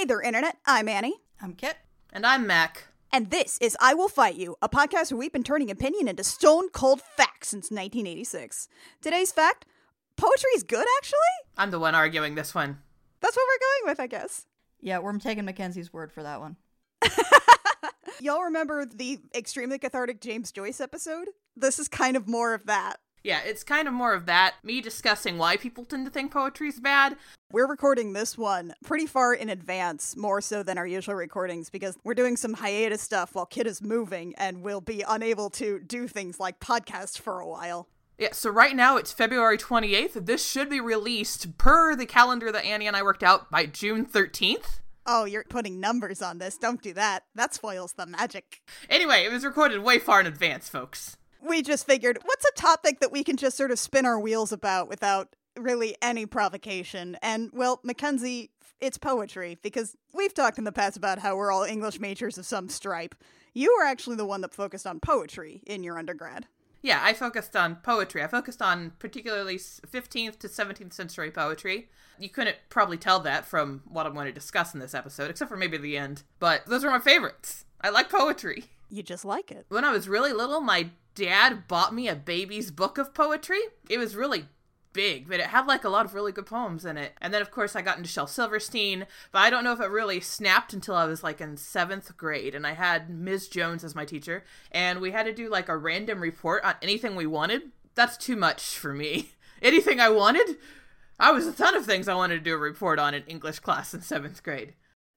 Hey 0.00 0.06
there, 0.06 0.22
Internet. 0.22 0.56
I'm 0.64 0.88
Annie. 0.88 1.20
I'm 1.42 1.52
Kit. 1.52 1.76
And 2.10 2.24
I'm 2.24 2.46
Mac. 2.46 2.86
And 3.12 3.30
this 3.30 3.58
is 3.60 3.76
I 3.82 3.92
Will 3.92 4.08
Fight 4.08 4.34
You, 4.36 4.56
a 4.62 4.68
podcast 4.70 5.12
where 5.12 5.18
we've 5.18 5.30
been 5.30 5.42
turning 5.42 5.70
opinion 5.70 6.08
into 6.08 6.24
stone 6.24 6.70
cold 6.70 7.02
facts 7.02 7.48
since 7.48 7.70
1986. 7.70 8.66
Today's 9.02 9.30
fact 9.30 9.66
poetry 10.16 10.52
is 10.56 10.62
good, 10.62 10.86
actually? 10.96 11.18
I'm 11.58 11.70
the 11.70 11.78
one 11.78 11.94
arguing 11.94 12.34
this 12.34 12.54
one. 12.54 12.78
That's 13.20 13.36
what 13.36 13.46
we're 13.46 13.58
going 13.58 13.92
with, 13.92 14.00
I 14.00 14.06
guess. 14.06 14.46
Yeah, 14.80 15.00
we're 15.00 15.18
taking 15.18 15.44
Mackenzie's 15.44 15.92
word 15.92 16.12
for 16.12 16.22
that 16.22 16.40
one. 16.40 16.56
Y'all 18.20 18.44
remember 18.44 18.86
the 18.86 19.20
extremely 19.34 19.78
cathartic 19.78 20.22
James 20.22 20.50
Joyce 20.50 20.80
episode? 20.80 21.28
This 21.56 21.78
is 21.78 21.88
kind 21.88 22.16
of 22.16 22.26
more 22.26 22.54
of 22.54 22.64
that. 22.64 23.00
Yeah, 23.22 23.40
it's 23.44 23.62
kind 23.62 23.86
of 23.86 23.92
more 23.92 24.14
of 24.14 24.26
that. 24.26 24.54
Me 24.62 24.80
discussing 24.80 25.36
why 25.36 25.58
people 25.58 25.84
tend 25.84 26.06
to 26.06 26.10
think 26.10 26.32
poetry's 26.32 26.80
bad. 26.80 27.16
We're 27.52 27.68
recording 27.68 28.12
this 28.12 28.38
one 28.38 28.72
pretty 28.82 29.06
far 29.06 29.34
in 29.34 29.50
advance, 29.50 30.16
more 30.16 30.40
so 30.40 30.62
than 30.62 30.78
our 30.78 30.86
usual 30.86 31.14
recordings, 31.14 31.68
because 31.68 31.98
we're 32.02 32.14
doing 32.14 32.36
some 32.36 32.54
hiatus 32.54 33.02
stuff 33.02 33.34
while 33.34 33.44
Kit 33.44 33.66
is 33.66 33.82
moving 33.82 34.34
and 34.38 34.62
we'll 34.62 34.80
be 34.80 35.04
unable 35.06 35.50
to 35.50 35.80
do 35.80 36.08
things 36.08 36.40
like 36.40 36.60
podcast 36.60 37.18
for 37.18 37.40
a 37.40 37.46
while. 37.46 37.88
Yeah, 38.16 38.32
so 38.32 38.50
right 38.50 38.76
now 38.76 38.96
it's 38.96 39.12
February 39.12 39.58
28th. 39.58 40.26
This 40.26 40.46
should 40.46 40.70
be 40.70 40.80
released 40.80 41.58
per 41.58 41.94
the 41.96 42.06
calendar 42.06 42.50
that 42.52 42.64
Annie 42.64 42.86
and 42.86 42.96
I 42.96 43.02
worked 43.02 43.22
out 43.22 43.50
by 43.50 43.66
June 43.66 44.06
13th. 44.06 44.80
Oh, 45.06 45.24
you're 45.24 45.44
putting 45.48 45.80
numbers 45.80 46.22
on 46.22 46.38
this. 46.38 46.56
Don't 46.56 46.82
do 46.82 46.92
that. 46.94 47.24
That 47.34 47.52
spoils 47.54 47.94
the 47.94 48.06
magic. 48.06 48.60
Anyway, 48.88 49.24
it 49.24 49.32
was 49.32 49.44
recorded 49.44 49.82
way 49.82 49.98
far 49.98 50.20
in 50.20 50.26
advance, 50.26 50.68
folks. 50.68 51.16
We 51.42 51.62
just 51.62 51.86
figured, 51.86 52.18
what's 52.24 52.44
a 52.44 52.52
topic 52.60 53.00
that 53.00 53.12
we 53.12 53.24
can 53.24 53.36
just 53.36 53.56
sort 53.56 53.70
of 53.70 53.78
spin 53.78 54.06
our 54.06 54.20
wheels 54.20 54.52
about 54.52 54.88
without 54.88 55.34
really 55.58 55.96
any 56.02 56.26
provocation? 56.26 57.16
And, 57.22 57.50
well, 57.52 57.80
Mackenzie, 57.82 58.50
it's 58.80 58.98
poetry, 58.98 59.58
because 59.62 59.96
we've 60.12 60.34
talked 60.34 60.58
in 60.58 60.64
the 60.64 60.72
past 60.72 60.96
about 60.96 61.18
how 61.18 61.36
we're 61.36 61.52
all 61.52 61.64
English 61.64 62.00
majors 62.00 62.38
of 62.38 62.46
some 62.46 62.68
stripe. 62.68 63.14
You 63.52 63.74
were 63.76 63.84
actually 63.84 64.16
the 64.16 64.26
one 64.26 64.42
that 64.42 64.54
focused 64.54 64.86
on 64.86 65.00
poetry 65.00 65.62
in 65.66 65.82
your 65.82 65.98
undergrad. 65.98 66.46
Yeah, 66.82 67.00
I 67.02 67.12
focused 67.12 67.56
on 67.56 67.76
poetry. 67.76 68.22
I 68.22 68.26
focused 68.26 68.62
on 68.62 68.92
particularly 68.98 69.56
15th 69.56 70.38
to 70.38 70.48
17th 70.48 70.94
century 70.94 71.30
poetry. 71.30 71.90
You 72.18 72.30
couldn't 72.30 72.56
probably 72.70 72.96
tell 72.96 73.20
that 73.20 73.44
from 73.44 73.82
what 73.86 74.06
I'm 74.06 74.14
going 74.14 74.26
to 74.26 74.32
discuss 74.32 74.72
in 74.72 74.80
this 74.80 74.94
episode, 74.94 75.30
except 75.30 75.50
for 75.50 75.56
maybe 75.56 75.76
the 75.76 75.98
end. 75.98 76.22
But 76.38 76.64
those 76.66 76.84
are 76.84 76.90
my 76.90 76.98
favorites. 76.98 77.66
I 77.82 77.90
like 77.90 78.08
poetry. 78.08 78.64
You 78.88 79.02
just 79.02 79.24
like 79.24 79.50
it. 79.50 79.66
When 79.68 79.84
I 79.84 79.92
was 79.92 80.08
really 80.08 80.32
little, 80.32 80.60
my 80.60 80.90
dad 81.14 81.68
bought 81.68 81.94
me 81.94 82.08
a 82.08 82.14
baby's 82.14 82.70
book 82.70 82.98
of 82.98 83.14
poetry. 83.14 83.60
It 83.88 83.98
was 83.98 84.16
really 84.16 84.46
big, 84.92 85.28
but 85.28 85.40
it 85.40 85.46
had 85.46 85.66
like 85.66 85.84
a 85.84 85.88
lot 85.88 86.06
of 86.06 86.14
really 86.14 86.32
good 86.32 86.46
poems 86.46 86.84
in 86.84 86.96
it. 86.96 87.12
And 87.20 87.32
then, 87.32 87.42
of 87.42 87.50
course, 87.50 87.76
I 87.76 87.82
got 87.82 87.96
into 87.96 88.08
Shel 88.08 88.26
Silverstein, 88.26 89.06
but 89.32 89.40
I 89.40 89.50
don't 89.50 89.64
know 89.64 89.72
if 89.72 89.80
it 89.80 89.90
really 89.90 90.20
snapped 90.20 90.72
until 90.72 90.94
I 90.94 91.04
was 91.04 91.22
like 91.22 91.40
in 91.40 91.56
seventh 91.56 92.16
grade. 92.16 92.54
And 92.54 92.66
I 92.66 92.72
had 92.72 93.10
Ms. 93.10 93.48
Jones 93.48 93.84
as 93.84 93.94
my 93.94 94.04
teacher, 94.04 94.44
and 94.72 95.00
we 95.00 95.12
had 95.12 95.26
to 95.26 95.32
do 95.32 95.48
like 95.48 95.68
a 95.68 95.76
random 95.76 96.20
report 96.20 96.64
on 96.64 96.74
anything 96.82 97.16
we 97.16 97.26
wanted. 97.26 97.62
That's 97.94 98.16
too 98.16 98.36
much 98.36 98.78
for 98.78 98.92
me. 98.92 99.30
anything 99.62 100.00
I 100.00 100.08
wanted? 100.08 100.56
I 101.18 101.32
was 101.32 101.46
a 101.46 101.52
ton 101.52 101.74
of 101.76 101.84
things 101.84 102.08
I 102.08 102.14
wanted 102.14 102.36
to 102.36 102.40
do 102.40 102.54
a 102.54 102.58
report 102.58 102.98
on 102.98 103.14
in 103.14 103.22
English 103.24 103.60
class 103.60 103.92
in 103.92 104.00
seventh 104.00 104.42
grade. 104.42 104.74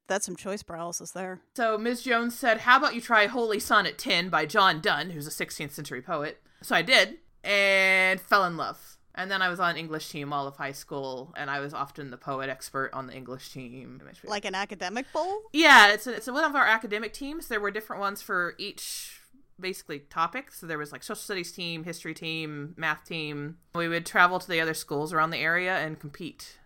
That's 0.08 0.26
some 0.26 0.36
choice 0.36 0.64
paralysis 0.64 1.12
there. 1.12 1.42
So 1.56 1.78
Ms. 1.78 2.04
Jones 2.04 2.38
said, 2.38 2.60
How 2.60 2.78
about 2.78 2.96
you 2.96 3.02
try 3.02 3.28
Holy 3.28 3.60
Sonnet 3.60 3.98
10 3.98 4.30
by 4.30 4.46
John 4.46 4.82
Donne, 4.82 5.12
who's 5.12 5.28
a 5.28 5.46
16th 5.46 5.72
century 5.72 6.02
poet? 6.02 6.42
So 6.62 6.76
I 6.76 6.82
did, 6.82 7.18
and 7.44 8.20
fell 8.20 8.46
in 8.46 8.58
love. 8.58 8.98
And 9.16 9.30
then 9.30 9.42
I 9.42 9.50
was 9.50 9.60
on 9.60 9.78
English 9.78 10.10
team 10.10 10.34
all 10.34 10.48
of 10.48 10.58
high 10.58 10.72
school, 10.72 11.34
and 11.38 11.50
I 11.50 11.60
was 11.60 11.74
often 11.74 12.10
the 12.10 12.18
poet 12.18 12.50
expert 12.50 12.90
on 12.94 13.08
the 13.08 13.14
English 13.14 13.52
team. 13.52 14.02
Like 14.24 14.46
an 14.46 14.56
academic 14.56 15.12
bowl? 15.14 15.42
Yeah, 15.54 15.94
it's, 15.94 16.08
a, 16.08 16.16
it's 16.16 16.28
one 16.28 16.44
of 16.44 16.56
our 16.56 16.66
academic 16.66 17.14
teams. 17.14 17.48
There 17.48 17.60
were 17.60 17.70
different 17.70 18.00
ones 18.00 18.24
for 18.24 18.56
each 18.58 19.22
basically 19.60 20.00
topic. 20.00 20.52
So 20.52 20.66
there 20.66 20.80
was 20.80 20.92
like 20.92 21.04
social 21.04 21.22
studies 21.22 21.52
team, 21.52 21.84
history 21.84 22.16
team, 22.16 22.74
math 22.76 23.06
team. 23.06 23.58
We 23.76 23.88
would 23.88 24.06
travel 24.06 24.40
to 24.40 24.48
the 24.48 24.60
other 24.60 24.74
schools 24.74 25.14
around 25.14 25.30
the 25.30 25.38
area 25.38 25.78
and 25.78 26.00
compete. 26.00 26.58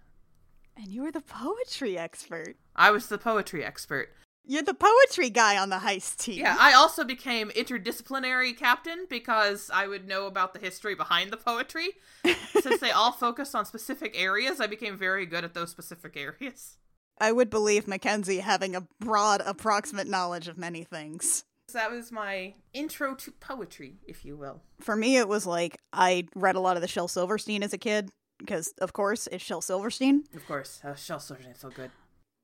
And 0.78 0.88
you 0.88 1.04
were 1.04 1.12
the 1.12 1.22
poetry 1.22 1.98
expert. 1.98 2.56
I 2.78 2.92
was 2.92 3.08
the 3.08 3.18
poetry 3.18 3.66
expert. 3.66 4.10
You're 4.46 4.64
the 4.64 4.74
poetry 4.74 5.30
guy 5.30 5.58
on 5.58 5.70
the 5.70 5.78
heist 5.78 6.18
team. 6.18 6.40
Yeah, 6.40 6.56
I 6.58 6.74
also 6.74 7.04
became 7.04 7.50
interdisciplinary 7.50 8.56
captain 8.56 9.06
because 9.10 9.70
I 9.74 9.88
would 9.88 10.08
know 10.08 10.26
about 10.26 10.54
the 10.54 10.60
history 10.60 10.96
behind 10.96 11.32
the 11.32 11.38
poetry. 11.38 11.90
Since 12.62 12.80
they 12.80 12.92
all 12.92 13.12
focused 13.12 13.56
on 13.56 13.66
specific 13.66 14.16
areas, 14.18 14.62
I 14.62 14.68
became 14.68 14.96
very 14.96 15.26
good 15.26 15.44
at 15.44 15.54
those 15.54 15.72
specific 15.72 16.16
areas. 16.16 16.78
I 17.20 17.32
would 17.34 17.50
believe 17.50 17.88
Mackenzie 17.88 18.40
having 18.40 18.76
a 18.76 18.88
broad, 19.00 19.42
approximate 19.46 20.08
knowledge 20.08 20.48
of 20.48 20.58
many 20.58 20.84
things. 20.84 21.44
So 21.68 21.80
that 21.80 21.92
was 21.92 22.12
my 22.12 22.54
intro 22.74 23.16
to 23.16 23.32
poetry, 23.32 23.98
if 24.08 24.24
you 24.24 24.38
will. 24.38 24.62
For 24.80 24.96
me, 24.96 25.18
it 25.18 25.28
was 25.28 25.46
like 25.46 25.78
I 25.92 26.28
read 26.36 26.56
a 26.56 26.62
lot 26.62 26.78
of 26.78 26.82
the 26.82 26.88
Shel 26.88 27.10
Silverstein 27.10 27.64
as 27.64 27.74
a 27.74 27.78
kid 27.78 28.12
because, 28.38 28.72
of 28.80 28.94
course, 28.94 29.28
it's 29.30 29.44
Shel 29.44 29.62
Silverstein. 29.62 30.24
Of 30.34 30.48
course, 30.48 30.80
uh, 30.86 30.96
Shel 30.96 31.20
Silverstein's 31.20 31.60
so 31.60 31.70
good 31.70 31.92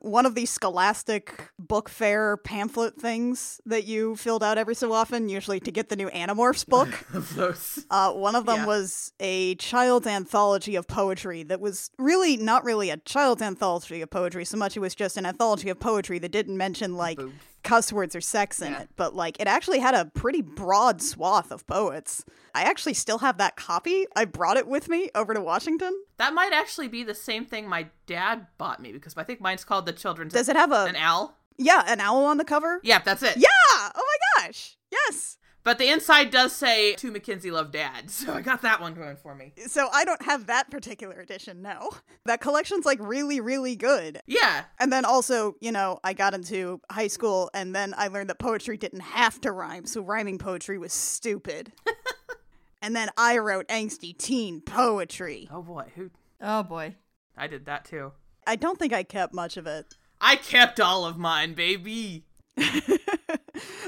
one 0.04 0.26
of 0.26 0.36
these 0.36 0.50
scholastic 0.50 1.50
book 1.58 1.88
fair 1.88 2.36
pamphlet 2.36 3.00
things 3.00 3.62
that 3.66 3.86
you 3.86 4.18
filled 4.18 4.44
out 4.44 4.58
every 4.58 4.76
so 4.76 4.92
often, 4.92 5.30
usually 5.30 5.62
to 5.62 5.72
get 5.72 5.88
the 5.88 5.96
new 5.96 6.10
Animorphs 6.10 6.68
book. 6.68 6.90
those. 7.14 7.86
Uh, 7.90 8.12
one 8.12 8.36
of 8.36 8.46
them 8.46 8.58
yeah. 8.58 8.66
was 8.66 9.14
a 9.22 9.56
child's 9.56 10.06
anthology 10.06 10.76
of 10.76 10.88
poetry 10.88 11.44
that 11.44 11.62
was 11.62 11.90
really 11.98 12.36
not 12.36 12.66
really 12.66 12.90
a 12.90 12.98
child's 12.98 13.42
anthology 13.42 14.02
of 14.02 14.10
poetry 14.10 14.44
so 14.44 14.58
much 14.58 14.76
it 14.76 14.82
was 14.82 14.94
just 14.94 15.16
an 15.16 15.26
anthology 15.26 15.70
of 15.70 15.80
poetry 15.80 16.20
that 16.20 16.32
didn't 16.32 16.58
mention 16.58 16.96
like. 16.96 17.20
Cuss 17.64 17.92
words 17.92 18.16
or 18.16 18.22
sex 18.22 18.62
in 18.62 18.74
yeah. 18.74 18.82
it, 18.82 18.90
but 18.96 19.16
like 19.16 19.40
it 19.40 19.48
actually 19.48 19.80
had 19.80 19.96
a 19.96 20.06
pretty 20.06 20.42
broad 20.42 21.02
swath 21.02 21.52
of 21.52 21.66
poets. 21.68 22.24
I 22.54 22.64
actually 22.64 22.94
still 22.94 23.20
have 23.20 23.38
that 23.38 23.56
copy. 23.56 24.06
I 24.16 24.26
brought 24.26 24.58
it 24.58 24.68
with 24.68 24.90
me 24.90 25.10
over 25.16 25.34
to 25.34 25.42
Washington. 25.42 25.94
That 26.18 26.34
might 26.34 26.54
actually 26.54 26.88
be 26.88 27.04
the 27.04 27.16
same 27.16 27.46
thing 27.46 27.68
my 27.68 27.88
dad 28.06 28.48
bought 28.58 28.82
me 28.82 28.92
because 28.92 29.16
I 29.18 29.24
think 29.24 29.42
mine's 29.42 29.64
called 29.64 29.86
the 29.86 29.94
Children's. 29.94 30.34
Does 30.34 30.50
it 30.50 30.56
have 30.56 30.72
a 30.72 30.86
an 30.86 30.96
owl? 30.96 31.38
Yeah, 31.58 31.84
an 31.88 32.00
owl 32.00 32.26
on 32.26 32.38
the 32.38 32.46
cover. 32.46 32.80
Yeah, 32.84 33.00
that's 33.00 33.24
it. 33.24 33.38
Yeah. 33.38 33.48
Oh 33.74 33.92
my 33.96 34.46
gosh. 34.46 34.78
Yes. 34.92 35.38
But 35.64 35.78
the 35.78 35.88
inside 35.88 36.30
does 36.30 36.54
say 36.54 36.94
to 36.96 37.12
Mackenzie 37.12 37.52
love 37.52 37.72
dad, 37.72 38.10
so 38.10 38.34
I 38.34 38.42
got 38.42 38.62
that 38.64 38.82
one 38.82 38.94
going 38.94 39.16
for 39.16 39.34
me. 39.34 39.54
So 39.68 39.88
I 39.92 40.06
don't 40.06 40.22
have 40.24 40.48
that 40.48 40.70
particular 40.70 41.20
edition, 41.20 41.62
no. 41.62 41.92
That 42.26 42.42
collection's 42.42 42.86
like 42.86 43.00
really, 43.02 43.40
really 43.40 43.76
good. 43.76 44.20
Yeah. 44.28 44.64
And 44.80 44.92
then 44.92 45.06
also, 45.06 45.56
you 45.62 45.72
know, 45.72 46.00
I 46.04 46.14
got 46.14 46.34
into 46.34 46.82
high 46.92 47.08
school 47.08 47.50
and 47.54 47.76
then 47.76 47.94
I 47.98 48.08
learned 48.08 48.30
that 48.30 48.40
poetry 48.40 48.78
didn't 48.78 49.02
have 49.02 49.40
to 49.42 49.52
rhyme, 49.52 49.86
so 49.86 50.02
rhyming 50.02 50.38
poetry 50.38 50.78
was 50.78 50.94
stupid. 50.94 51.72
and 52.82 52.96
then 52.96 53.10
I 53.18 53.38
wrote 53.38 53.68
angsty 53.68 54.18
teen 54.18 54.62
poetry. 54.62 55.48
Oh 55.52 55.62
boy, 55.62 55.92
who 55.96 56.12
Oh 56.42 56.64
boy. 56.64 56.96
I 57.38 57.48
did 57.48 57.66
that 57.66 57.86
too. 57.86 58.12
I 58.46 58.58
don't 58.58 58.78
think 58.78 58.94
I 58.94 59.04
kept 59.04 59.34
much 59.34 59.58
of 59.58 59.66
it. 59.66 59.96
I 60.20 60.36
kept 60.36 60.80
all 60.80 61.06
of 61.06 61.18
mine, 61.18 61.54
baby. 61.54 62.26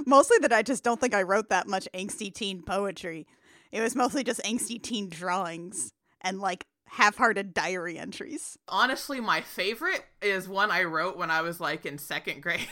mostly 0.06 0.38
that 0.40 0.54
I 0.54 0.62
just 0.62 0.84
don't 0.84 1.00
think 1.00 1.14
I 1.14 1.24
wrote 1.24 1.50
that 1.50 1.68
much 1.68 1.88
angsty 1.94 2.34
teen 2.34 2.62
poetry. 2.62 3.28
It 3.72 3.82
was 3.82 3.96
mostly 3.96 4.24
just 4.24 4.42
angsty 4.44 4.82
teen 4.82 5.10
drawings 5.10 5.92
and 6.22 6.40
like 6.40 6.66
half-hearted 6.88 7.54
diary 7.54 7.98
entries. 7.98 8.58
Honestly, 8.68 9.20
my 9.20 9.42
favorite 9.42 10.06
is 10.22 10.48
one 10.48 10.72
I 10.72 10.84
wrote 10.84 11.18
when 11.18 11.32
I 11.32 11.42
was 11.42 11.60
like 11.60 11.86
in 11.86 11.98
second 11.98 12.42
grade. 12.44 12.68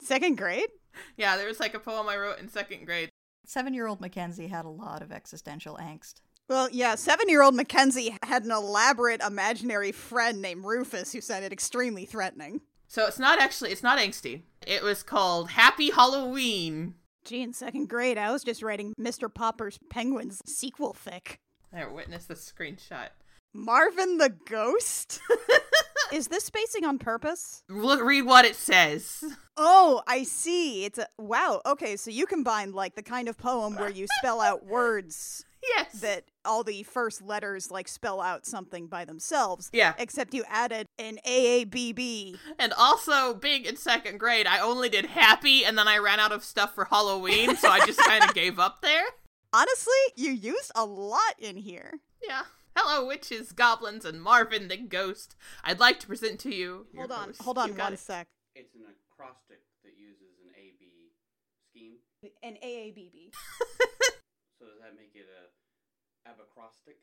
second 0.00 0.36
grade? 0.36 0.68
Yeah, 1.16 1.36
there 1.36 1.48
was 1.48 1.60
like 1.60 1.74
a 1.74 1.78
poem 1.78 2.08
I 2.08 2.16
wrote 2.16 2.38
in 2.38 2.48
second 2.48 2.84
grade. 2.84 3.08
Seven 3.46 3.74
year 3.74 3.86
old 3.86 4.00
Mackenzie 4.00 4.48
had 4.48 4.64
a 4.64 4.70
lot 4.70 5.02
of 5.02 5.10
existential 5.10 5.76
angst. 5.80 6.14
Well, 6.48 6.68
yeah, 6.70 6.96
seven 6.96 7.28
year 7.28 7.42
old 7.42 7.54
Mackenzie 7.54 8.16
had 8.22 8.44
an 8.44 8.50
elaborate 8.50 9.22
imaginary 9.22 9.92
friend 9.92 10.42
named 10.42 10.64
Rufus 10.64 11.12
who 11.12 11.20
sounded 11.20 11.52
extremely 11.52 12.04
threatening. 12.04 12.60
So 12.92 13.06
it's 13.06 13.18
not 13.18 13.40
actually, 13.40 13.72
it's 13.72 13.82
not 13.82 13.98
angsty. 13.98 14.42
It 14.66 14.82
was 14.82 15.02
called 15.02 15.52
Happy 15.52 15.92
Halloween. 15.92 16.92
Gee, 17.24 17.40
in 17.40 17.54
second 17.54 17.88
grade, 17.88 18.18
I 18.18 18.30
was 18.30 18.44
just 18.44 18.62
writing 18.62 18.92
Mr. 19.00 19.32
Popper's 19.32 19.78
Penguins 19.88 20.42
sequel 20.44 20.92
fic. 20.92 21.38
There, 21.72 21.88
witness 21.88 22.26
the 22.26 22.34
screenshot. 22.34 23.08
Marvin 23.54 24.18
the 24.18 24.28
Ghost? 24.46 25.22
Is 26.12 26.28
this 26.28 26.44
spacing 26.44 26.84
on 26.84 26.98
purpose? 26.98 27.62
Look, 27.70 28.02
read 28.02 28.26
what 28.26 28.44
it 28.44 28.56
says. 28.56 29.24
Oh, 29.56 30.02
I 30.06 30.24
see. 30.24 30.84
It's 30.84 30.98
a 30.98 31.06
wow. 31.16 31.62
Okay, 31.64 31.96
so 31.96 32.10
you 32.10 32.26
combine 32.26 32.72
like 32.72 32.94
the 32.94 33.02
kind 33.02 33.26
of 33.26 33.38
poem 33.38 33.74
where 33.74 33.90
you 33.90 34.06
spell 34.18 34.42
out 34.42 34.66
words 34.66 35.46
Yes. 35.76 35.92
That 36.00 36.24
all 36.44 36.64
the 36.64 36.82
first 36.82 37.22
letters 37.22 37.70
like 37.70 37.86
spell 37.88 38.20
out 38.20 38.44
something 38.46 38.86
by 38.88 39.04
themselves. 39.04 39.70
Yeah. 39.72 39.94
Except 39.98 40.34
you 40.34 40.42
added 40.48 40.86
an 40.98 41.18
AABB. 41.26 42.36
And 42.58 42.72
also, 42.76 43.34
being 43.34 43.64
in 43.64 43.76
second 43.76 44.18
grade, 44.18 44.46
I 44.46 44.58
only 44.58 44.88
did 44.88 45.06
happy 45.06 45.64
and 45.64 45.78
then 45.78 45.86
I 45.88 45.98
ran 45.98 46.18
out 46.20 46.32
of 46.32 46.42
stuff 46.44 46.74
for 46.74 46.86
Halloween, 46.86 47.56
so 47.56 47.68
I 47.68 47.84
just 47.86 48.00
kind 48.00 48.24
of 48.24 48.34
gave 48.34 48.58
up 48.58 48.82
there. 48.82 49.04
Honestly, 49.52 49.92
you 50.16 50.32
used 50.32 50.72
a 50.74 50.84
lot 50.84 51.34
in 51.38 51.56
here. 51.56 51.92
Yeah. 52.26 52.42
Hello, 52.74 53.06
witches, 53.06 53.52
goblins, 53.52 54.04
and 54.06 54.22
Marvin 54.22 54.68
the 54.68 54.78
ghost. 54.78 55.36
I'd 55.62 55.78
like 55.78 56.00
to 56.00 56.06
present 56.06 56.40
to 56.40 56.54
you. 56.54 56.86
your 56.92 57.02
Hold 57.06 57.12
on, 57.12 57.26
host. 57.28 57.42
hold 57.42 57.58
on 57.58 57.68
You 57.68 57.74
got 57.74 57.84
one 57.84 57.92
it. 57.92 57.98
sec. 57.98 58.26
It's 58.56 58.74
an 58.74 58.80
acrostic 59.12 59.60
that 59.84 59.92
uses 59.98 60.40
an 60.42 60.52
A-B 60.56 61.12
scheme. 61.70 61.96
An 62.42 62.56
AABB. 62.64 63.30
So 64.62 64.68
does 64.70 64.78
that 64.80 64.94
make 64.94 65.10
it 65.18 65.26
a 65.26 65.50
abacrostic? 66.26 66.96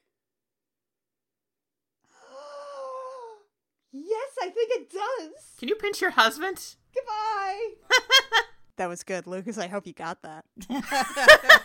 yes, 3.91 4.31
I 4.41 4.49
think 4.49 4.71
it 4.71 4.89
does. 4.89 5.55
Can 5.57 5.69
you 5.69 5.75
pinch 5.75 6.01
your 6.01 6.11
husband? 6.11 6.75
Goodbye. 6.93 7.73
that 8.77 8.87
was 8.87 9.03
good, 9.03 9.27
Lucas. 9.27 9.57
I 9.57 9.67
hope 9.67 9.85
you 9.87 9.93
got 9.93 10.21
that. 10.23 10.45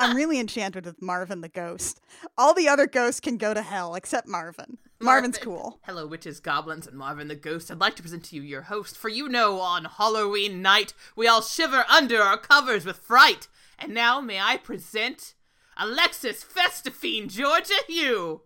I'm 0.00 0.14
really 0.14 0.38
enchanted 0.38 0.84
with 0.84 1.02
Marvin 1.02 1.40
the 1.40 1.48
ghost. 1.48 2.00
All 2.36 2.54
the 2.54 2.68
other 2.68 2.86
ghosts 2.86 3.20
can 3.20 3.36
go 3.36 3.52
to 3.52 3.62
hell 3.62 3.96
except 3.96 4.28
Marvin. 4.28 4.78
Marvin's 5.00 5.38
cool. 5.38 5.80
Hello, 5.84 6.06
witches, 6.06 6.38
goblins, 6.40 6.86
and 6.86 6.96
Marvin 6.96 7.28
the 7.28 7.34
ghost. 7.34 7.70
I'd 7.70 7.80
like 7.80 7.96
to 7.96 8.02
present 8.02 8.24
to 8.26 8.36
you 8.36 8.42
your 8.42 8.62
host, 8.62 8.96
for 8.96 9.08
you 9.08 9.28
know 9.28 9.60
on 9.60 9.84
Halloween 9.86 10.62
night 10.62 10.94
we 11.16 11.26
all 11.26 11.42
shiver 11.42 11.84
under 11.88 12.20
our 12.20 12.38
covers 12.38 12.84
with 12.84 12.98
fright. 12.98 13.48
And 13.78 13.92
now 13.92 14.20
may 14.20 14.40
I 14.40 14.56
present 14.56 15.34
Alexis 15.78 16.44
Festafine 16.44 17.28
Georgia 17.28 17.74
Hugh, 17.86 18.42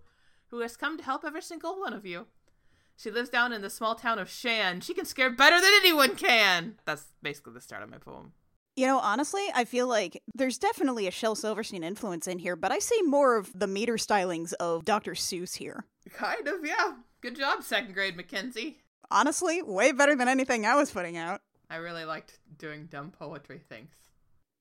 who 0.48 0.60
has 0.60 0.76
come 0.76 0.98
to 0.98 1.04
help 1.04 1.24
every 1.24 1.40
single 1.40 1.80
one 1.80 1.94
of 1.94 2.04
you. 2.04 2.26
She 2.96 3.10
lives 3.10 3.30
down 3.30 3.52
in 3.54 3.62
the 3.62 3.70
small 3.70 3.94
town 3.94 4.18
of 4.18 4.28
Shan. 4.28 4.80
She 4.80 4.92
can 4.92 5.06
scare 5.06 5.30
better 5.30 5.56
than 5.56 5.70
anyone 5.80 6.14
can. 6.14 6.74
That's 6.84 7.06
basically 7.22 7.54
the 7.54 7.60
start 7.62 7.82
of 7.82 7.90
my 7.90 7.96
poem. 7.96 8.32
You 8.76 8.86
know, 8.86 8.98
honestly, 8.98 9.42
I 9.54 9.64
feel 9.64 9.86
like 9.86 10.22
there's 10.34 10.58
definitely 10.58 11.06
a 11.06 11.10
Shel 11.10 11.34
Silverstein 11.34 11.82
influence 11.82 12.26
in 12.26 12.38
here, 12.38 12.54
but 12.54 12.70
I 12.70 12.78
see 12.78 13.00
more 13.02 13.36
of 13.36 13.50
the 13.58 13.66
meter 13.66 13.94
stylings 13.94 14.52
of 14.54 14.84
Dr. 14.84 15.12
Seuss 15.12 15.56
here. 15.56 15.84
Kind 16.12 16.48
of, 16.48 16.64
yeah. 16.64 16.96
Good 17.22 17.36
job, 17.36 17.62
second 17.62 17.94
grade 17.94 18.16
Mackenzie. 18.16 18.78
Honestly, 19.10 19.62
way 19.62 19.92
better 19.92 20.14
than 20.14 20.28
anything 20.28 20.64
I 20.64 20.74
was 20.76 20.90
putting 20.90 21.16
out. 21.16 21.40
I 21.70 21.76
really 21.76 22.04
liked 22.04 22.38
doing 22.58 22.86
dumb 22.86 23.10
poetry 23.10 23.60
things. 23.68 23.94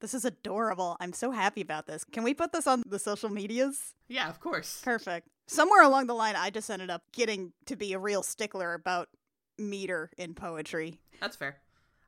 This 0.01 0.15
is 0.15 0.25
adorable. 0.25 0.97
I'm 0.99 1.13
so 1.13 1.29
happy 1.29 1.61
about 1.61 1.85
this. 1.85 2.03
Can 2.03 2.23
we 2.23 2.33
put 2.33 2.51
this 2.51 2.65
on 2.65 2.81
the 2.87 2.97
social 2.97 3.29
medias? 3.29 3.93
Yeah, 4.07 4.29
of 4.29 4.39
course. 4.39 4.81
Perfect. 4.83 5.29
Somewhere 5.47 5.83
along 5.83 6.07
the 6.07 6.15
line, 6.15 6.35
I 6.35 6.49
just 6.49 6.69
ended 6.71 6.89
up 6.89 7.03
getting 7.13 7.53
to 7.67 7.75
be 7.75 7.93
a 7.93 7.99
real 7.99 8.23
stickler 8.23 8.73
about 8.73 9.09
meter 9.59 10.09
in 10.17 10.33
poetry. 10.33 10.99
That's 11.19 11.35
fair. 11.35 11.57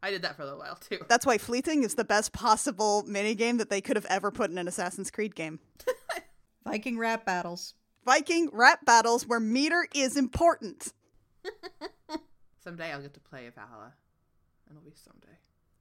I 0.02 0.10
did 0.10 0.24
that 0.24 0.36
for 0.36 0.42
a 0.42 0.46
little 0.46 0.60
while 0.60 0.76
too. 0.76 1.00
That's 1.08 1.26
why 1.26 1.38
flyting 1.38 1.84
is 1.84 1.94
the 1.94 2.04
best 2.04 2.34
possible 2.34 3.06
minigame 3.08 3.60
that 3.60 3.70
they 3.70 3.80
could 3.80 3.96
have 3.96 4.08
ever 4.10 4.32
put 4.32 4.50
in 4.50 4.58
an 4.58 4.68
Assassin's 4.68 5.12
Creed 5.12 5.36
game. 5.36 5.60
Viking 6.66 6.98
rap 6.98 7.26
battles. 7.26 7.76
Viking 8.06 8.50
rap 8.52 8.86
battles 8.86 9.28
where 9.28 9.40
meter 9.40 9.88
is 9.94 10.18
important. 10.18 10.92
Someday 12.64 12.92
I'll 12.92 13.02
get 13.02 13.14
to 13.14 13.20
play 13.20 13.50
Valhalla. 13.54 13.94
It'll 14.70 14.82
be 14.82 14.92
someday. 14.96 15.38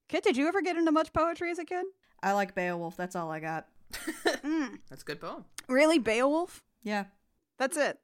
Kit, 0.08 0.22
did 0.24 0.36
you 0.36 0.46
ever 0.46 0.60
get 0.60 0.76
into 0.76 0.92
much 0.92 1.12
poetry 1.12 1.50
as 1.50 1.58
a 1.58 1.64
kid? 1.64 1.86
I 2.22 2.32
like 2.32 2.54
Beowulf. 2.54 2.96
That's 2.96 3.16
all 3.16 3.30
I 3.30 3.40
got. 3.40 3.66
Mm. 3.92 4.78
That's 4.88 5.02
a 5.02 5.04
good 5.04 5.20
poem. 5.20 5.44
Really, 5.68 5.98
Beowulf? 5.98 6.62
Yeah. 6.82 7.04
That's 7.58 7.76
it. 7.76 7.98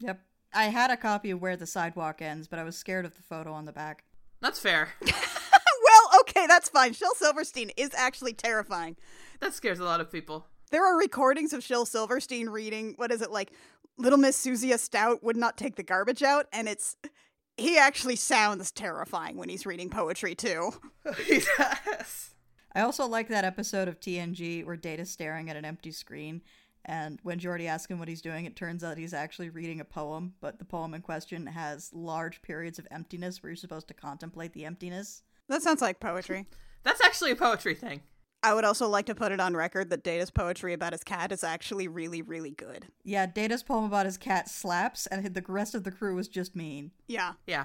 Yep. 0.00 0.20
I 0.54 0.64
had 0.64 0.90
a 0.90 0.96
copy 0.96 1.30
of 1.30 1.40
Where 1.40 1.56
the 1.56 1.66
Sidewalk 1.66 2.22
Ends, 2.22 2.48
but 2.48 2.58
I 2.58 2.64
was 2.64 2.76
scared 2.76 3.04
of 3.04 3.14
the 3.14 3.22
photo 3.22 3.52
on 3.52 3.66
the 3.66 3.72
back. 3.72 4.04
That's 4.40 4.58
fair. 4.60 4.90
well, 5.02 6.20
okay, 6.20 6.46
that's 6.46 6.68
fine. 6.68 6.92
Shel 6.92 7.14
Silverstein 7.14 7.70
is 7.76 7.90
actually 7.94 8.32
terrifying. 8.32 8.96
that 9.40 9.54
scares 9.54 9.78
a 9.78 9.84
lot 9.84 10.00
of 10.00 10.10
people. 10.10 10.46
There 10.70 10.84
are 10.84 10.98
recordings 10.98 11.52
of 11.52 11.62
Shel 11.64 11.86
Silverstein 11.86 12.48
reading, 12.48 12.94
what 12.96 13.10
is 13.10 13.22
it, 13.22 13.30
like, 13.30 13.52
Little 13.96 14.18
Miss 14.18 14.36
Susie 14.36 14.76
Stout 14.76 15.24
would 15.24 15.36
not 15.36 15.56
take 15.56 15.76
the 15.76 15.82
garbage 15.82 16.22
out, 16.22 16.46
and 16.52 16.68
it's. 16.68 16.96
He 17.56 17.76
actually 17.76 18.14
sounds 18.14 18.70
terrifying 18.70 19.36
when 19.36 19.48
he's 19.48 19.66
reading 19.66 19.90
poetry, 19.90 20.36
too. 20.36 20.70
yes. 21.28 22.34
I 22.78 22.82
also 22.82 23.08
like 23.08 23.26
that 23.26 23.44
episode 23.44 23.88
of 23.88 23.98
TNG 23.98 24.64
where 24.64 24.76
Data's 24.76 25.10
staring 25.10 25.50
at 25.50 25.56
an 25.56 25.64
empty 25.64 25.90
screen, 25.90 26.42
and 26.84 27.18
when 27.24 27.40
Geordi 27.40 27.66
asks 27.66 27.90
him 27.90 27.98
what 27.98 28.06
he's 28.06 28.22
doing, 28.22 28.44
it 28.44 28.54
turns 28.54 28.84
out 28.84 28.96
he's 28.96 29.12
actually 29.12 29.50
reading 29.50 29.80
a 29.80 29.84
poem, 29.84 30.34
but 30.40 30.60
the 30.60 30.64
poem 30.64 30.94
in 30.94 31.02
question 31.02 31.44
has 31.48 31.90
large 31.92 32.40
periods 32.40 32.78
of 32.78 32.86
emptiness 32.92 33.42
where 33.42 33.50
you're 33.50 33.56
supposed 33.56 33.88
to 33.88 33.94
contemplate 33.94 34.52
the 34.52 34.64
emptiness. 34.64 35.24
That 35.48 35.62
sounds 35.62 35.82
like 35.82 35.98
poetry. 35.98 36.46
That's 36.84 37.04
actually 37.04 37.32
a 37.32 37.36
poetry 37.36 37.74
thing. 37.74 38.02
I 38.44 38.54
would 38.54 38.64
also 38.64 38.86
like 38.86 39.06
to 39.06 39.14
put 39.16 39.32
it 39.32 39.40
on 39.40 39.56
record 39.56 39.90
that 39.90 40.04
Data's 40.04 40.30
poetry 40.30 40.72
about 40.72 40.92
his 40.92 41.02
cat 41.02 41.32
is 41.32 41.42
actually 41.42 41.88
really, 41.88 42.22
really 42.22 42.52
good. 42.52 42.86
Yeah, 43.02 43.26
Data's 43.26 43.64
poem 43.64 43.86
about 43.86 44.06
his 44.06 44.18
cat 44.18 44.48
slaps, 44.48 45.08
and 45.08 45.26
the 45.34 45.44
rest 45.48 45.74
of 45.74 45.82
the 45.82 45.90
crew 45.90 46.14
was 46.14 46.28
just 46.28 46.54
mean. 46.54 46.92
Yeah. 47.08 47.32
Yeah. 47.44 47.64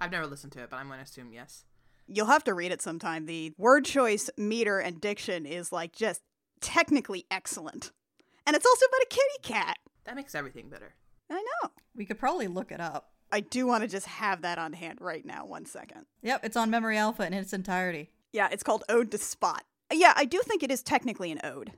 I've 0.00 0.10
never 0.10 0.26
listened 0.26 0.54
to 0.54 0.62
it, 0.64 0.70
but 0.70 0.78
I'm 0.78 0.88
going 0.88 0.98
to 0.98 1.04
assume 1.04 1.32
yes. 1.32 1.66
You'll 2.06 2.26
have 2.26 2.44
to 2.44 2.54
read 2.54 2.72
it 2.72 2.82
sometime. 2.82 3.26
The 3.26 3.52
word 3.56 3.84
choice, 3.84 4.28
meter, 4.36 4.78
and 4.78 5.00
diction 5.00 5.46
is 5.46 5.72
like 5.72 5.92
just 5.92 6.22
technically 6.60 7.24
excellent. 7.30 7.92
And 8.46 8.54
it's 8.54 8.66
also 8.66 8.86
about 8.86 9.02
a 9.02 9.06
kitty 9.08 9.42
cat. 9.42 9.78
That 10.04 10.16
makes 10.16 10.34
everything 10.34 10.68
better. 10.68 10.94
I 11.30 11.42
know. 11.42 11.70
We 11.96 12.04
could 12.04 12.18
probably 12.18 12.46
look 12.46 12.70
it 12.72 12.80
up. 12.80 13.10
I 13.32 13.40
do 13.40 13.66
want 13.66 13.82
to 13.82 13.88
just 13.88 14.06
have 14.06 14.42
that 14.42 14.58
on 14.58 14.74
hand 14.74 14.98
right 15.00 15.24
now. 15.24 15.46
One 15.46 15.64
second. 15.66 16.06
Yep, 16.22 16.40
it's 16.44 16.56
on 16.56 16.70
Memory 16.70 16.98
Alpha 16.98 17.26
in 17.26 17.32
its 17.32 17.52
entirety. 17.52 18.10
Yeah, 18.32 18.48
it's 18.52 18.62
called 18.62 18.84
Ode 18.88 19.10
to 19.12 19.18
Spot. 19.18 19.64
Yeah, 19.92 20.12
I 20.16 20.24
do 20.24 20.40
think 20.44 20.62
it 20.62 20.70
is 20.70 20.82
technically 20.82 21.32
an 21.32 21.40
ode. 21.42 21.72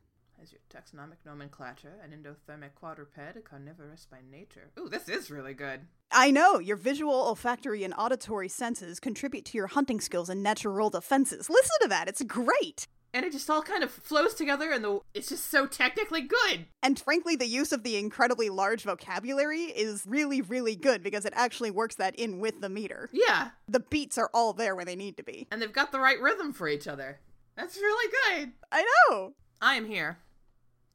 As 0.47 0.53
your 0.53 0.61
taxonomic 0.71 1.17
nomenclature, 1.25 1.95
an 2.05 2.13
endothermic 2.13 2.77
quadruped, 2.77 3.17
carnivorous 3.45 4.07
by 4.09 4.19
nature. 4.31 4.71
Ooh, 4.79 4.89
this 4.89 5.09
is 5.09 5.29
really 5.29 5.55
good. 5.55 5.81
I 6.13 6.31
know 6.31 6.61
your 6.61 6.77
visual, 6.77 7.15
olfactory, 7.15 7.83
and 7.83 7.93
auditory 7.99 8.49
senses 8.49 9.01
contribute 9.01 9.45
to 9.47 9.59
your 9.59 9.67
hunting 9.67 10.01
skills 10.01 10.29
and 10.29 10.45
natural 10.45 10.89
defenses. 10.89 11.51
Listen 11.51 11.77
to 11.83 11.89
that; 11.89 12.07
it's 12.07 12.23
great. 12.23 12.87
And 13.13 13.25
it 13.25 13.33
just 13.33 13.51
all 13.51 13.61
kind 13.63 13.83
of 13.83 13.91
flows 13.91 14.35
together, 14.35 14.71
and 14.71 14.85
the 14.85 15.01
it's 15.15 15.31
just 15.31 15.51
so 15.51 15.67
technically 15.67 16.21
good. 16.23 16.67
And 16.81 16.97
frankly, 16.97 17.35
the 17.35 17.47
use 17.49 17.73
of 17.73 17.83
the 17.83 17.97
incredibly 17.97 18.49
large 18.49 18.85
vocabulary 18.85 19.63
is 19.63 20.05
really, 20.07 20.43
really 20.43 20.77
good 20.77 21.03
because 21.03 21.25
it 21.25 21.33
actually 21.35 21.73
works 21.73 21.97
that 21.97 22.15
in 22.15 22.39
with 22.39 22.61
the 22.61 22.69
meter. 22.69 23.11
Yeah, 23.13 23.51
The 23.67 23.81
beats 23.81 24.17
are 24.17 24.31
all 24.33 24.53
there 24.53 24.77
where 24.77 24.85
they 24.85 24.97
need 24.97 25.17
to 25.17 25.25
be. 25.25 25.49
and 25.51 25.61
they've 25.61 25.73
got 25.73 25.91
the 25.91 25.99
right 25.99 26.21
rhythm 26.21 26.53
for 26.53 26.69
each 26.69 26.87
other. 26.87 27.19
That's 27.57 27.77
really 27.79 28.13
good. 28.37 28.53
I 28.71 28.87
know. 29.11 29.33
I 29.61 29.75
am 29.77 29.87
here 29.87 30.19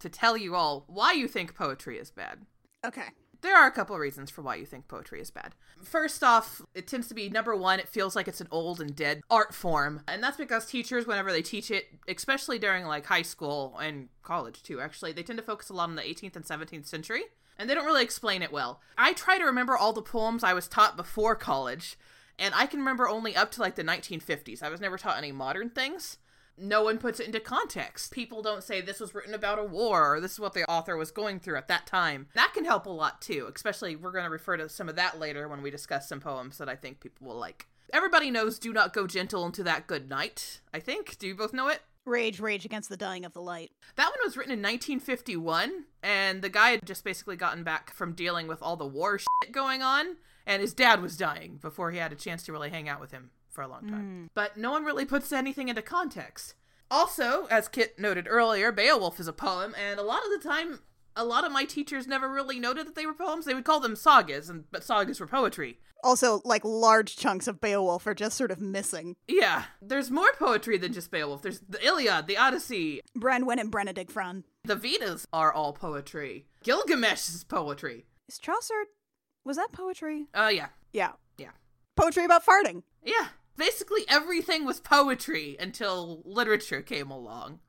to 0.02 0.10
tell 0.10 0.38
you 0.38 0.56
all 0.56 0.84
why 0.88 1.14
you 1.14 1.28
think 1.28 1.56
poetry 1.56 1.98
is 1.98 2.12
bad. 2.12 2.46
Okay. 2.86 3.10
There 3.42 3.58
are 3.58 3.66
a 3.66 3.72
couple 3.72 3.98
reasons 3.98 4.30
for 4.30 4.44
why 4.44 4.56
you 4.56 4.68
think 4.68 4.88
poetry 4.88 5.20
is 5.20 5.32
bad. 5.32 5.56
First 5.84 6.24
off, 6.24 6.62
it 6.76 6.86
tends 6.86 7.08
to 7.08 7.16
be 7.16 7.28
number 7.28 7.56
one, 7.56 7.80
it 7.80 7.90
feels 7.90 8.16
like 8.16 8.28
it's 8.28 8.42
an 8.42 8.48
old 8.52 8.80
and 8.80 8.96
dead 8.96 9.22
art 9.32 9.54
form. 9.54 10.02
And 10.08 10.24
that's 10.24 10.38
because 10.38 10.68
teachers, 10.68 11.08
whenever 11.08 11.32
they 11.32 11.42
teach 11.42 11.72
it, 11.72 11.86
especially 12.08 12.60
during 12.60 12.86
like 12.86 13.06
high 13.06 13.24
school 13.24 13.78
and 13.82 14.10
college 14.22 14.62
too, 14.62 14.80
actually, 14.80 15.12
they 15.12 15.24
tend 15.24 15.38
to 15.38 15.44
focus 15.44 15.70
a 15.70 15.74
lot 15.74 15.90
on 15.90 15.96
the 15.96 16.04
18th 16.04 16.36
and 16.36 16.46
17th 16.46 16.86
century. 16.86 17.24
And 17.58 17.70
they 17.70 17.74
don't 17.74 17.86
really 17.86 18.04
explain 18.04 18.42
it 18.44 18.52
well. 18.52 18.80
I 18.98 19.14
try 19.14 19.38
to 19.38 19.44
remember 19.44 19.76
all 19.76 19.94
the 19.94 20.02
poems 20.02 20.44
I 20.44 20.54
was 20.54 20.68
taught 20.68 20.98
before 20.98 21.36
college, 21.36 21.98
and 22.40 22.54
I 22.56 22.66
can 22.66 22.80
remember 22.80 23.08
only 23.08 23.36
up 23.36 23.52
to 23.52 23.62
like 23.62 23.76
the 23.76 23.84
1950s. 23.84 24.64
I 24.64 24.70
was 24.70 24.82
never 24.82 24.98
taught 24.98 25.18
any 25.18 25.32
modern 25.32 25.70
things 25.70 26.18
no 26.58 26.84
one 26.84 26.98
puts 26.98 27.20
it 27.20 27.26
into 27.26 27.40
context. 27.40 28.12
People 28.12 28.42
don't 28.42 28.64
say 28.64 28.82
this 28.82 29.00
was 29.00 29.16
written 29.16 29.34
about 29.34 29.60
a 29.60 29.64
war 29.64 30.16
or 30.16 30.22
this 30.22 30.34
is 30.34 30.40
what 30.40 30.54
the 30.54 30.70
author 30.70 30.98
was 30.98 31.12
going 31.12 31.40
through 31.40 31.58
at 31.58 31.68
that 31.68 31.88
time. 31.88 32.28
That 32.36 32.54
can 32.54 32.66
help 32.66 32.86
a 32.86 32.90
lot 32.90 33.22
too, 33.22 33.50
especially 33.54 33.96
we're 33.96 34.12
going 34.12 34.26
to 34.26 34.30
refer 34.30 34.58
to 34.58 34.70
some 34.70 34.90
of 34.90 34.96
that 34.96 35.20
later 35.20 35.48
when 35.48 35.62
we 35.62 35.72
discuss 35.72 36.08
some 36.08 36.20
poems 36.20 36.58
that 36.58 36.70
I 36.70 36.76
think 36.76 37.00
people 37.00 37.28
will 37.28 37.40
like. 37.40 37.68
Everybody 37.94 38.32
knows 38.32 38.58
Do 38.58 38.72
Not 38.72 38.94
Go 38.94 39.06
Gentle 39.06 39.46
into 39.46 39.64
That 39.64 39.88
Good 39.88 40.10
Night, 40.10 40.62
I 40.74 40.80
think. 40.80 41.18
Do 41.18 41.28
you 41.28 41.36
both 41.36 41.54
know 41.54 41.68
it? 41.68 41.82
Rage, 42.06 42.40
rage 42.40 42.66
against 42.66 42.90
the 42.90 42.98
dying 42.98 43.26
of 43.26 43.34
the 43.34 43.42
light. 43.42 43.72
That 43.96 44.10
one 44.10 44.20
was 44.24 44.36
written 44.36 44.54
in 44.54 44.60
1951, 44.60 45.86
and 46.02 46.42
the 46.42 46.50
guy 46.50 46.72
had 46.72 46.86
just 46.86 47.04
basically 47.04 47.36
gotten 47.36 47.64
back 47.64 47.94
from 47.94 48.14
dealing 48.14 48.48
with 48.48 48.62
all 48.62 48.76
the 48.76 48.88
war 48.88 49.20
shit 49.20 49.52
going 49.52 49.82
on, 49.84 50.16
and 50.48 50.62
his 50.62 50.74
dad 50.74 51.02
was 51.02 51.18
dying 51.18 51.60
before 51.62 51.92
he 51.92 52.00
had 52.00 52.12
a 52.12 52.16
chance 52.16 52.44
to 52.44 52.52
really 52.52 52.70
hang 52.70 52.90
out 52.90 53.02
with 53.02 53.12
him 53.12 53.30
for 53.52 53.62
a 53.62 53.68
long 53.68 53.88
time. 53.88 54.30
But 54.34 54.58
no 54.58 54.72
one 54.72 54.84
really 54.86 55.06
puts 55.06 55.32
anything 55.32 55.70
into 55.70 55.82
context. 55.82 56.56
Also, 56.90 57.46
as 57.50 57.68
Kit 57.68 57.98
noted 58.00 58.28
earlier, 58.30 58.72
Beowulf 58.72 59.20
is 59.20 59.28
a 59.28 59.34
poem, 59.34 59.74
and 59.82 60.00
a 60.00 60.04
lot 60.04 60.24
of 60.26 60.32
the 60.42 60.48
time, 60.50 60.80
a 61.16 61.24
lot 61.24 61.46
of 61.46 61.52
my 61.52 61.64
teachers 61.64 62.06
never 62.08 62.30
really 62.30 62.60
noted 62.60 62.86
that 62.88 62.96
they 62.96 63.06
were 63.06 63.14
poems. 63.14 63.46
They 63.46 63.54
would 63.54 63.64
call 63.66 63.80
them 63.80 63.96
sagas, 63.96 64.50
and 64.50 64.66
but 64.72 64.84
sagas 64.84 65.20
were 65.20 65.28
poetry. 65.28 65.80
Also, 66.04 66.42
like 66.44 66.66
large 66.66 67.16
chunks 67.16 67.48
of 67.48 67.62
Beowulf 67.62 68.08
are 68.08 68.16
just 68.16 68.36
sort 68.36 68.50
of 68.52 68.60
missing. 68.60 69.16
Yeah, 69.28 69.66
there's 69.82 70.10
more 70.12 70.34
poetry 70.40 70.78
than 70.78 70.92
just 70.94 71.12
Beowulf. 71.12 71.44
There's 71.44 71.60
the 71.62 71.86
Iliad, 71.86 72.28
the 72.28 72.38
Odyssey, 72.38 73.02
Branwen 73.18 73.60
and 73.62 73.72
Bendigeidfran. 73.72 74.44
the 74.64 74.76
Vedas 74.76 75.28
are 75.32 75.54
all 75.54 75.74
poetry. 75.74 76.48
Gilgamesh 76.64 77.30
is 77.30 77.44
poetry. 77.44 78.06
Is 78.28 78.38
Chaucer? 78.40 78.86
Was 79.46 79.58
that 79.58 79.72
poetry? 79.72 80.28
Uh, 80.34 80.52
yeah, 80.54 80.68
Yeah. 80.92 81.12
yeah. 81.38 81.52
Poetry 81.96 82.26
about 82.26 82.46
farting. 82.46 82.84
Yeah, 83.04 83.28
basically 83.58 84.02
everything 84.08 84.66
was 84.66 84.80
poetry 84.80 85.56
until 85.60 86.22
literature 86.26 86.82
came 86.82 87.12
along. 87.12 87.60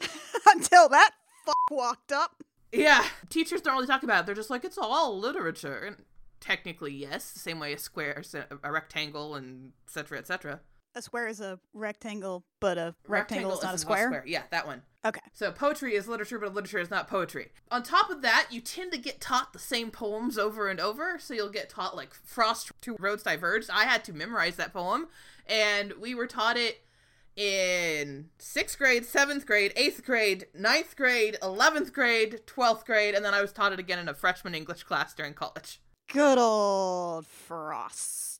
Until 0.46 0.88
that 0.88 1.12
fuck 1.46 1.70
walked 1.70 2.10
up. 2.10 2.42
Yeah, 2.72 3.04
teachers 3.28 3.60
don't 3.60 3.74
really 3.74 3.86
talk 3.86 4.02
about 4.02 4.20
it. 4.20 4.26
They're 4.26 4.34
just 4.34 4.50
like, 4.50 4.64
it's 4.64 4.78
all 4.78 5.18
literature. 5.18 5.78
And 5.78 5.96
technically, 6.40 6.92
yes, 6.92 7.32
the 7.32 7.38
same 7.38 7.60
way 7.60 7.72
a 7.72 7.78
square 7.78 8.22
a, 8.34 8.58
a 8.62 8.72
rectangle 8.72 9.34
and 9.34 9.72
etc., 9.86 10.04
cetera, 10.04 10.18
et 10.18 10.26
cetera. 10.26 10.60
A 10.94 11.00
square 11.00 11.26
is 11.26 11.40
a 11.40 11.58
rectangle, 11.72 12.44
but 12.60 12.76
a 12.76 12.94
rectangle, 13.08 13.52
is 13.52 13.62
not 13.62 13.72
a 13.72 13.74
isn't 13.74 13.86
square. 13.86 14.22
Yeah, 14.26 14.42
that 14.50 14.66
one. 14.66 14.82
Okay. 15.04 15.20
So 15.32 15.50
poetry 15.50 15.94
is 15.94 16.06
literature, 16.06 16.38
but 16.38 16.52
literature 16.52 16.78
is 16.78 16.90
not 16.90 17.08
poetry. 17.08 17.48
On 17.70 17.82
top 17.82 18.10
of 18.10 18.22
that, 18.22 18.48
you 18.50 18.60
tend 18.60 18.92
to 18.92 18.98
get 18.98 19.20
taught 19.20 19.52
the 19.52 19.58
same 19.58 19.90
poems 19.90 20.36
over 20.36 20.68
and 20.68 20.78
over. 20.78 21.18
So 21.18 21.34
you'll 21.34 21.48
get 21.48 21.70
taught 21.70 21.96
like 21.96 22.12
Frost 22.12 22.72
Two 22.80 22.96
Roads 22.98 23.22
Diverged. 23.22 23.70
I 23.70 23.84
had 23.84 24.04
to 24.04 24.12
memorize 24.12 24.56
that 24.56 24.72
poem, 24.72 25.08
and 25.46 25.94
we 25.98 26.14
were 26.14 26.26
taught 26.26 26.56
it 26.56 26.84
in 27.34 28.28
sixth 28.38 28.76
grade, 28.76 29.06
seventh 29.06 29.46
grade, 29.46 29.72
eighth 29.74 30.04
grade, 30.04 30.46
ninth 30.54 30.94
grade, 30.94 31.38
eleventh 31.42 31.94
grade, 31.94 32.42
twelfth 32.46 32.84
grade, 32.84 33.14
and 33.14 33.24
then 33.24 33.32
I 33.32 33.40
was 33.40 33.52
taught 33.52 33.72
it 33.72 33.78
again 33.78 33.98
in 33.98 34.08
a 34.08 34.14
freshman 34.14 34.54
English 34.54 34.82
class 34.82 35.14
during 35.14 35.32
college. 35.32 35.80
Good 36.08 36.36
old 36.36 37.26
Frost. 37.26 38.31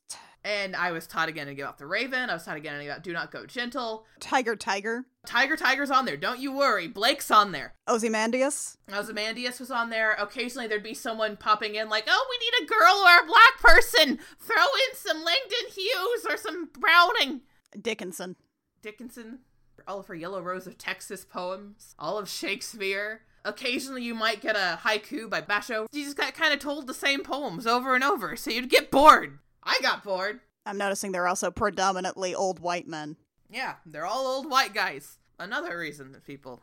And 0.45 0.75
I 0.75 0.91
was 0.91 1.07
taught 1.07 1.29
again 1.29 1.47
to 1.47 1.53
give 1.53 1.65
about 1.65 1.77
the 1.77 1.85
Raven. 1.85 2.29
I 2.29 2.33
was 2.33 2.43
taught 2.43 2.57
again 2.57 2.81
about 2.81 3.01
Do 3.01 3.13
Not 3.13 3.31
Go 3.31 3.45
Gentle. 3.45 4.05
Tiger, 4.19 4.55
tiger. 4.55 5.05
Tiger 5.25 5.55
Tiger's 5.55 5.89
on 5.89 6.03
there. 6.03 6.17
Don't 6.17 6.39
you 6.39 6.51
worry. 6.51 6.87
Blake's 6.87 7.31
on 7.31 7.53
there. 7.53 7.75
Ozymandias. 7.87 8.77
Ozymandias 8.93 9.59
was 9.59 9.71
on 9.71 9.89
there. 9.89 10.11
Occasionally 10.13 10.67
there'd 10.67 10.83
be 10.83 10.93
someone 10.93 11.37
popping 11.37 11.75
in 11.75 11.87
like, 11.87 12.05
oh, 12.07 12.27
we 12.29 12.45
need 12.45 12.65
a 12.65 12.73
girl 12.73 12.95
or 13.05 13.23
a 13.23 13.27
black 13.27 13.57
person. 13.59 14.19
Throw 14.39 14.63
in 14.63 14.95
some 14.95 15.23
Langston 15.23 15.69
Hughes 15.73 16.25
or 16.29 16.35
some 16.35 16.69
Browning. 16.77 17.41
Dickinson. 17.81 18.35
Dickinson. 18.81 19.39
All 19.87 19.99
of 19.99 20.07
her 20.07 20.15
Yellow 20.15 20.41
Rose 20.41 20.67
of 20.67 20.77
Texas 20.77 21.23
poems. 21.23 21.95
All 21.97 22.17
of 22.17 22.27
Shakespeare. 22.27 23.21
Occasionally 23.45 24.03
you 24.03 24.13
might 24.13 24.41
get 24.41 24.57
a 24.57 24.79
haiku 24.83 25.29
by 25.29 25.41
Basho. 25.41 25.87
You 25.93 26.03
just 26.03 26.17
got 26.17 26.33
kind 26.33 26.53
of 26.53 26.59
told 26.59 26.87
the 26.87 26.93
same 26.93 27.23
poems 27.23 27.65
over 27.65 27.95
and 27.95 28.03
over, 28.03 28.35
so 28.35 28.51
you'd 28.51 28.69
get 28.69 28.91
bored. 28.91 29.39
I 29.65 29.79
got 29.81 30.03
bored. 30.03 30.39
I'm 30.65 30.77
noticing 30.77 31.11
they're 31.11 31.27
also 31.27 31.51
predominantly 31.51 32.33
old 32.33 32.59
white 32.59 32.87
men. 32.87 33.17
Yeah, 33.49 33.75
they're 33.85 34.05
all 34.05 34.27
old 34.27 34.49
white 34.49 34.73
guys. 34.73 35.17
Another 35.39 35.77
reason 35.77 36.11
that 36.13 36.25
people 36.25 36.61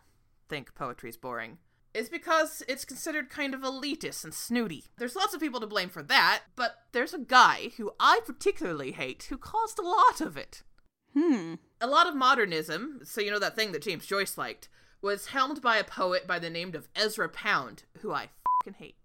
think 0.48 0.74
poetry's 0.74 1.16
boring 1.16 1.58
is 1.92 2.08
because 2.08 2.62
it's 2.68 2.84
considered 2.84 3.30
kind 3.30 3.54
of 3.54 3.60
elitist 3.60 4.24
and 4.24 4.32
snooty. 4.32 4.84
There's 4.98 5.16
lots 5.16 5.34
of 5.34 5.40
people 5.40 5.60
to 5.60 5.66
blame 5.66 5.88
for 5.88 6.02
that, 6.04 6.42
but 6.56 6.76
there's 6.92 7.14
a 7.14 7.18
guy 7.18 7.70
who 7.76 7.92
I 7.98 8.20
particularly 8.24 8.92
hate 8.92 9.24
who 9.24 9.36
caused 9.36 9.78
a 9.78 9.82
lot 9.82 10.20
of 10.20 10.36
it. 10.36 10.62
Hmm. 11.14 11.54
A 11.80 11.88
lot 11.88 12.06
of 12.06 12.14
modernism, 12.14 13.00
so 13.04 13.20
you 13.20 13.30
know 13.30 13.40
that 13.40 13.56
thing 13.56 13.72
that 13.72 13.82
James 13.82 14.06
Joyce 14.06 14.38
liked, 14.38 14.68
was 15.02 15.28
helmed 15.28 15.60
by 15.60 15.78
a 15.78 15.84
poet 15.84 16.26
by 16.26 16.38
the 16.38 16.50
name 16.50 16.74
of 16.74 16.88
Ezra 16.94 17.28
Pound, 17.28 17.84
who 18.00 18.12
I 18.12 18.28
fucking 18.64 18.74
hate. 18.78 18.96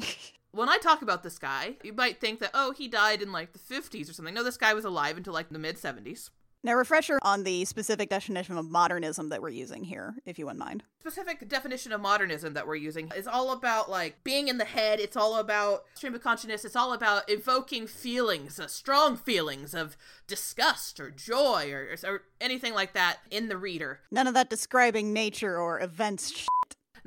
when 0.52 0.68
I 0.68 0.78
talk 0.78 1.02
about 1.02 1.22
this 1.22 1.38
guy, 1.38 1.76
you 1.82 1.92
might 1.92 2.20
think 2.20 2.40
that, 2.40 2.50
oh, 2.54 2.72
he 2.72 2.88
died 2.88 3.22
in 3.22 3.32
like 3.32 3.52
the 3.52 3.58
50s 3.58 4.10
or 4.10 4.12
something. 4.12 4.34
No, 4.34 4.42
this 4.44 4.56
guy 4.56 4.74
was 4.74 4.84
alive 4.84 5.16
until 5.16 5.32
like 5.32 5.48
the 5.50 5.58
mid 5.58 5.76
70s. 5.76 6.30
Now, 6.62 6.74
refresher 6.74 7.18
on 7.22 7.44
the 7.44 7.64
specific 7.64 8.10
definition 8.10 8.58
of 8.58 8.68
modernism 8.68 9.30
that 9.30 9.40
we're 9.40 9.48
using 9.48 9.84
here, 9.84 10.16
if 10.26 10.38
you 10.38 10.44
wouldn't 10.44 10.58
mind. 10.58 10.82
specific 11.00 11.48
definition 11.48 11.90
of 11.90 12.02
modernism 12.02 12.52
that 12.52 12.66
we're 12.66 12.74
using 12.74 13.10
is 13.16 13.26
all 13.26 13.50
about 13.52 13.88
like 13.88 14.22
being 14.24 14.48
in 14.48 14.58
the 14.58 14.66
head 14.66 15.00
it's 15.00 15.16
all 15.16 15.36
about 15.36 15.84
stream 15.94 16.14
of 16.14 16.22
consciousness 16.22 16.62
it's 16.62 16.76
all 16.76 16.92
about 16.92 17.22
evoking 17.30 17.86
feelings 17.86 18.60
uh, 18.60 18.66
strong 18.66 19.16
feelings 19.16 19.72
of 19.72 19.96
disgust 20.26 21.00
or 21.00 21.10
joy 21.10 21.70
or, 21.72 21.96
or 22.06 22.22
anything 22.42 22.74
like 22.74 22.92
that 22.92 23.20
in 23.30 23.48
the 23.48 23.56
reader 23.56 24.00
None 24.10 24.26
of 24.26 24.34
that 24.34 24.50
describing 24.50 25.14
nature 25.14 25.56
or 25.58 25.80
events. 25.80 26.46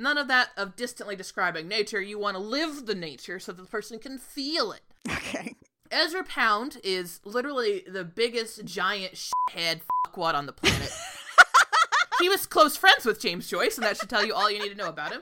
None 0.03 0.17
of 0.17 0.27
that 0.27 0.50
of 0.57 0.75
distantly 0.75 1.15
describing 1.15 1.67
nature 1.67 2.01
you 2.01 2.19
want 2.19 2.36
to 2.36 2.43
live 2.43 2.86
the 2.86 2.95
nature 2.95 3.39
so 3.39 3.51
that 3.53 3.62
the 3.62 3.67
person 3.67 4.00
can 4.00 4.17
feel 4.17 4.72
it 4.72 4.81
okay. 5.10 5.55
ezra 5.91 6.24
pound 6.24 6.77
is 6.83 7.22
literally 7.24 7.83
the 7.88 8.03
biggest 8.03 8.65
giant 8.65 9.13
shithead 9.13 9.79
fuckwad 10.05 10.33
on 10.33 10.45
the 10.45 10.53
planet 10.53 10.91
he 12.19 12.29
was 12.29 12.45
close 12.45 12.77
friends 12.77 13.05
with 13.05 13.19
James 13.19 13.48
Joyce, 13.50 13.77
and 13.77 13.86
that 13.86 13.98
should 13.98 14.10
tell 14.10 14.25
you 14.25 14.33
all 14.33 14.50
you 14.50 14.60
need 14.60 14.69
to 14.69 14.77
know 14.77 14.89
about 14.89 15.12
him. 15.12 15.22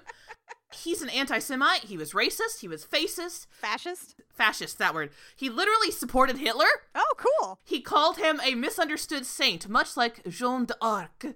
He's 0.73 1.01
an 1.01 1.09
anti 1.09 1.39
Semite, 1.39 1.85
he 1.85 1.97
was 1.97 2.13
racist, 2.13 2.59
he 2.61 2.67
was 2.67 2.85
fascist, 2.85 3.47
Fascist? 3.51 4.15
fascist, 4.33 4.77
that 4.77 4.93
word. 4.93 5.09
He 5.35 5.49
literally 5.49 5.91
supported 5.91 6.37
Hitler. 6.37 6.67
Oh, 6.95 7.13
cool. 7.17 7.59
He 7.63 7.81
called 7.81 8.17
him 8.17 8.39
a 8.43 8.55
misunderstood 8.55 9.25
saint, 9.25 9.67
much 9.67 9.97
like 9.97 10.25
Jeanne 10.27 10.65
d'Arc. 10.65 11.35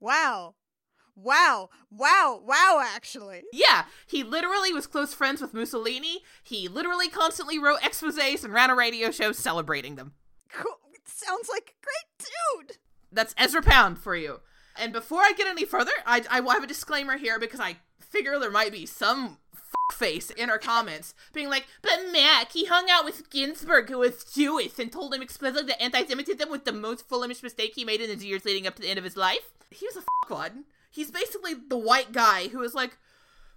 Wow. 0.00 0.54
Wow. 1.16 1.70
Wow. 1.90 2.42
Wow, 2.44 2.82
actually. 2.84 3.42
Yeah, 3.52 3.86
he 4.06 4.22
literally 4.22 4.72
was 4.72 4.86
close 4.86 5.14
friends 5.14 5.40
with 5.40 5.54
Mussolini. 5.54 6.22
He 6.42 6.68
literally 6.68 7.08
constantly 7.08 7.58
wrote 7.58 7.80
exposés 7.80 8.44
and 8.44 8.52
ran 8.52 8.70
a 8.70 8.76
radio 8.76 9.10
show 9.10 9.32
celebrating 9.32 9.96
them. 9.96 10.12
Cool. 10.52 10.78
Sounds 11.04 11.48
like 11.48 11.74
a 11.74 11.84
great 11.84 12.30
dude. 12.68 12.78
That's 13.10 13.34
Ezra 13.38 13.62
Pound 13.62 13.98
for 13.98 14.14
you. 14.14 14.40
And 14.78 14.92
before 14.92 15.20
I 15.20 15.32
get 15.36 15.46
any 15.46 15.64
further, 15.64 15.92
I, 16.04 16.22
I 16.30 16.40
will 16.40 16.50
have 16.50 16.64
a 16.64 16.66
disclaimer 16.68 17.16
here 17.16 17.38
because 17.38 17.60
I 17.60 17.76
figure 17.98 18.38
there 18.38 18.50
might 18.50 18.72
be 18.72 18.84
some 18.84 19.38
face 19.94 20.30
in 20.30 20.50
our 20.50 20.58
comments 20.58 21.14
being 21.32 21.48
like, 21.48 21.66
but 21.80 22.12
Mac, 22.12 22.52
he 22.52 22.66
hung 22.66 22.90
out 22.90 23.04
with 23.04 23.30
Ginsberg, 23.30 23.88
who 23.88 23.98
was 23.98 24.24
Jewish, 24.24 24.78
and 24.78 24.92
told 24.92 25.14
him 25.14 25.22
explicitly 25.22 25.68
that 25.68 25.82
anti-Semitism 25.82 26.50
was 26.50 26.62
the 26.62 26.72
most 26.72 27.08
foolish 27.08 27.42
mistake 27.42 27.72
he 27.74 27.84
made 27.84 28.00
in 28.00 28.10
his 28.10 28.24
years 28.24 28.44
leading 28.44 28.66
up 28.66 28.74
to 28.76 28.82
the 28.82 28.88
end 28.88 28.98
of 28.98 29.04
his 29.04 29.16
life. 29.16 29.54
He 29.70 29.86
was 29.86 29.96
a 29.96 30.02
fuckwad. 30.02 30.64
He's 30.96 31.10
basically 31.10 31.52
the 31.54 31.76
white 31.76 32.10
guy 32.12 32.48
who 32.48 32.62
is 32.62 32.74
like, 32.74 32.96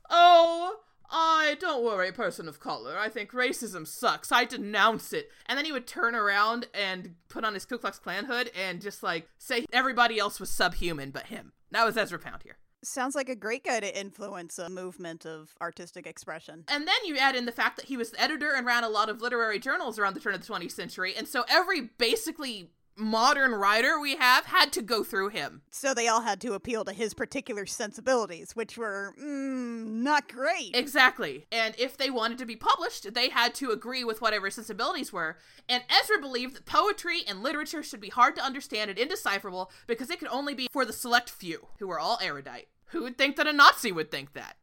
oh, 0.10 0.82
I 1.10 1.56
don't 1.60 1.84
worry, 1.84 2.12
person 2.12 2.48
of 2.48 2.60
color. 2.60 2.98
I 2.98 3.10
think 3.10 3.32
racism 3.32 3.88
sucks. 3.88 4.32
I 4.32 4.46
denounce 4.46 5.14
it. 5.14 5.30
And 5.46 5.58
then 5.58 5.66
he 5.66 5.72
would 5.72 5.88
turn 5.88 6.16
around 6.16 6.68
and 6.74 7.16
put 7.30 7.46
on 7.46 7.54
his 7.54 7.66
Ku 7.66 7.78
Klux 7.78 7.98
Klan 7.98 8.26
hood 8.26 8.52
and 8.56 8.82
just 8.82 9.02
like 9.02 9.30
say 9.38 9.66
everybody 9.74 10.20
else 10.20 10.40
was 10.40 10.52
subhuman 10.52 11.12
but 11.12 11.28
him. 11.28 11.54
That 11.72 11.86
was 11.86 11.98
Ezra 11.98 12.20
Pound 12.20 12.44
here. 12.44 12.58
Sounds 12.84 13.16
like 13.16 13.28
a 13.28 13.36
great 13.36 13.66
guy 13.66 13.80
to 13.80 14.00
influence 14.00 14.58
a 14.60 14.70
movement 14.70 15.26
of 15.26 15.56
artistic 15.62 16.08
expression. 16.08 16.64
And 16.68 16.88
then 16.88 16.96
you 17.06 17.18
add 17.18 17.36
in 17.36 17.46
the 17.46 17.52
fact 17.52 17.76
that 17.78 17.86
he 17.86 17.98
was 17.98 18.12
the 18.12 18.22
editor 18.22 18.54
and 18.54 18.66
ran 18.66 18.84
a 18.84 18.90
lot 18.90 19.10
of 19.10 19.22
literary 19.22 19.60
journals 19.60 19.98
around 19.98 20.14
the 20.14 20.20
turn 20.20 20.34
of 20.34 20.46
the 20.46 20.54
20th 20.54 20.72
century. 20.72 21.14
And 21.18 21.28
so 21.28 21.44
every 21.50 21.82
basically 21.98 22.72
modern 23.00 23.54
writer 23.54 24.00
we 24.00 24.16
have 24.18 24.46
had 24.46 24.72
to 24.74 24.82
go 24.82 25.04
through 25.04 25.30
him. 25.30 25.62
So 25.72 25.94
they 25.94 26.08
all 26.08 26.22
had 26.22 26.42
to 26.42 26.54
appeal 26.54 26.86
to 26.86 26.94
his 26.94 27.14
particular 27.14 27.66
sensibilities, 27.66 28.56
which 28.56 28.78
were 28.78 29.16
mm, 29.20 29.86
not 29.86 30.32
great. 30.32 30.76
Exactly. 30.76 31.46
And 31.52 31.74
if 31.78 31.98
they 31.98 32.10
wanted 32.10 32.38
to 32.40 32.46
be 32.46 32.56
published, 32.56 33.14
they 33.14 33.30
had 33.30 33.56
to 33.56 33.72
agree 33.72 34.04
with 34.04 34.22
whatever 34.22 34.50
sensibilities 34.50 35.14
were. 35.14 35.38
And 35.68 35.84
Ezra 35.90 36.20
believed 36.20 36.56
that 36.56 36.66
poetry 36.66 37.22
and 37.28 37.42
literature 37.42 37.84
should 37.84 38.02
be 38.02 38.10
hard 38.10 38.36
to 38.36 38.44
understand 38.44 38.90
and 38.90 39.00
indecipherable 39.00 39.72
because 39.88 40.10
it 40.10 40.20
could 40.20 40.30
only 40.30 40.54
be 40.54 40.68
for 40.72 40.86
the 40.86 40.94
select 40.94 41.30
few, 41.30 41.68
who 41.80 41.88
were 41.88 42.00
all 42.00 42.20
erudite. 42.22 42.68
Who 42.88 43.04
would 43.04 43.18
think 43.18 43.36
that 43.36 43.48
a 43.48 43.54
Nazi 43.54 43.92
would 43.92 44.12
think 44.12 44.34
that? 44.34 44.58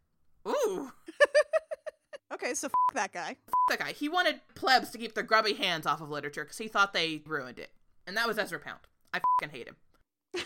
Ooh. 0.46 0.92
okay, 2.34 2.54
so 2.54 2.66
f- 2.66 2.94
that 2.94 3.12
guy. 3.12 3.36
that 3.68 3.78
guy. 3.78 3.92
He 3.92 4.08
wanted 4.08 4.40
plebs 4.54 4.90
to 4.90 4.98
keep 4.98 5.14
their 5.14 5.24
grubby 5.24 5.54
hands 5.54 5.86
off 5.86 6.00
of 6.00 6.10
literature 6.10 6.44
because 6.44 6.58
he 6.58 6.68
thought 6.68 6.92
they 6.92 7.22
ruined 7.26 7.58
it. 7.58 7.70
And 8.06 8.16
that 8.16 8.28
was 8.28 8.38
Ezra 8.38 8.58
Pound. 8.58 8.80
I 9.12 9.20
fucking 9.40 9.56
hate 9.56 9.68
him. 9.68 9.76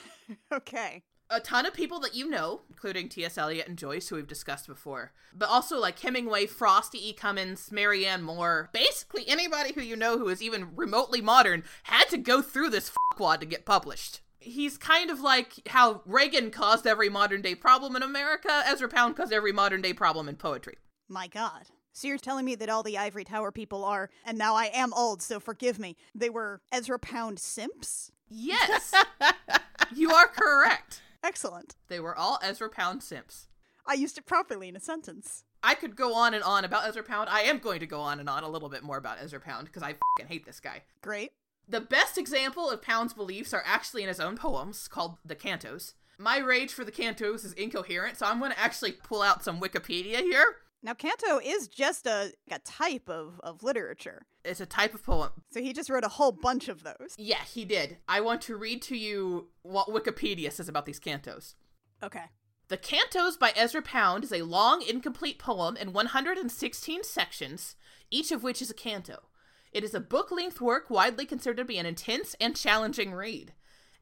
Okay. 0.53 1.03
a 1.29 1.41
ton 1.41 1.67
of 1.67 1.75
people 1.75 1.99
that 2.01 2.15
you 2.15 2.29
know, 2.29 2.61
including 2.71 3.09
T.S. 3.09 3.37
Eliot 3.37 3.67
and 3.67 3.77
Joyce, 3.77 4.09
who 4.09 4.15
we've 4.17 4.29
discussed 4.29 4.69
before, 4.69 5.13
but 5.35 5.49
also 5.49 5.77
like 5.79 5.99
Hemingway, 5.99 6.47
Frosty 6.47 7.09
E. 7.09 7.13
Cummings, 7.13 7.73
Marianne 7.73 8.23
Moore, 8.23 8.71
basically 8.73 9.29
anybody 9.29 9.73
who 9.73 9.81
you 9.81 9.97
know 9.97 10.19
who 10.19 10.29
is 10.29 10.41
even 10.41 10.77
remotely 10.77 11.21
modern 11.21 11.65
had 11.85 12.05
to 12.11 12.17
go 12.17 12.41
through 12.43 12.71
this 12.71 12.93
fuckwad 13.13 13.41
to 13.41 13.47
get 13.47 13.65
published. 13.67 14.21
He's 14.39 14.79
kind 14.79 15.11
of 15.11 15.21
like 15.21 15.69
how 15.69 16.03
Reagan 16.07 16.51
caused 16.53 16.87
every 16.87 17.09
modern 17.09 17.43
day 17.43 17.57
problem 17.57 17.97
in 17.97 18.03
America, 18.05 18.63
Ezra 18.67 18.89
Pound 18.89 19.17
caused 19.17 19.33
every 19.33 19.53
modern 19.53 19.83
day 19.83 19.93
problem 19.93 20.29
in 20.29 20.37
poetry. 20.37 20.77
My 21.09 21.27
god. 21.27 21.67
So 21.93 22.09
you're 22.09 22.19
telling 22.19 22.45
me 22.45 22.55
that 22.55 22.69
all 22.69 22.83
the 22.83 22.99
Ivory 22.99 23.25
Tower 23.25 23.51
people 23.53 23.85
are, 23.85 24.11
and 24.25 24.39
now 24.39 24.55
I 24.55 24.67
am 24.67 24.93
old, 24.95 25.23
so 25.23 25.41
forgive 25.41 25.79
me, 25.79 25.97
they 26.15 26.31
were 26.31 26.61
Ezra 26.73 26.99
Pound 26.99 27.39
simps? 27.39 28.13
Yes, 28.29 28.95
you 29.95 30.13
are 30.13 30.29
correct. 30.29 31.03
Excellent. 31.23 31.77
They 31.89 32.01
were 32.01 32.17
all 32.17 32.39
Ezra 32.43 32.69
Pound 32.69 33.03
simps. 33.03 33.49
I 33.87 33.95
used 33.95 34.19
it 34.19 34.27
properly 34.27 34.69
in 34.69 34.77
a 34.77 34.81
sentence. 34.81 35.45
I 35.63 35.75
could 35.75 35.97
go 35.97 36.15
on 36.15 36.33
and 36.33 36.43
on 36.45 36.65
about 36.65 36.87
Ezra 36.87 37.03
Pound. 37.03 37.29
I 37.29 37.43
am 37.43 37.59
going 37.59 37.81
to 37.81 37.87
go 37.87 38.01
on 38.01 38.21
and 38.21 38.29
on 38.29 38.45
a 38.45 38.49
little 38.49 38.69
bit 38.69 38.83
more 38.83 38.97
about 38.97 39.19
Ezra 39.21 39.41
Pound 39.41 39.67
because 39.67 39.83
I 39.83 39.95
fucking 39.95 40.29
hate 40.29 40.47
this 40.47 40.61
guy. 40.61 40.83
Great. 41.03 41.33
The 41.69 41.81
best 41.81 42.17
example 42.17 42.71
of 42.71 42.83
Pound's 42.83 43.13
beliefs 43.13 43.53
are 43.53 43.63
actually 43.67 44.03
in 44.03 44.09
his 44.09 44.21
own 44.21 44.37
poems 44.37 44.89
called 44.89 45.19
The 45.25 45.37
Cantos. 45.37 45.95
My 46.19 46.39
rage 46.39 46.73
for 46.73 46.85
the 46.85 46.93
Cantos 46.93 47.45
is 47.45 47.53
incoherent, 47.55 48.19
so 48.19 48.27
I'm 48.27 48.39
going 48.39 48.53
to 48.53 48.59
actually 48.59 48.93
pull 48.93 49.23
out 49.23 49.45
some 49.45 49.61
Wikipedia 49.61 50.21
here. 50.21 50.57
Now, 50.83 50.95
canto 50.95 51.39
is 51.39 51.69
just 51.69 52.07
a, 52.07 52.33
a 52.51 52.59
type 52.61 53.09
of, 53.09 53.39
of 53.43 53.63
literature. 53.63 54.23
It's 54.45 54.61
a 54.61 54.67
type 54.67 54.95
of 54.95 55.05
poem. 55.05 55.31
So 55.51 55.61
he 55.61 55.75
just 55.75 55.91
wrote 55.91 56.05
a 56.05 56.09
whole 56.09 56.33
bunch 56.33 56.69
of 56.69 56.83
those. 56.83 57.15
Yeah, 57.19 57.43
he 57.43 57.67
did. 57.67 57.99
I 58.09 58.21
want 58.23 58.41
to 58.43 58.57
read 58.57 58.81
to 58.83 58.97
you 58.97 59.49
what 59.63 59.89
Wikipedia 59.89 60.51
says 60.51 60.69
about 60.69 60.87
these 60.87 61.01
cantos. 61.01 61.55
Okay. 62.03 62.25
The 62.69 62.79
Cantos 62.79 63.39
by 63.39 63.53
Ezra 63.57 63.83
Pound 63.83 64.25
is 64.25 64.33
a 64.33 64.43
long, 64.43 64.81
incomplete 64.89 65.39
poem 65.39 65.77
in 65.77 65.93
116 65.93 67.03
sections, 67.03 67.75
each 68.11 68.31
of 68.31 68.43
which 68.43 68.63
is 68.63 68.71
a 68.71 68.75
canto. 68.75 69.25
It 69.73 69.85
is 69.85 69.93
a 69.93 70.01
book 70.01 70.31
length 70.31 70.61
work 70.61 70.89
widely 70.89 71.27
considered 71.27 71.59
to 71.59 71.65
be 71.65 71.79
an 71.79 71.87
intense 71.87 72.35
and 72.41 72.57
challenging 72.57 73.13
read. 73.13 73.53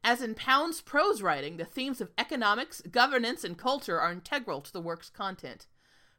As 0.04 0.23
in 0.23 0.35
Pound's 0.35 0.80
prose 0.80 1.23
writing, 1.23 1.56
the 1.56 1.64
themes 1.64 2.00
of 2.00 2.12
economics, 2.16 2.80
governance, 2.82 3.42
and 3.42 3.58
culture 3.58 3.99
are 3.99 4.12
integral 4.12 4.61
to 4.61 4.73
the 4.73 4.80
work's 4.80 5.11
content. 5.11 5.66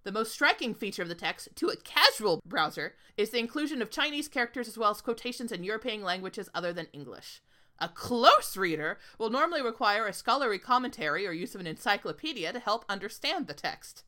The 0.04 0.12
most 0.14 0.32
striking 0.32 0.74
feature 0.74 1.02
of 1.02 1.10
the 1.10 1.16
text, 1.16 1.50
to 1.56 1.68
a 1.68 1.76
casual 1.76 2.42
browser, 2.46 2.96
is 3.18 3.32
the 3.32 3.40
inclusion 3.40 3.82
of 3.82 3.90
Chinese 3.90 4.30
characters 4.30 4.68
as 4.68 4.78
well 4.78 4.92
as 4.92 5.02
quotations 5.02 5.52
in 5.52 5.64
European 5.64 6.04
languages 6.04 6.50
other 6.54 6.72
than 6.72 6.88
English. 6.94 7.42
A 7.80 7.90
close 7.90 8.56
reader 8.56 8.98
will 9.18 9.30
normally 9.30 9.62
require 9.62 10.06
a 10.06 10.14
scholarly 10.14 10.60
commentary 10.60 11.28
or 11.28 11.32
use 11.32 11.54
of 11.54 11.62
an 11.62 11.68
encyclopedia 11.68 12.54
to 12.54 12.60
help 12.60 12.86
understand 12.88 13.48
the 13.48 13.54
text. 13.54 14.04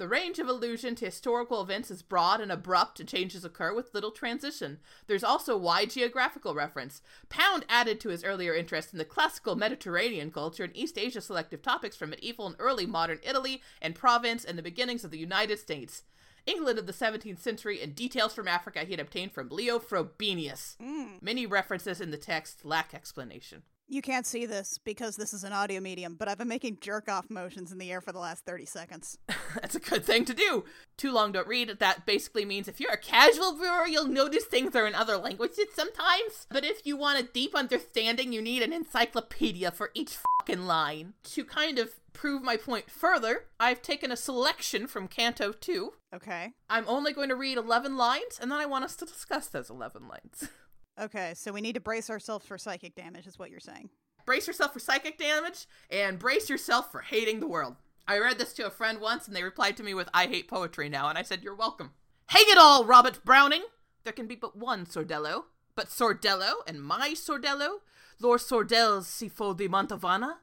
The 0.00 0.08
range 0.08 0.38
of 0.38 0.48
allusion 0.48 0.94
to 0.94 1.04
historical 1.04 1.60
events 1.60 1.90
is 1.90 2.00
broad 2.00 2.40
and 2.40 2.50
abrupt, 2.50 3.00
and 3.00 3.06
changes 3.06 3.44
occur 3.44 3.74
with 3.74 3.92
little 3.92 4.10
transition. 4.10 4.78
There's 5.06 5.22
also 5.22 5.58
wide 5.58 5.90
geographical 5.90 6.54
reference. 6.54 7.02
Pound 7.28 7.66
added 7.68 8.00
to 8.00 8.08
his 8.08 8.24
earlier 8.24 8.54
interest 8.54 8.94
in 8.94 8.98
the 8.98 9.04
classical 9.04 9.56
Mediterranean 9.56 10.30
culture 10.30 10.64
and 10.64 10.74
East 10.74 10.96
Asia 10.96 11.20
selective 11.20 11.60
topics 11.60 11.96
from 11.96 12.08
medieval 12.08 12.46
and 12.46 12.56
early 12.58 12.86
modern 12.86 13.18
Italy 13.22 13.60
and 13.82 13.94
Provence 13.94 14.42
and 14.42 14.56
the 14.56 14.62
beginnings 14.62 15.04
of 15.04 15.10
the 15.10 15.18
United 15.18 15.58
States. 15.58 16.04
England 16.46 16.78
of 16.78 16.86
the 16.86 16.94
17th 16.94 17.38
century, 17.38 17.82
and 17.82 17.94
details 17.94 18.32
from 18.32 18.48
Africa 18.48 18.84
he 18.84 18.92
had 18.92 19.00
obtained 19.00 19.32
from 19.32 19.50
Leo 19.50 19.78
Frobenius. 19.78 20.78
Mm. 20.78 21.20
Many 21.20 21.44
references 21.44 22.00
in 22.00 22.10
the 22.10 22.16
text 22.16 22.64
lack 22.64 22.94
explanation. 22.94 23.64
You 23.92 24.02
can't 24.02 24.24
see 24.24 24.46
this 24.46 24.78
because 24.78 25.16
this 25.16 25.34
is 25.34 25.42
an 25.42 25.52
audio 25.52 25.80
medium, 25.80 26.14
but 26.14 26.28
I've 26.28 26.38
been 26.38 26.46
making 26.46 26.78
jerk 26.80 27.08
off 27.08 27.28
motions 27.28 27.72
in 27.72 27.78
the 27.78 27.90
air 27.90 28.00
for 28.00 28.12
the 28.12 28.20
last 28.20 28.44
30 28.46 28.64
seconds. 28.64 29.18
That's 29.54 29.74
a 29.74 29.80
good 29.80 30.04
thing 30.04 30.24
to 30.26 30.32
do. 30.32 30.64
Too 30.96 31.10
long 31.10 31.32
don't 31.32 31.48
read. 31.48 31.76
That 31.80 32.06
basically 32.06 32.44
means 32.44 32.68
if 32.68 32.78
you're 32.78 32.92
a 32.92 32.96
casual 32.96 33.56
viewer, 33.56 33.88
you'll 33.88 34.06
notice 34.06 34.44
things 34.44 34.76
are 34.76 34.86
in 34.86 34.94
other 34.94 35.16
languages 35.16 35.66
sometimes. 35.74 36.46
But 36.50 36.64
if 36.64 36.86
you 36.86 36.96
want 36.96 37.18
a 37.18 37.32
deep 37.32 37.56
understanding, 37.56 38.32
you 38.32 38.40
need 38.40 38.62
an 38.62 38.72
encyclopedia 38.72 39.72
for 39.72 39.90
each 39.92 40.18
fucking 40.38 40.66
line. 40.66 41.14
To 41.32 41.44
kind 41.44 41.80
of 41.80 41.94
prove 42.12 42.44
my 42.44 42.56
point 42.56 42.88
further, 42.92 43.46
I've 43.58 43.82
taken 43.82 44.12
a 44.12 44.16
selection 44.16 44.86
from 44.86 45.08
Canto 45.08 45.50
2. 45.50 45.94
Okay. 46.14 46.52
I'm 46.68 46.84
only 46.86 47.12
going 47.12 47.28
to 47.28 47.34
read 47.34 47.58
11 47.58 47.96
lines, 47.96 48.38
and 48.40 48.52
then 48.52 48.60
I 48.60 48.66
want 48.66 48.84
us 48.84 48.94
to 48.96 49.04
discuss 49.04 49.48
those 49.48 49.68
11 49.68 50.06
lines. 50.06 50.48
Okay, 50.98 51.32
so 51.34 51.52
we 51.52 51.60
need 51.60 51.74
to 51.74 51.80
brace 51.80 52.10
ourselves 52.10 52.46
for 52.46 52.58
psychic 52.58 52.94
damage, 52.94 53.26
is 53.26 53.38
what 53.38 53.50
you're 53.50 53.60
saying. 53.60 53.90
brace 54.26 54.46
yourself 54.46 54.72
for 54.72 54.80
psychic 54.80 55.18
damage 55.18 55.66
and 55.90 56.18
brace 56.18 56.48
yourself 56.48 56.92
for 56.92 57.00
hating 57.00 57.40
the 57.40 57.48
world. 57.48 57.76
I 58.06 58.18
read 58.18 58.38
this 58.38 58.52
to 58.54 58.66
a 58.66 58.70
friend 58.70 59.00
once 59.00 59.26
and 59.26 59.36
they 59.36 59.42
replied 59.42 59.76
to 59.78 59.82
me 59.82 59.94
with, 59.94 60.08
I 60.12 60.26
hate 60.26 60.48
poetry 60.48 60.88
now, 60.88 61.08
and 61.08 61.16
I 61.16 61.22
said, 61.22 61.42
You're 61.42 61.54
welcome. 61.54 61.92
Hang 62.26 62.44
it 62.48 62.58
all, 62.58 62.84
Robert 62.84 63.24
Browning! 63.24 63.64
There 64.04 64.12
can 64.12 64.26
be 64.26 64.34
but 64.34 64.56
one 64.56 64.86
Sordello. 64.86 65.44
But 65.74 65.88
Sordello 65.88 66.54
and 66.66 66.82
my 66.82 67.10
Sordello, 67.14 67.80
Lord 68.20 68.40
Sordel's 68.40 69.06
Sifo 69.06 69.56
di 69.56 69.68
Mantovana? 69.68 70.38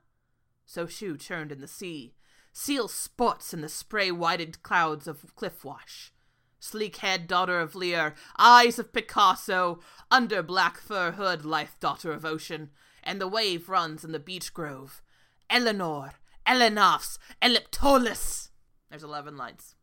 So 0.65 0.87
shoe 0.87 1.17
churned 1.17 1.51
in 1.51 1.61
the 1.61 1.67
sea, 1.67 2.15
seal 2.51 2.87
spots 2.87 3.53
in 3.53 3.61
the 3.61 3.69
spray 3.69 4.11
whited 4.11 4.63
clouds 4.63 5.07
of 5.07 5.35
cliff 5.35 5.63
wash. 5.63 6.11
Sleek 6.59 6.97
head, 6.97 7.27
daughter 7.27 7.59
of 7.59 7.75
Lear, 7.75 8.15
eyes 8.37 8.79
of 8.79 8.93
Picasso, 8.93 9.79
under 10.09 10.41
black 10.41 10.77
fur 10.79 11.11
hood, 11.11 11.45
lithe 11.45 11.69
daughter 11.79 12.11
of 12.11 12.25
ocean, 12.25 12.71
and 13.03 13.21
the 13.21 13.27
wave 13.27 13.69
runs 13.69 14.03
in 14.03 14.11
the 14.11 14.19
beech 14.19 14.53
grove. 14.53 15.01
Eleanor, 15.49 16.13
Elenaphs, 16.45 17.19
Elliptolis. 17.41 18.49
There's 18.89 19.03
11 19.03 19.37
lines. 19.37 19.75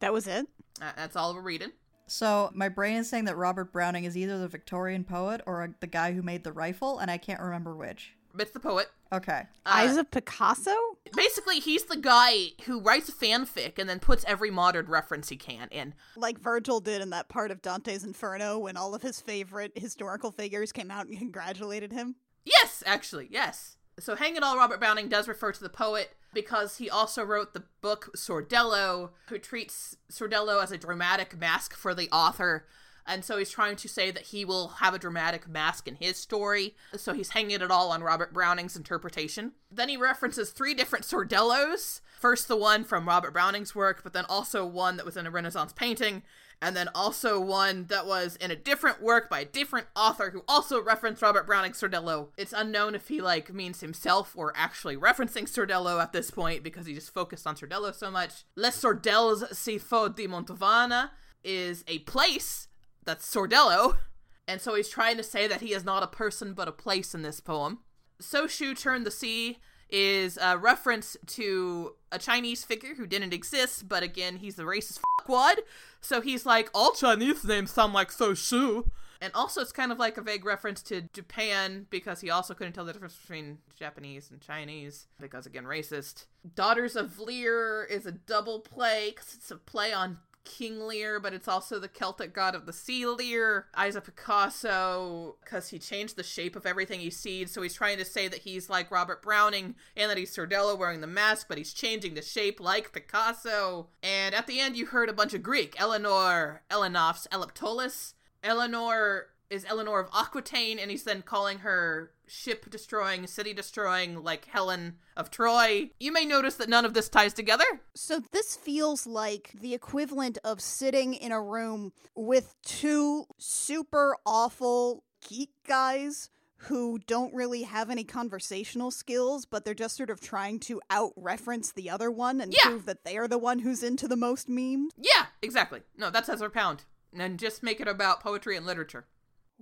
That 0.00 0.12
was 0.12 0.26
it? 0.26 0.46
Uh, 0.80 0.92
that's 0.96 1.16
all 1.16 1.34
we're 1.34 1.42
reading. 1.42 1.72
So 2.06 2.50
my 2.54 2.68
brain 2.68 2.96
is 2.96 3.08
saying 3.08 3.24
that 3.24 3.36
Robert 3.36 3.72
Browning 3.72 4.04
is 4.04 4.16
either 4.16 4.38
the 4.38 4.48
Victorian 4.48 5.04
poet 5.04 5.40
or 5.46 5.74
the 5.80 5.86
guy 5.86 6.12
who 6.12 6.22
made 6.22 6.44
the 6.44 6.52
rifle, 6.52 6.98
and 6.98 7.10
I 7.10 7.18
can't 7.18 7.40
remember 7.40 7.74
which. 7.74 8.14
It's 8.38 8.50
the 8.52 8.60
poet. 8.60 8.88
Okay. 9.12 9.46
Uh, 9.66 9.70
Eyes 9.70 9.96
of 9.96 10.10
Picasso? 10.10 10.74
basically, 11.14 11.60
he's 11.60 11.84
the 11.84 11.96
guy 11.96 12.48
who 12.64 12.80
writes 12.80 13.10
fanfic 13.10 13.78
and 13.78 13.88
then 13.88 13.98
puts 13.98 14.24
every 14.26 14.50
modern 14.50 14.86
reference 14.86 15.28
he 15.28 15.36
can 15.36 15.68
in. 15.70 15.94
Like 16.16 16.38
Virgil 16.38 16.80
did 16.80 17.02
in 17.02 17.10
that 17.10 17.28
part 17.28 17.50
of 17.50 17.60
Dante's 17.62 18.04
Inferno 18.04 18.58
when 18.58 18.76
all 18.76 18.94
of 18.94 19.02
his 19.02 19.20
favorite 19.20 19.72
historical 19.74 20.30
figures 20.30 20.72
came 20.72 20.90
out 20.90 21.06
and 21.06 21.18
congratulated 21.18 21.92
him. 21.92 22.16
Yes, 22.44 22.82
actually, 22.86 23.28
yes. 23.30 23.76
So 23.98 24.16
Hang 24.16 24.36
It 24.36 24.42
All 24.42 24.56
Robert 24.56 24.80
Browning 24.80 25.08
does 25.08 25.28
refer 25.28 25.52
to 25.52 25.62
the 25.62 25.68
poet 25.68 26.14
because 26.32 26.78
he 26.78 26.88
also 26.88 27.22
wrote 27.22 27.52
the 27.52 27.64
book 27.82 28.10
Sordello, 28.16 29.10
who 29.28 29.38
treats 29.38 29.96
Sordello 30.10 30.62
as 30.62 30.72
a 30.72 30.78
dramatic 30.78 31.38
mask 31.38 31.74
for 31.74 31.94
the 31.94 32.08
author. 32.10 32.66
And 33.06 33.24
so 33.24 33.36
he's 33.36 33.50
trying 33.50 33.76
to 33.76 33.88
say 33.88 34.10
that 34.10 34.26
he 34.26 34.44
will 34.44 34.68
have 34.68 34.94
a 34.94 34.98
dramatic 34.98 35.48
mask 35.48 35.88
in 35.88 35.96
his 35.96 36.16
story. 36.16 36.74
So 36.96 37.12
he's 37.12 37.30
hanging 37.30 37.60
it 37.60 37.70
all 37.70 37.90
on 37.90 38.02
Robert 38.02 38.32
Browning's 38.32 38.76
interpretation. 38.76 39.52
Then 39.70 39.88
he 39.88 39.96
references 39.96 40.50
three 40.50 40.74
different 40.74 41.04
Sordellos. 41.04 42.00
First, 42.20 42.46
the 42.46 42.56
one 42.56 42.84
from 42.84 43.08
Robert 43.08 43.32
Browning's 43.32 43.74
work, 43.74 44.02
but 44.04 44.12
then 44.12 44.24
also 44.28 44.64
one 44.64 44.96
that 44.96 45.06
was 45.06 45.16
in 45.16 45.26
a 45.26 45.30
Renaissance 45.30 45.72
painting, 45.72 46.22
and 46.60 46.76
then 46.76 46.88
also 46.94 47.40
one 47.40 47.86
that 47.86 48.06
was 48.06 48.36
in 48.36 48.52
a 48.52 48.56
different 48.56 49.02
work 49.02 49.28
by 49.28 49.40
a 49.40 49.44
different 49.44 49.88
author 49.96 50.30
who 50.30 50.44
also 50.46 50.80
referenced 50.80 51.20
Robert 51.20 51.44
Browning's 51.44 51.80
Sordello. 51.80 52.28
It's 52.36 52.52
unknown 52.52 52.94
if 52.94 53.08
he 53.08 53.20
like 53.20 53.52
means 53.52 53.80
himself 53.80 54.34
or 54.36 54.52
actually 54.54 54.96
referencing 54.96 55.50
Sordello 55.50 56.00
at 56.00 56.12
this 56.12 56.30
point 56.30 56.62
because 56.62 56.86
he 56.86 56.94
just 56.94 57.12
focused 57.12 57.48
on 57.48 57.56
Sordello 57.56 57.92
so 57.92 58.12
much. 58.12 58.44
Les 58.54 58.76
Sordelles 58.76 59.42
Sifo 59.52 60.14
di 60.14 60.28
Montovana 60.28 61.10
is 61.42 61.82
a 61.88 61.98
place 62.00 62.68
that's 63.04 63.32
Sordello, 63.32 63.98
and 64.46 64.60
so 64.60 64.74
he's 64.74 64.88
trying 64.88 65.16
to 65.16 65.22
say 65.22 65.46
that 65.46 65.60
he 65.60 65.72
is 65.72 65.84
not 65.84 66.02
a 66.02 66.08
person 66.08 66.54
but 66.54 66.68
a 66.68 66.72
place 66.72 67.14
in 67.14 67.22
this 67.22 67.40
poem. 67.40 67.80
So 68.20 68.46
Shu 68.46 68.74
Turn 68.74 69.04
the 69.04 69.10
Sea 69.10 69.58
is 69.90 70.38
a 70.40 70.56
reference 70.56 71.16
to 71.26 71.96
a 72.10 72.18
Chinese 72.18 72.64
figure 72.64 72.94
who 72.94 73.06
didn't 73.06 73.34
exist, 73.34 73.88
but 73.88 74.02
again, 74.02 74.36
he's 74.36 74.58
a 74.58 74.62
racist 74.62 75.00
fuckwad. 75.20 75.56
So 76.00 76.20
he's 76.20 76.46
like, 76.46 76.70
all 76.74 76.92
Chinese 76.92 77.44
names 77.44 77.70
sound 77.70 77.92
like 77.92 78.10
So 78.10 78.32
Shu. 78.34 78.90
And 79.20 79.32
also, 79.36 79.60
it's 79.60 79.70
kind 79.70 79.92
of 79.92 80.00
like 80.00 80.16
a 80.16 80.20
vague 80.20 80.44
reference 80.44 80.82
to 80.82 81.02
Japan 81.12 81.86
because 81.90 82.22
he 82.22 82.30
also 82.30 82.54
couldn't 82.54 82.72
tell 82.72 82.84
the 82.84 82.92
difference 82.92 83.14
between 83.14 83.58
Japanese 83.78 84.28
and 84.32 84.40
Chinese 84.40 85.06
because, 85.20 85.46
again, 85.46 85.62
racist. 85.62 86.24
Daughters 86.56 86.96
of 86.96 87.20
Lear 87.20 87.84
is 87.84 88.04
a 88.04 88.10
double 88.10 88.58
play 88.58 89.10
because 89.10 89.32
it's 89.32 89.52
a 89.52 89.56
play 89.56 89.92
on 89.92 90.18
King 90.44 90.86
Lear, 90.86 91.20
but 91.20 91.32
it's 91.32 91.48
also 91.48 91.78
the 91.78 91.88
Celtic 91.88 92.32
god 92.32 92.54
of 92.54 92.66
the 92.66 92.72
sea 92.72 93.06
Lear. 93.06 93.66
Of 93.76 94.04
Picasso, 94.04 95.36
because 95.44 95.68
he 95.68 95.78
changed 95.78 96.16
the 96.16 96.22
shape 96.22 96.56
of 96.56 96.64
everything 96.64 97.00
he 97.00 97.10
sees, 97.10 97.50
so 97.50 97.60
he's 97.62 97.74
trying 97.74 97.98
to 97.98 98.04
say 98.04 98.28
that 98.28 98.40
he's 98.40 98.70
like 98.70 98.90
Robert 98.90 99.22
Browning 99.22 99.74
and 99.96 100.10
that 100.10 100.16
he's 100.16 100.34
Sordello 100.34 100.78
wearing 100.78 101.00
the 101.00 101.06
mask, 101.06 101.46
but 101.48 101.58
he's 101.58 101.72
changing 101.72 102.14
the 102.14 102.22
shape 102.22 102.60
like 102.60 102.92
Picasso. 102.92 103.88
And 104.02 104.34
at 104.34 104.46
the 104.46 104.60
end, 104.60 104.76
you 104.76 104.86
heard 104.86 105.08
a 105.08 105.12
bunch 105.12 105.34
of 105.34 105.42
Greek. 105.42 105.74
Eleanor, 105.78 106.62
Elenaphs, 106.70 107.26
Elliptolis. 107.28 108.14
Eleanor 108.44 109.28
is 109.52 109.66
Eleanor 109.68 110.00
of 110.00 110.08
Aquitaine, 110.14 110.78
and 110.78 110.90
he's 110.90 111.04
then 111.04 111.22
calling 111.22 111.58
her 111.58 112.10
ship 112.26 112.70
destroying, 112.70 113.26
city 113.26 113.52
destroying, 113.52 114.22
like 114.22 114.46
Helen 114.46 114.96
of 115.16 115.30
Troy. 115.30 115.90
You 116.00 116.10
may 116.12 116.24
notice 116.24 116.54
that 116.56 116.68
none 116.70 116.84
of 116.86 116.94
this 116.94 117.08
ties 117.10 117.34
together. 117.34 117.64
So 117.94 118.22
this 118.32 118.56
feels 118.56 119.06
like 119.06 119.52
the 119.60 119.74
equivalent 119.74 120.38
of 120.42 120.60
sitting 120.60 121.14
in 121.14 121.30
a 121.32 121.42
room 121.42 121.92
with 122.14 122.54
two 122.64 123.26
super 123.38 124.16
awful 124.24 125.04
geek 125.28 125.50
guys 125.68 126.30
who 126.66 126.98
don't 127.06 127.34
really 127.34 127.62
have 127.64 127.90
any 127.90 128.04
conversational 128.04 128.90
skills, 128.92 129.44
but 129.44 129.64
they're 129.64 129.74
just 129.74 129.96
sort 129.96 130.10
of 130.10 130.20
trying 130.20 130.60
to 130.60 130.80
out 130.90 131.12
reference 131.16 131.72
the 131.72 131.90
other 131.90 132.08
one 132.10 132.40
and 132.40 132.54
Yeah. 132.54 132.68
prove 132.68 132.86
that 132.86 133.04
they're 133.04 133.26
the 133.28 133.36
one 133.36 133.58
who's 133.58 133.82
into 133.82 134.06
the 134.08 134.16
most 134.16 134.48
memes. 134.48 134.92
Yeah, 134.96 135.26
exactly. 135.42 135.82
No, 135.96 136.08
that's 136.08 136.28
Ezra 136.28 136.48
Pound. 136.50 136.84
And 137.12 137.38
just 137.38 137.62
make 137.64 137.80
it 137.80 137.88
about 137.88 138.20
poetry 138.22 138.56
and 138.56 138.64
literature. 138.64 139.06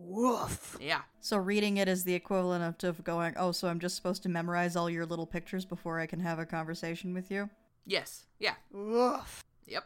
Woof. 0.03 0.79
Yeah. 0.81 1.03
So 1.21 1.37
reading 1.37 1.77
it 1.77 1.89
is 1.89 2.05
the 2.05 2.15
equivalent 2.15 2.83
of, 2.83 2.89
of 2.89 3.05
going, 3.05 3.35
oh, 3.37 3.53
so 3.53 3.69
I'm 3.69 3.81
just 3.81 3.97
supposed 3.97 4.23
to 4.23 4.29
memorize 4.29 4.75
all 4.75 4.89
your 4.89 5.05
little 5.05 5.27
pictures 5.27 5.65
before 5.65 6.01
I 6.01 6.07
can 6.07 6.21
have 6.21 6.39
a 6.39 6.47
conversation 6.47 7.13
with 7.13 7.31
you? 7.31 7.51
Yes. 7.87 8.25
Yeah. 8.39 8.55
Woof. 8.73 9.45
Yep. 9.67 9.85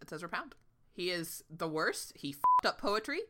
That's 0.00 0.12
Ezra 0.12 0.28
Pound. 0.28 0.54
He 0.92 1.10
is 1.10 1.42
the 1.50 1.68
worst. 1.68 2.12
He 2.14 2.30
f***ed 2.30 2.68
up 2.68 2.78
poetry. 2.78 3.20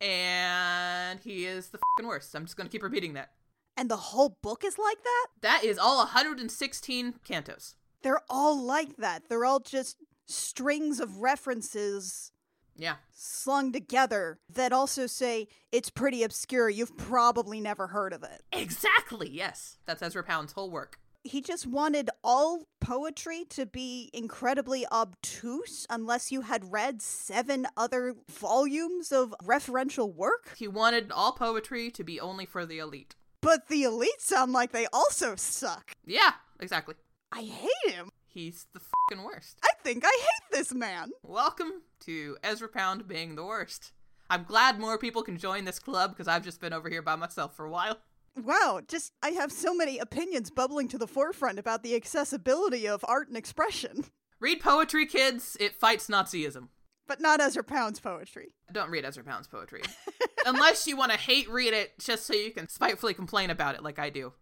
And 0.00 1.20
he 1.20 1.46
is 1.46 1.68
the 1.68 1.78
fucking 1.78 2.08
worst. 2.08 2.34
I'm 2.34 2.44
just 2.44 2.56
going 2.56 2.68
to 2.68 2.72
keep 2.72 2.82
repeating 2.82 3.14
that. 3.14 3.30
And 3.76 3.90
the 3.90 3.96
whole 3.96 4.36
book 4.42 4.64
is 4.64 4.78
like 4.78 5.02
that? 5.02 5.26
That 5.40 5.64
is 5.64 5.78
all 5.78 5.98
116 5.98 7.14
cantos. 7.26 7.74
They're 8.02 8.20
all 8.28 8.60
like 8.60 8.96
that. 8.96 9.28
They're 9.28 9.44
all 9.44 9.60
just 9.60 9.96
strings 10.26 11.00
of 11.00 11.18
references 11.18 12.32
Yeah. 12.76 12.96
slung 13.12 13.72
together 13.72 14.38
that 14.52 14.72
also 14.72 15.06
say 15.06 15.48
it's 15.70 15.90
pretty 15.90 16.22
obscure. 16.22 16.68
You've 16.70 16.96
probably 16.96 17.60
never 17.60 17.88
heard 17.88 18.12
of 18.12 18.22
it. 18.22 18.42
Exactly. 18.52 19.28
Yes. 19.30 19.78
That's 19.86 20.02
Ezra 20.02 20.22
Pound's 20.24 20.52
whole 20.52 20.70
work. 20.70 20.98
he 21.24 21.40
just 21.40 21.66
wanted 21.66 22.10
all 22.24 22.66
poetry 22.80 23.44
to 23.50 23.64
be 23.64 24.10
incredibly 24.12 24.84
obtuse 24.90 25.86
unless 25.88 26.32
you 26.32 26.40
had 26.40 26.72
read 26.72 27.00
seven 27.00 27.66
other 27.76 28.16
volumes 28.28 29.12
of 29.12 29.32
referential 29.44 30.12
work? 30.12 30.54
He 30.56 30.66
wanted 30.66 31.12
all 31.12 31.32
poetry 31.32 31.90
to 31.92 32.02
be 32.02 32.18
only 32.18 32.44
for 32.46 32.66
the 32.66 32.78
elite. 32.78 33.14
But 33.40 33.68
the 33.68 33.84
elite 33.84 34.20
sound 34.20 34.52
like 34.52 34.72
they 34.72 34.86
also 34.92 35.36
suck. 35.36 35.92
Yeah, 36.06 36.32
exactly. 36.58 36.94
I 37.30 37.42
hate 37.42 37.92
him. 37.94 38.08
He's 38.26 38.66
the 38.72 38.80
fucking 38.80 39.24
worst. 39.24 39.58
I 39.62 39.70
think 39.84 40.04
I 40.04 40.08
hate 40.20 40.50
this 40.58 40.72
man. 40.74 41.10
Welcome 41.22 41.82
to 42.06 42.36
Ezra 42.42 42.68
Pound 42.68 43.08
being 43.08 43.34
the 43.34 43.44
worst. 43.44 43.92
I'm 44.30 44.44
glad 44.44 44.78
more 44.78 44.98
people 44.98 45.22
can 45.22 45.36
join 45.36 45.64
this 45.64 45.78
club 45.78 46.10
because 46.10 46.28
I've 46.28 46.44
just 46.44 46.60
been 46.60 46.72
over 46.72 46.88
here 46.88 47.02
by 47.02 47.16
myself 47.16 47.54
for 47.56 47.66
a 47.66 47.70
while. 47.70 47.98
Wow, 48.36 48.80
just 48.88 49.12
I 49.22 49.30
have 49.30 49.52
so 49.52 49.74
many 49.74 49.98
opinions 49.98 50.50
bubbling 50.50 50.88
to 50.88 50.98
the 50.98 51.06
forefront 51.06 51.58
about 51.58 51.82
the 51.82 51.94
accessibility 51.94 52.88
of 52.88 53.04
art 53.06 53.28
and 53.28 53.36
expression. 53.36 54.06
Read 54.40 54.60
poetry, 54.60 55.06
kids. 55.06 55.56
It 55.60 55.74
fights 55.74 56.08
Nazism. 56.08 56.68
But 57.06 57.20
not 57.20 57.40
Ezra 57.40 57.62
Pound's 57.62 58.00
poetry. 58.00 58.54
Don't 58.72 58.90
read 58.90 59.04
Ezra 59.04 59.22
Pound's 59.22 59.48
poetry. 59.48 59.82
Unless 60.46 60.86
you 60.86 60.96
want 60.96 61.12
to 61.12 61.18
hate 61.18 61.50
read 61.50 61.74
it 61.74 61.98
just 62.00 62.26
so 62.26 62.32
you 62.34 62.52
can 62.52 62.68
spitefully 62.68 63.12
complain 63.12 63.50
about 63.50 63.74
it 63.74 63.82
like 63.82 63.98
I 63.98 64.08
do. 64.08 64.32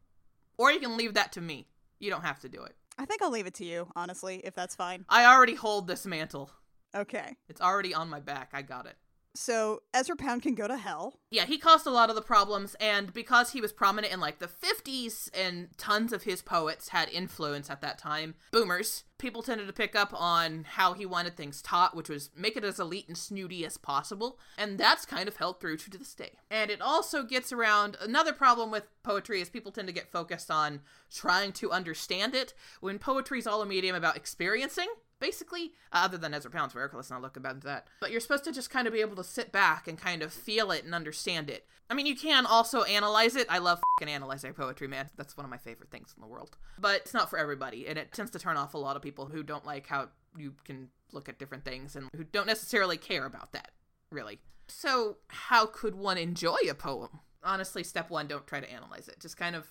Or 0.57 0.71
you 0.71 0.79
can 0.79 0.97
leave 0.97 1.15
that 1.15 1.33
to 1.33 1.41
me. 1.41 1.67
You 1.99 2.11
don't 2.11 2.25
have 2.25 2.39
to 2.41 2.49
do 2.49 2.63
it. 2.63 2.77
I 2.97 3.07
think 3.07 3.23
I'll 3.23 3.31
leave 3.31 3.47
it 3.47 3.55
to 3.55 3.65
you, 3.65 3.89
honestly, 3.97 4.41
if 4.45 4.55
that's 4.55 4.77
fine. 4.77 5.05
I 5.09 5.25
already 5.25 5.55
hold 5.55 5.87
this 5.87 6.07
mantle. 6.07 6.51
Okay. 6.95 7.37
It's 7.49 7.61
already 7.61 7.95
on 7.95 8.09
my 8.09 8.21
back. 8.21 8.51
I 8.53 8.63
got 8.63 8.87
it. 8.87 8.97
So 9.35 9.83
Ezra 9.95 10.17
Pound 10.17 10.43
can 10.43 10.55
go 10.55 10.67
to 10.67 10.77
hell. 10.77 11.15
Yeah, 11.31 11.45
he 11.45 11.57
caused 11.57 11.87
a 11.87 11.91
lot 11.91 12.11
of 12.11 12.17
the 12.17 12.23
problems, 12.23 12.75
and 12.81 13.13
because 13.13 13.53
he 13.53 13.61
was 13.61 13.73
prominent 13.73 14.13
in 14.13 14.19
like 14.19 14.41
the 14.41 14.49
50s 14.49 15.31
and 15.33 15.69
tons 15.79 16.13
of 16.13 16.25
his 16.25 16.43
poets 16.43 16.89
had 16.89 17.09
influence 17.09 17.71
at 17.71 17.81
that 17.81 17.97
time, 17.97 18.35
boomers, 18.51 19.05
people 19.19 19.43
tended 19.43 19.69
to 19.69 19.73
pick 19.73 19.95
up 19.95 20.13
on 20.13 20.65
how 20.65 20.95
he 20.95 21.07
wanted 21.07 21.37
things 21.37 21.63
taught, 21.63 21.95
which 21.95 22.09
was 22.09 22.31
make 22.37 22.57
it 22.57 22.65
as 22.65 22.81
elite 22.81 23.07
and 23.07 23.17
snooty 23.17 23.65
as 23.65 23.77
possible, 23.77 24.41
and 24.59 24.79
that's 24.79 25.07
kind 25.07 25.29
of 25.29 25.37
held 25.37 25.61
through 25.61 25.77
to 25.77 25.91
this 25.91 26.15
day. 26.15 26.33
And 26.51 26.69
it 26.69 26.81
also 26.81 27.23
gets 27.23 27.53
around 27.53 27.97
another 28.01 28.33
problem 28.33 28.73
with 28.73 28.89
poetry 29.05 29.41
is 29.41 29.49
people 29.49 29.71
tend 29.71 29.87
to 29.87 29.95
get 29.95 30.11
focused 30.11 30.51
on 30.51 30.81
trying 31.09 31.53
to 31.53 31.71
understand 31.71 32.35
it 32.35 32.53
when 32.81 32.99
poetry 32.99 33.39
is 33.39 33.47
all 33.47 33.63
a 33.63 33.67
medium 33.67 33.95
about 33.95 34.17
experiencing 34.17 34.89
basically, 35.21 35.73
uh, 35.93 36.03
other 36.05 36.19
than 36.19 36.35
Ezra 36.35 36.51
Pound's 36.51 36.75
work, 36.75 36.93
let's 36.95 37.11
not 37.11 37.23
look 37.23 37.37
about 37.37 37.61
that. 37.63 37.87
But 38.01 38.11
you're 38.11 38.21
supposed 38.21 38.45
to 38.45 38.53
just 38.53 38.71
kind 38.71 38.87
of 38.87 38.93
be 38.93 39.01
able 39.01 39.17
to 39.17 39.25
sit 39.25 39.53
back 39.53 39.87
and 39.87 39.97
kind 39.99 40.23
of 40.23 40.33
feel 40.33 40.71
it 40.73 40.85
and 40.85 40.95
understand 40.95 41.49
it. 41.49 41.67
I 41.89 41.95
mean, 41.95 42.07
you 42.07 42.17
can 42.17 42.47
also 42.47 42.83
analyze 42.85 43.37
it. 43.37 43.47
I 43.51 43.59
love 43.59 43.81
fucking 43.99 44.13
analyzing 44.13 44.53
poetry, 44.55 44.89
man. 44.89 45.11
That's 45.17 45.37
one 45.37 45.45
of 45.45 45.51
my 45.51 45.59
favorite 45.59 45.91
things 45.91 46.15
in 46.17 46.21
the 46.21 46.27
world. 46.27 46.57
But 46.79 46.97
it's 46.97 47.15
not 47.15 47.31
for 47.31 47.39
everybody, 47.39 47.87
and 47.87 47.99
it 47.99 48.13
tends 48.13 48.31
to 48.33 48.39
turn 48.39 48.57
off 48.57 48.75
a 48.75 48.79
lot 48.79 48.97
of 48.97 49.03
people 49.03 49.27
who 49.27 49.43
don't 49.43 49.67
like 49.67 49.87
how 49.87 50.09
you 50.37 50.55
can 50.65 50.89
look 51.13 51.29
at 51.29 51.39
different 51.39 51.65
things 51.65 51.97
and 51.97 52.09
who 52.17 52.25
don't 52.25 52.47
necessarily 52.47 52.97
care 52.97 53.27
about 53.27 53.53
that, 53.53 53.73
really. 54.11 54.39
So, 54.69 55.19
how 55.29 55.67
could 55.67 55.97
one 55.97 56.17
enjoy 56.17 56.59
a 56.71 56.75
poem? 56.75 57.21
Honestly, 57.43 57.83
step 57.83 58.09
one, 58.11 58.29
don't 58.29 58.47
try 58.47 58.61
to 58.61 58.71
analyze 58.71 59.09
it. 59.09 59.19
Just 59.19 59.37
kind 59.37 59.57
of 59.57 59.67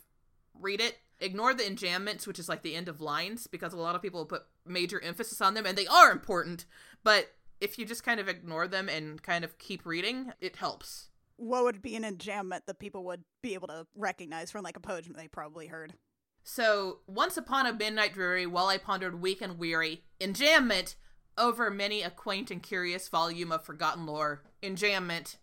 read 0.53 0.81
it 0.81 0.97
ignore 1.21 1.53
the 1.53 1.63
enjambments 1.63 2.25
which 2.25 2.39
is 2.39 2.49
like 2.49 2.61
the 2.61 2.75
end 2.75 2.87
of 2.87 3.01
lines 3.01 3.47
because 3.47 3.73
a 3.73 3.77
lot 3.77 3.95
of 3.95 4.01
people 4.01 4.25
put 4.25 4.43
major 4.65 5.01
emphasis 5.01 5.41
on 5.41 5.53
them 5.53 5.65
and 5.65 5.77
they 5.77 5.87
are 5.87 6.11
important 6.11 6.65
but 7.03 7.33
if 7.59 7.77
you 7.77 7.85
just 7.85 8.03
kind 8.03 8.19
of 8.19 8.29
ignore 8.29 8.67
them 8.67 8.87
and 8.87 9.21
kind 9.21 9.43
of 9.43 9.57
keep 9.57 9.85
reading 9.85 10.31
it 10.39 10.55
helps 10.57 11.09
What 11.37 11.63
would 11.63 11.81
be 11.81 11.95
an 11.95 12.03
enjambment 12.03 12.65
that 12.67 12.79
people 12.79 13.03
would 13.05 13.23
be 13.41 13.53
able 13.53 13.67
to 13.67 13.85
recognize 13.95 14.51
from 14.51 14.63
like 14.63 14.77
a 14.77 14.81
poem 14.81 15.13
they 15.15 15.27
probably 15.27 15.67
heard? 15.67 15.93
so 16.43 16.99
once 17.05 17.35
upon 17.35 17.65
a 17.65 17.73
midnight 17.73 18.13
dreary 18.13 18.45
while 18.45 18.67
i 18.67 18.77
pondered 18.77 19.21
weak 19.21 19.41
and 19.41 19.57
weary 19.59 20.03
enjambment 20.21 20.95
over 21.37 21.69
many 21.69 22.01
a 22.01 22.09
quaint 22.09 22.49
and 22.51 22.63
curious 22.63 23.07
volume 23.09 23.51
of 23.51 23.63
forgotten 23.63 24.05
lore 24.05 24.43
enjambment 24.63 25.35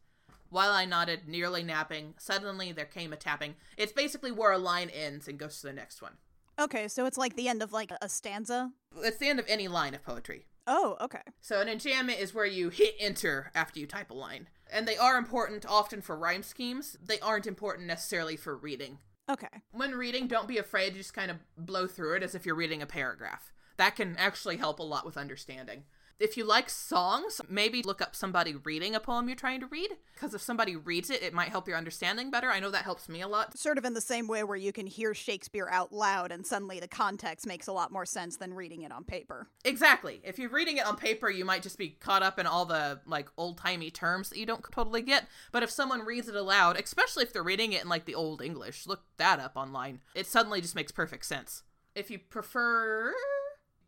while 0.56 0.72
I 0.72 0.86
nodded, 0.86 1.28
nearly 1.28 1.62
napping, 1.62 2.14
suddenly 2.16 2.72
there 2.72 2.86
came 2.86 3.12
a 3.12 3.16
tapping. 3.16 3.56
It's 3.76 3.92
basically 3.92 4.32
where 4.32 4.52
a 4.52 4.58
line 4.58 4.88
ends 4.88 5.28
and 5.28 5.38
goes 5.38 5.60
to 5.60 5.66
the 5.66 5.72
next 5.74 6.00
one. 6.00 6.14
Okay, 6.58 6.88
so 6.88 7.04
it's 7.04 7.18
like 7.18 7.36
the 7.36 7.46
end 7.46 7.62
of 7.62 7.74
like 7.74 7.92
a 8.00 8.08
stanza. 8.08 8.70
It's 9.02 9.18
the 9.18 9.28
end 9.28 9.38
of 9.38 9.44
any 9.48 9.68
line 9.68 9.94
of 9.94 10.02
poetry. 10.02 10.46
Oh, 10.66 10.96
okay. 10.98 11.20
So 11.42 11.60
an 11.60 11.68
enjambment 11.68 12.22
is 12.22 12.32
where 12.32 12.46
you 12.46 12.70
hit 12.70 12.94
enter 12.98 13.50
after 13.54 13.78
you 13.78 13.86
type 13.86 14.10
a 14.10 14.14
line. 14.14 14.48
And 14.72 14.88
they 14.88 14.96
are 14.96 15.18
important 15.18 15.66
often 15.68 16.00
for 16.00 16.16
rhyme 16.16 16.42
schemes. 16.42 16.96
They 17.04 17.20
aren't 17.20 17.46
important 17.46 17.86
necessarily 17.86 18.38
for 18.38 18.56
reading. 18.56 18.96
Okay. 19.30 19.60
When 19.72 19.92
reading, 19.92 20.26
don't 20.26 20.48
be 20.48 20.56
afraid 20.56 20.94
to 20.94 21.00
just 21.00 21.12
kind 21.12 21.30
of 21.30 21.36
blow 21.58 21.86
through 21.86 22.14
it 22.14 22.22
as 22.22 22.34
if 22.34 22.46
you're 22.46 22.54
reading 22.54 22.80
a 22.80 22.86
paragraph. 22.86 23.52
That 23.76 23.94
can 23.94 24.16
actually 24.16 24.56
help 24.56 24.78
a 24.78 24.82
lot 24.82 25.04
with 25.04 25.18
understanding. 25.18 25.84
If 26.18 26.38
you 26.38 26.44
like 26.44 26.70
songs, 26.70 27.42
maybe 27.46 27.82
look 27.82 28.00
up 28.00 28.16
somebody 28.16 28.54
reading 28.54 28.94
a 28.94 29.00
poem 29.00 29.28
you're 29.28 29.36
trying 29.36 29.60
to 29.60 29.66
read. 29.66 29.90
Because 30.14 30.32
if 30.32 30.40
somebody 30.40 30.74
reads 30.74 31.10
it, 31.10 31.22
it 31.22 31.34
might 31.34 31.50
help 31.50 31.68
your 31.68 31.76
understanding 31.76 32.30
better. 32.30 32.50
I 32.50 32.58
know 32.58 32.70
that 32.70 32.84
helps 32.84 33.06
me 33.06 33.20
a 33.20 33.28
lot. 33.28 33.58
Sort 33.58 33.76
of 33.76 33.84
in 33.84 33.92
the 33.92 34.00
same 34.00 34.26
way 34.26 34.42
where 34.42 34.56
you 34.56 34.72
can 34.72 34.86
hear 34.86 35.12
Shakespeare 35.12 35.68
out 35.70 35.92
loud 35.92 36.32
and 36.32 36.46
suddenly 36.46 36.80
the 36.80 36.88
context 36.88 37.46
makes 37.46 37.66
a 37.66 37.72
lot 37.72 37.92
more 37.92 38.06
sense 38.06 38.38
than 38.38 38.54
reading 38.54 38.80
it 38.80 38.92
on 38.92 39.04
paper. 39.04 39.48
Exactly. 39.66 40.22
If 40.24 40.38
you're 40.38 40.48
reading 40.48 40.78
it 40.78 40.86
on 40.86 40.96
paper, 40.96 41.28
you 41.28 41.44
might 41.44 41.62
just 41.62 41.76
be 41.76 41.90
caught 41.90 42.22
up 42.22 42.38
in 42.38 42.46
all 42.46 42.64
the 42.64 43.00
like 43.06 43.28
old 43.36 43.58
timey 43.58 43.90
terms 43.90 44.30
that 44.30 44.38
you 44.38 44.46
don't 44.46 44.64
totally 44.72 45.02
get. 45.02 45.26
But 45.52 45.64
if 45.64 45.70
someone 45.70 46.00
reads 46.00 46.28
it 46.28 46.34
aloud, 46.34 46.80
especially 46.80 47.24
if 47.24 47.34
they're 47.34 47.42
reading 47.42 47.74
it 47.74 47.82
in 47.82 47.90
like 47.90 48.06
the 48.06 48.14
old 48.14 48.40
English, 48.40 48.86
look 48.86 49.02
that 49.18 49.38
up 49.38 49.52
online. 49.54 50.00
It 50.14 50.26
suddenly 50.26 50.62
just 50.62 50.74
makes 50.74 50.92
perfect 50.92 51.26
sense. 51.26 51.62
If 51.94 52.10
you 52.10 52.18
prefer 52.18 53.14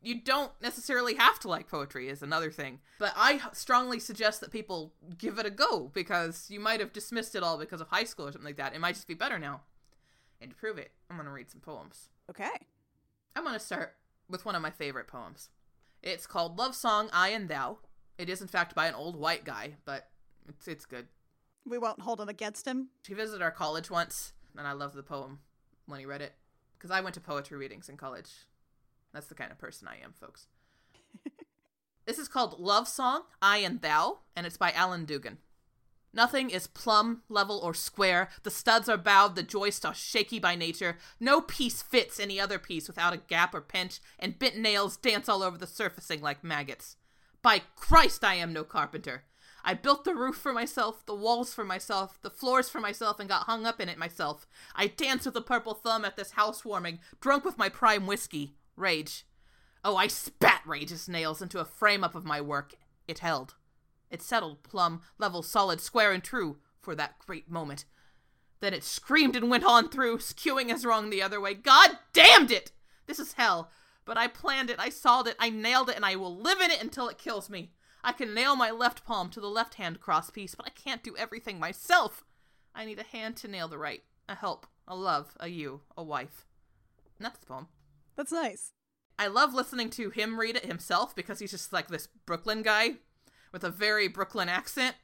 you 0.02 0.20
don't 0.20 0.52
necessarily 0.62 1.14
have 1.14 1.38
to 1.40 1.48
like 1.48 1.68
poetry 1.68 2.08
is 2.08 2.22
another 2.22 2.50
thing. 2.50 2.78
But 2.98 3.12
i 3.16 3.40
strongly 3.52 3.98
suggest 3.98 4.40
that 4.40 4.50
people 4.50 4.92
give 5.16 5.38
it 5.38 5.46
a 5.46 5.50
go 5.50 5.90
because 5.92 6.46
you 6.48 6.60
might 6.60 6.80
have 6.80 6.92
dismissed 6.92 7.34
it 7.34 7.42
all 7.42 7.58
because 7.58 7.80
of 7.80 7.88
high 7.88 8.04
school 8.04 8.26
or 8.28 8.32
something 8.32 8.46
like 8.46 8.56
that. 8.56 8.74
It 8.74 8.80
might 8.80 8.94
just 8.94 9.08
be 9.08 9.14
better 9.14 9.38
now. 9.38 9.62
And 10.40 10.50
to 10.50 10.56
prove 10.56 10.78
it 10.78 10.92
i'm 11.10 11.16
going 11.16 11.26
to 11.26 11.32
read 11.32 11.50
some 11.50 11.60
poems. 11.60 12.10
Okay. 12.30 12.50
i'm 13.34 13.42
going 13.44 13.54
to 13.54 13.60
start 13.64 13.96
with 14.28 14.44
one 14.44 14.54
of 14.54 14.62
my 14.62 14.70
favorite 14.70 15.08
poems. 15.08 15.48
It's 16.02 16.26
called 16.26 16.58
love 16.58 16.74
song 16.74 17.08
i 17.12 17.30
and 17.30 17.48
thou. 17.48 17.78
It 18.18 18.28
is 18.28 18.40
in 18.40 18.48
fact 18.48 18.74
by 18.74 18.86
an 18.86 18.94
old 18.94 19.16
white 19.16 19.44
guy 19.44 19.74
but 19.84 20.08
it's, 20.48 20.68
it's 20.68 20.86
good. 20.86 21.08
We 21.66 21.76
won't 21.78 22.00
hold 22.02 22.20
it 22.20 22.28
against 22.28 22.66
him. 22.66 22.88
he 23.06 23.14
visited 23.14 23.42
our 23.42 23.50
college 23.50 23.90
once 23.90 24.32
and 24.56 24.66
i 24.66 24.72
loved 24.72 24.94
the 24.94 25.02
poem 25.02 25.40
when 25.86 26.00
he 26.00 26.06
read 26.06 26.22
it 26.22 26.34
because 26.78 26.90
i 26.90 27.00
went 27.00 27.14
to 27.14 27.20
poetry 27.20 27.56
readings 27.58 27.88
in 27.88 27.96
college 27.96 28.30
that's 29.18 29.26
the 29.26 29.34
kind 29.34 29.50
of 29.50 29.58
person 29.58 29.88
I 29.88 29.96
am, 30.04 30.12
folks. 30.12 30.46
this 32.06 32.20
is 32.20 32.28
called 32.28 32.60
Love 32.60 32.86
Song, 32.86 33.22
I 33.42 33.56
and 33.58 33.80
Thou, 33.80 34.18
and 34.36 34.46
it's 34.46 34.56
by 34.56 34.70
Alan 34.70 35.06
Dugan. 35.06 35.38
Nothing 36.14 36.50
is 36.50 36.68
plumb, 36.68 37.22
level, 37.28 37.58
or 37.58 37.74
square. 37.74 38.28
The 38.44 38.52
studs 38.52 38.88
are 38.88 38.96
bowed, 38.96 39.34
the 39.34 39.42
joists 39.42 39.84
are 39.84 39.92
shaky 39.92 40.38
by 40.38 40.54
nature. 40.54 40.98
No 41.18 41.40
piece 41.40 41.82
fits 41.82 42.20
any 42.20 42.38
other 42.38 42.60
piece 42.60 42.86
without 42.86 43.12
a 43.12 43.16
gap 43.16 43.56
or 43.56 43.60
pinch, 43.60 43.98
and 44.20 44.38
bent 44.38 44.56
nails 44.56 44.96
dance 44.96 45.28
all 45.28 45.42
over 45.42 45.58
the 45.58 45.66
surfacing 45.66 46.20
like 46.22 46.44
maggots. 46.44 46.96
By 47.42 47.62
Christ, 47.74 48.22
I 48.22 48.34
am 48.34 48.52
no 48.52 48.62
carpenter. 48.62 49.24
I 49.64 49.74
built 49.74 50.04
the 50.04 50.14
roof 50.14 50.36
for 50.36 50.52
myself, 50.52 51.04
the 51.06 51.14
walls 51.14 51.52
for 51.52 51.64
myself, 51.64 52.20
the 52.22 52.30
floors 52.30 52.68
for 52.68 52.78
myself, 52.78 53.18
and 53.18 53.28
got 53.28 53.46
hung 53.46 53.66
up 53.66 53.80
in 53.80 53.88
it 53.88 53.98
myself. 53.98 54.46
I 54.76 54.86
danced 54.86 55.26
with 55.26 55.34
a 55.34 55.40
purple 55.40 55.74
thumb 55.74 56.04
at 56.04 56.14
this 56.14 56.30
housewarming, 56.30 57.00
drunk 57.20 57.44
with 57.44 57.58
my 57.58 57.68
prime 57.68 58.06
whiskey. 58.06 58.54
Rage. 58.78 59.26
Oh, 59.84 59.96
I 59.96 60.06
spat 60.06 60.62
Rage's 60.66 61.08
nails 61.08 61.42
into 61.42 61.60
a 61.60 61.64
frame 61.64 62.04
up 62.04 62.14
of 62.14 62.24
my 62.24 62.40
work. 62.40 62.74
It 63.06 63.20
held. 63.20 63.54
It 64.10 64.22
settled 64.22 64.62
plumb, 64.62 65.02
level, 65.18 65.42
solid, 65.42 65.80
square, 65.80 66.12
and 66.12 66.22
true 66.22 66.58
for 66.80 66.94
that 66.94 67.18
great 67.18 67.50
moment. 67.50 67.84
Then 68.60 68.74
it 68.74 68.84
screamed 68.84 69.36
and 69.36 69.50
went 69.50 69.64
on 69.64 69.88
through, 69.88 70.18
skewing 70.18 70.72
as 70.72 70.84
wrong 70.84 71.10
the 71.10 71.22
other 71.22 71.40
way. 71.40 71.54
God 71.54 71.98
damned 72.12 72.50
it! 72.50 72.72
This 73.06 73.18
is 73.18 73.34
hell. 73.34 73.70
But 74.04 74.16
I 74.16 74.26
planned 74.26 74.70
it, 74.70 74.78
I 74.78 74.88
sawed 74.88 75.28
it, 75.28 75.36
I 75.38 75.50
nailed 75.50 75.90
it, 75.90 75.96
and 75.96 76.04
I 76.04 76.16
will 76.16 76.34
live 76.34 76.60
in 76.60 76.70
it 76.70 76.82
until 76.82 77.08
it 77.08 77.18
kills 77.18 77.50
me. 77.50 77.72
I 78.02 78.12
can 78.12 78.32
nail 78.32 78.56
my 78.56 78.70
left 78.70 79.04
palm 79.04 79.28
to 79.30 79.40
the 79.40 79.48
left 79.48 79.74
hand 79.74 80.00
crosspiece, 80.00 80.56
but 80.56 80.66
I 80.66 80.70
can't 80.70 81.02
do 81.02 81.16
everything 81.16 81.60
myself. 81.60 82.24
I 82.74 82.84
need 82.84 82.98
a 82.98 83.02
hand 83.02 83.36
to 83.38 83.48
nail 83.48 83.68
the 83.68 83.78
right, 83.78 84.02
a 84.28 84.34
help, 84.34 84.66
a 84.86 84.96
love, 84.96 85.36
a 85.38 85.48
you, 85.48 85.82
a 85.96 86.02
wife. 86.02 86.46
And 87.18 87.26
that's 87.26 87.38
the 87.38 87.46
poem. 87.46 87.68
That's 88.18 88.32
nice. 88.32 88.72
I 89.16 89.28
love 89.28 89.54
listening 89.54 89.90
to 89.90 90.10
him 90.10 90.38
read 90.38 90.56
it 90.56 90.66
himself 90.66 91.14
because 91.14 91.38
he's 91.38 91.52
just 91.52 91.72
like 91.72 91.86
this 91.86 92.08
Brooklyn 92.26 92.62
guy 92.62 92.94
with 93.52 93.62
a 93.62 93.70
very 93.70 94.08
Brooklyn 94.08 94.48
accent. 94.48 94.96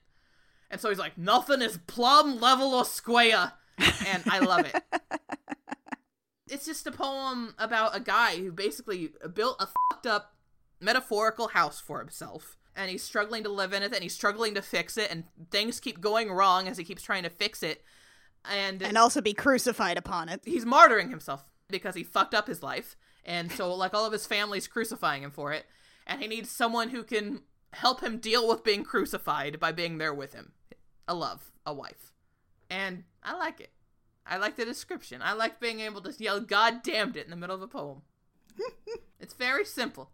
And 0.68 0.80
so 0.80 0.88
he's 0.88 0.98
like, 0.98 1.16
nothing 1.16 1.62
is 1.62 1.78
plumb, 1.86 2.40
level, 2.40 2.74
or 2.74 2.84
square. 2.84 3.52
And 3.78 4.24
I 4.28 4.40
love 4.40 4.66
it. 4.66 4.82
it's 6.50 6.66
just 6.66 6.88
a 6.88 6.90
poem 6.90 7.54
about 7.56 7.96
a 7.96 8.00
guy 8.00 8.36
who 8.36 8.50
basically 8.50 9.10
built 9.32 9.62
a 9.62 9.68
fucked 9.92 10.06
up 10.06 10.34
metaphorical 10.80 11.48
house 11.48 11.80
for 11.80 12.00
himself. 12.00 12.56
And 12.74 12.90
he's 12.90 13.04
struggling 13.04 13.44
to 13.44 13.48
live 13.48 13.72
in 13.72 13.84
it 13.84 13.92
and 13.92 14.02
he's 14.02 14.14
struggling 14.14 14.54
to 14.54 14.62
fix 14.62 14.96
it. 14.96 15.12
And 15.12 15.24
things 15.52 15.78
keep 15.78 16.00
going 16.00 16.32
wrong 16.32 16.66
as 16.66 16.78
he 16.78 16.84
keeps 16.84 17.02
trying 17.02 17.22
to 17.22 17.30
fix 17.30 17.62
it. 17.62 17.84
And, 18.50 18.82
And 18.82 18.98
also 18.98 19.20
be 19.20 19.34
crucified 19.34 19.96
upon 19.98 20.28
it. 20.28 20.40
he's 20.44 20.64
martyring 20.64 21.10
himself 21.10 21.44
because 21.68 21.94
he 21.94 22.02
fucked 22.02 22.34
up 22.34 22.46
his 22.46 22.62
life. 22.62 22.96
And 23.24 23.50
so, 23.50 23.74
like, 23.74 23.94
all 23.94 24.06
of 24.06 24.12
his 24.12 24.26
family's 24.26 24.68
crucifying 24.68 25.22
him 25.22 25.30
for 25.30 25.52
it. 25.52 25.66
And 26.06 26.20
he 26.20 26.28
needs 26.28 26.50
someone 26.50 26.90
who 26.90 27.02
can 27.02 27.42
help 27.72 28.02
him 28.02 28.18
deal 28.18 28.46
with 28.46 28.64
being 28.64 28.84
crucified 28.84 29.58
by 29.58 29.72
being 29.72 29.98
there 29.98 30.14
with 30.14 30.34
him. 30.34 30.52
A 31.08 31.14
love, 31.14 31.50
a 31.64 31.72
wife. 31.72 32.12
And 32.70 33.04
I 33.22 33.34
like 33.36 33.60
it. 33.60 33.70
I 34.26 34.36
like 34.38 34.56
the 34.56 34.64
description. 34.64 35.20
I 35.22 35.32
like 35.32 35.60
being 35.60 35.80
able 35.80 36.00
to 36.02 36.12
yell, 36.22 36.40
God 36.40 36.82
damned 36.82 37.16
it, 37.16 37.24
in 37.24 37.30
the 37.30 37.36
middle 37.36 37.56
of 37.56 37.62
a 37.62 37.68
poem. 37.68 38.02
it's 39.20 39.34
very 39.34 39.64
simple. 39.64 40.10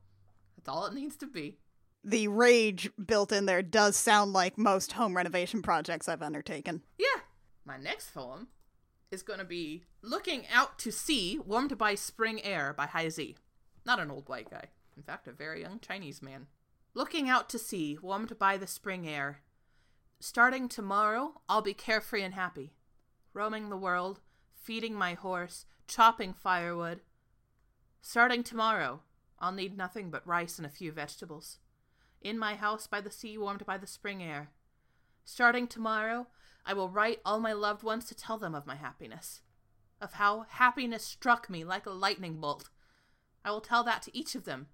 That's 0.56 0.68
all 0.68 0.86
it 0.86 0.94
needs 0.94 1.16
to 1.18 1.26
be. 1.26 1.58
The 2.02 2.28
rage 2.28 2.90
built 3.04 3.30
in 3.30 3.46
there 3.46 3.62
does 3.62 3.96
sound 3.96 4.32
like 4.32 4.56
most 4.56 4.92
home 4.92 5.16
renovation 5.16 5.62
projects 5.62 6.08
I've 6.08 6.22
undertaken. 6.22 6.82
Yeah. 6.98 7.20
My 7.64 7.76
next 7.76 8.14
poem 8.14 8.48
is 9.10 9.22
going 9.22 9.40
to 9.40 9.44
be 9.44 9.82
Looking 10.02 10.44
Out 10.52 10.78
to 10.80 10.92
Sea, 10.92 11.38
Warmed 11.44 11.76
by 11.76 11.96
Spring 11.96 12.42
Air 12.44 12.72
by 12.72 12.86
Hai 12.86 13.08
Zi. 13.08 13.36
Not 13.84 13.98
an 13.98 14.10
old 14.10 14.28
white 14.28 14.50
guy. 14.50 14.66
In 14.96 15.02
fact, 15.02 15.26
a 15.26 15.32
very 15.32 15.62
young 15.62 15.80
Chinese 15.80 16.22
man. 16.22 16.46
Looking 16.94 17.28
out 17.28 17.48
to 17.50 17.58
sea, 17.58 17.98
warmed 18.00 18.38
by 18.38 18.56
the 18.56 18.66
spring 18.66 19.08
air. 19.08 19.40
Starting 20.20 20.68
tomorrow, 20.68 21.40
I'll 21.48 21.62
be 21.62 21.74
carefree 21.74 22.22
and 22.22 22.34
happy. 22.34 22.72
Roaming 23.32 23.68
the 23.68 23.76
world, 23.76 24.20
feeding 24.54 24.94
my 24.94 25.14
horse, 25.14 25.66
chopping 25.88 26.32
firewood. 26.32 27.00
Starting 28.00 28.44
tomorrow, 28.44 29.00
I'll 29.38 29.52
need 29.52 29.76
nothing 29.76 30.10
but 30.10 30.26
rice 30.26 30.58
and 30.58 30.66
a 30.66 30.70
few 30.70 30.92
vegetables. 30.92 31.58
In 32.20 32.38
my 32.38 32.54
house 32.54 32.86
by 32.86 33.00
the 33.00 33.10
sea, 33.10 33.38
warmed 33.38 33.64
by 33.66 33.78
the 33.78 33.86
spring 33.86 34.22
air. 34.22 34.50
Starting 35.24 35.66
tomorrow, 35.66 36.26
I 36.64 36.74
will 36.74 36.88
write 36.88 37.20
all 37.24 37.40
my 37.40 37.52
loved 37.52 37.82
ones 37.82 38.04
to 38.06 38.14
tell 38.14 38.38
them 38.38 38.54
of 38.54 38.66
my 38.66 38.76
happiness, 38.76 39.40
of 40.00 40.14
how 40.14 40.46
happiness 40.48 41.04
struck 41.04 41.48
me 41.50 41.64
like 41.64 41.86
a 41.86 41.90
lightning 41.90 42.40
bolt. 42.40 42.70
I 43.44 43.50
will 43.50 43.60
tell 43.60 43.82
that 43.84 44.02
to 44.02 44.16
each 44.16 44.34
of 44.34 44.44
them. 44.44 44.68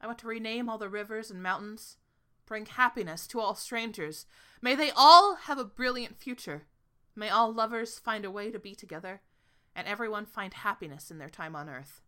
I 0.00 0.06
want 0.06 0.18
to 0.18 0.26
rename 0.26 0.68
all 0.68 0.78
the 0.78 0.88
rivers 0.88 1.30
and 1.30 1.42
mountains, 1.42 1.96
bring 2.46 2.66
happiness 2.66 3.26
to 3.28 3.40
all 3.40 3.54
strangers. 3.54 4.26
May 4.60 4.74
they 4.74 4.90
all 4.90 5.36
have 5.36 5.58
a 5.58 5.64
brilliant 5.64 6.18
future. 6.18 6.64
May 7.16 7.30
all 7.30 7.52
lovers 7.52 7.98
find 7.98 8.24
a 8.24 8.30
way 8.30 8.50
to 8.50 8.58
be 8.58 8.74
together, 8.74 9.22
and 9.74 9.86
everyone 9.86 10.26
find 10.26 10.52
happiness 10.52 11.10
in 11.10 11.18
their 11.18 11.30
time 11.30 11.56
on 11.56 11.68
earth. 11.68 12.02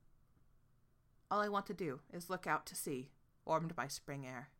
All 1.31 1.41
I 1.41 1.49
want 1.49 1.67
to 1.67 1.75
do 1.75 2.01
is 2.13 2.31
look 2.31 2.47
out 2.47 2.67
to 2.67 2.75
sea, 2.75 3.11
warmed 3.45 3.75
by 3.75 3.89
spring 3.89 4.27
air. 4.27 4.51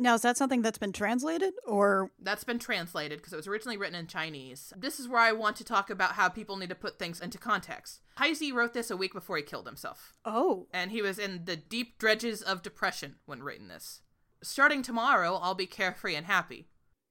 Now, 0.00 0.14
is 0.14 0.22
that 0.22 0.36
something 0.36 0.62
that's 0.62 0.78
been 0.78 0.92
translated 0.92 1.54
or 1.66 2.12
That's 2.20 2.44
been 2.44 2.60
translated 2.60 3.18
because 3.18 3.32
it 3.32 3.36
was 3.36 3.48
originally 3.48 3.76
written 3.76 3.96
in 3.96 4.06
Chinese. 4.06 4.72
This 4.76 5.00
is 5.00 5.08
where 5.08 5.20
I 5.20 5.32
want 5.32 5.56
to 5.56 5.64
talk 5.64 5.90
about 5.90 6.12
how 6.12 6.28
people 6.28 6.56
need 6.56 6.68
to 6.68 6.76
put 6.76 6.98
things 6.98 7.20
into 7.20 7.36
context. 7.36 8.00
Zi 8.32 8.52
wrote 8.52 8.74
this 8.74 8.90
a 8.90 8.96
week 8.96 9.12
before 9.12 9.36
he 9.36 9.42
killed 9.42 9.66
himself, 9.66 10.14
Oh, 10.24 10.68
and 10.72 10.92
he 10.92 11.02
was 11.02 11.18
in 11.18 11.44
the 11.46 11.56
deep 11.56 11.98
dredges 11.98 12.42
of 12.42 12.62
depression 12.62 13.16
when 13.26 13.42
writing 13.42 13.68
this. 13.68 14.02
Starting 14.40 14.82
tomorrow, 14.82 15.34
I'll 15.42 15.56
be 15.56 15.66
carefree 15.66 16.14
and 16.14 16.26
happy, 16.26 16.68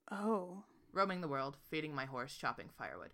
oh. 0.10 0.63
roaming 0.93 1.19
the 1.19 1.28
world, 1.28 1.58
feeding 1.69 1.93
my 1.93 2.06
horse, 2.06 2.36
chopping 2.36 2.69
firewood. 2.78 3.10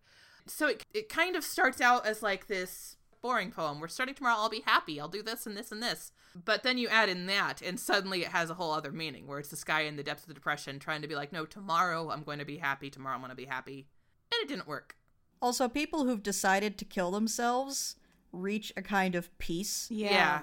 So 0.46 0.68
it, 0.68 0.86
it 0.94 1.10
kind 1.10 1.36
of 1.36 1.44
starts 1.44 1.82
out 1.82 2.06
as 2.06 2.22
like 2.22 2.48
this 2.48 2.98
boring 3.24 3.52
poem. 3.52 3.80
We're 3.80 3.88
starting 3.88 4.14
tomorrow, 4.14 4.36
I'll 4.38 4.50
be 4.50 4.64
happy, 4.66 5.00
I'll 5.00 5.08
do 5.08 5.24
this 5.24 5.48
and 5.48 5.58
this 5.58 5.72
and 5.72 5.82
this. 5.82 6.12
But 6.46 6.62
then 6.62 6.78
you 6.78 6.90
add 6.90 7.10
in 7.10 7.26
that, 7.28 7.62
and 7.62 7.80
suddenly 7.80 8.22
it 8.22 8.28
has 8.28 8.50
a 8.50 8.56
whole 8.56 8.72
other 8.72 8.92
meaning 8.92 9.26
where 9.26 9.40
it's 9.40 9.50
this 9.50 9.64
guy 9.64 9.82
in 9.82 9.96
the 9.96 10.04
depths 10.04 10.24
of 10.24 10.28
the 10.28 10.34
depression 10.34 10.78
trying 10.78 11.02
to 11.02 11.08
be 11.08 11.16
like, 11.16 11.32
no, 11.32 11.46
tomorrow 11.46 12.12
I'm 12.12 12.24
going 12.24 12.40
to 12.40 12.46
be 12.46 12.58
happy, 12.58 12.90
tomorrow 12.90 13.16
I'm 13.16 13.22
going 13.22 13.30
to 13.30 13.36
be 13.36 13.46
happy. 13.46 13.88
And 14.32 14.44
it 14.44 14.50
didn't 14.50 14.68
work. 14.68 14.98
Also, 15.42 15.68
people 15.68 16.06
who've 16.06 16.22
decided 16.22 16.78
to 16.78 16.86
kill 16.86 17.12
themselves 17.12 17.96
reach 18.32 18.74
a 18.76 18.82
kind 18.82 19.16
of 19.16 19.36
peace. 19.38 19.88
Yeah. 19.90 20.12
Yeah. 20.12 20.40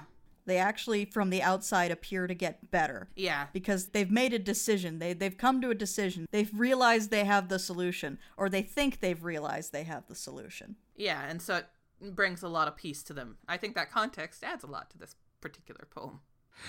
They 0.47 0.57
actually, 0.57 1.05
from 1.05 1.31
the 1.31 1.43
outside, 1.43 1.91
appear 1.91 2.27
to 2.27 2.35
get 2.35 2.71
better. 2.71 3.09
Yeah. 3.15 3.47
because 3.53 3.89
they've 3.89 4.11
made 4.11 4.33
a 4.33 4.39
decision. 4.39 4.99
They 4.99 5.13
they've 5.13 5.37
come 5.37 5.61
to 5.61 5.71
a 5.71 5.75
decision. 5.75 6.27
They've 6.31 6.51
realized 6.59 7.11
they 7.11 7.25
have 7.25 7.49
the 7.49 7.59
solution, 7.59 8.19
or 8.37 8.49
they 8.49 8.63
think 8.63 9.01
they've 9.01 9.23
realized 9.23 9.73
they 9.73 9.85
have 9.85 10.07
the 10.07 10.15
solution. 10.15 10.77
Yeah, 10.97 11.23
and 11.29 11.41
so 11.41 11.57
it 11.57 11.67
brings 12.01 12.43
a 12.43 12.49
lot 12.49 12.69
of 12.69 12.77
peace 12.77 13.03
to 13.05 13.13
them. 13.13 13.37
I 13.49 13.57
think 13.57 13.75
that 13.75 13.91
context 13.91 14.45
adds 14.45 14.65
a 14.65 14.69
lot 14.69 14.91
to 14.91 14.99
this 14.99 15.15
particular 15.41 15.87
poem. 15.91 16.21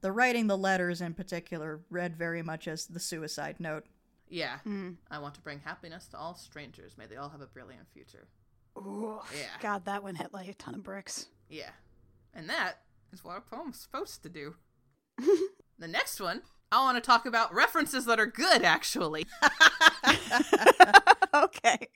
The 0.00 0.12
writing 0.12 0.46
the 0.46 0.56
letters 0.56 1.00
in 1.00 1.14
particular 1.14 1.80
read 1.90 2.14
very 2.16 2.40
much 2.40 2.68
as 2.68 2.86
the 2.86 3.00
suicide 3.00 3.56
note. 3.58 3.84
Yeah. 4.28 4.58
Hmm. 4.60 4.90
I 5.10 5.18
want 5.18 5.34
to 5.34 5.40
bring 5.40 5.58
happiness 5.58 6.06
to 6.08 6.16
all 6.16 6.36
strangers. 6.36 6.96
May 6.96 7.06
they 7.06 7.16
all 7.16 7.30
have 7.30 7.40
a 7.40 7.46
brilliant 7.46 7.88
future. 7.92 8.28
Ooh. 8.76 9.18
Yeah. 9.36 9.48
God, 9.60 9.86
that 9.86 10.04
one 10.04 10.14
hit 10.14 10.32
like 10.32 10.48
a 10.48 10.54
ton 10.54 10.76
of 10.76 10.84
bricks. 10.84 11.26
Yeah. 11.48 11.70
And 12.32 12.48
that 12.48 12.82
is 13.12 13.24
what 13.24 13.38
a 13.38 13.40
poem's 13.40 13.80
supposed 13.80 14.22
to 14.22 14.28
do. 14.28 14.54
the 15.78 15.88
next 15.88 16.20
one, 16.20 16.42
I 16.70 16.78
want 16.82 16.96
to 16.96 17.00
talk 17.00 17.26
about 17.26 17.54
references 17.54 18.04
that 18.04 18.20
are 18.20 18.26
good, 18.26 18.62
actually. 18.62 19.26
okay. 21.34 21.88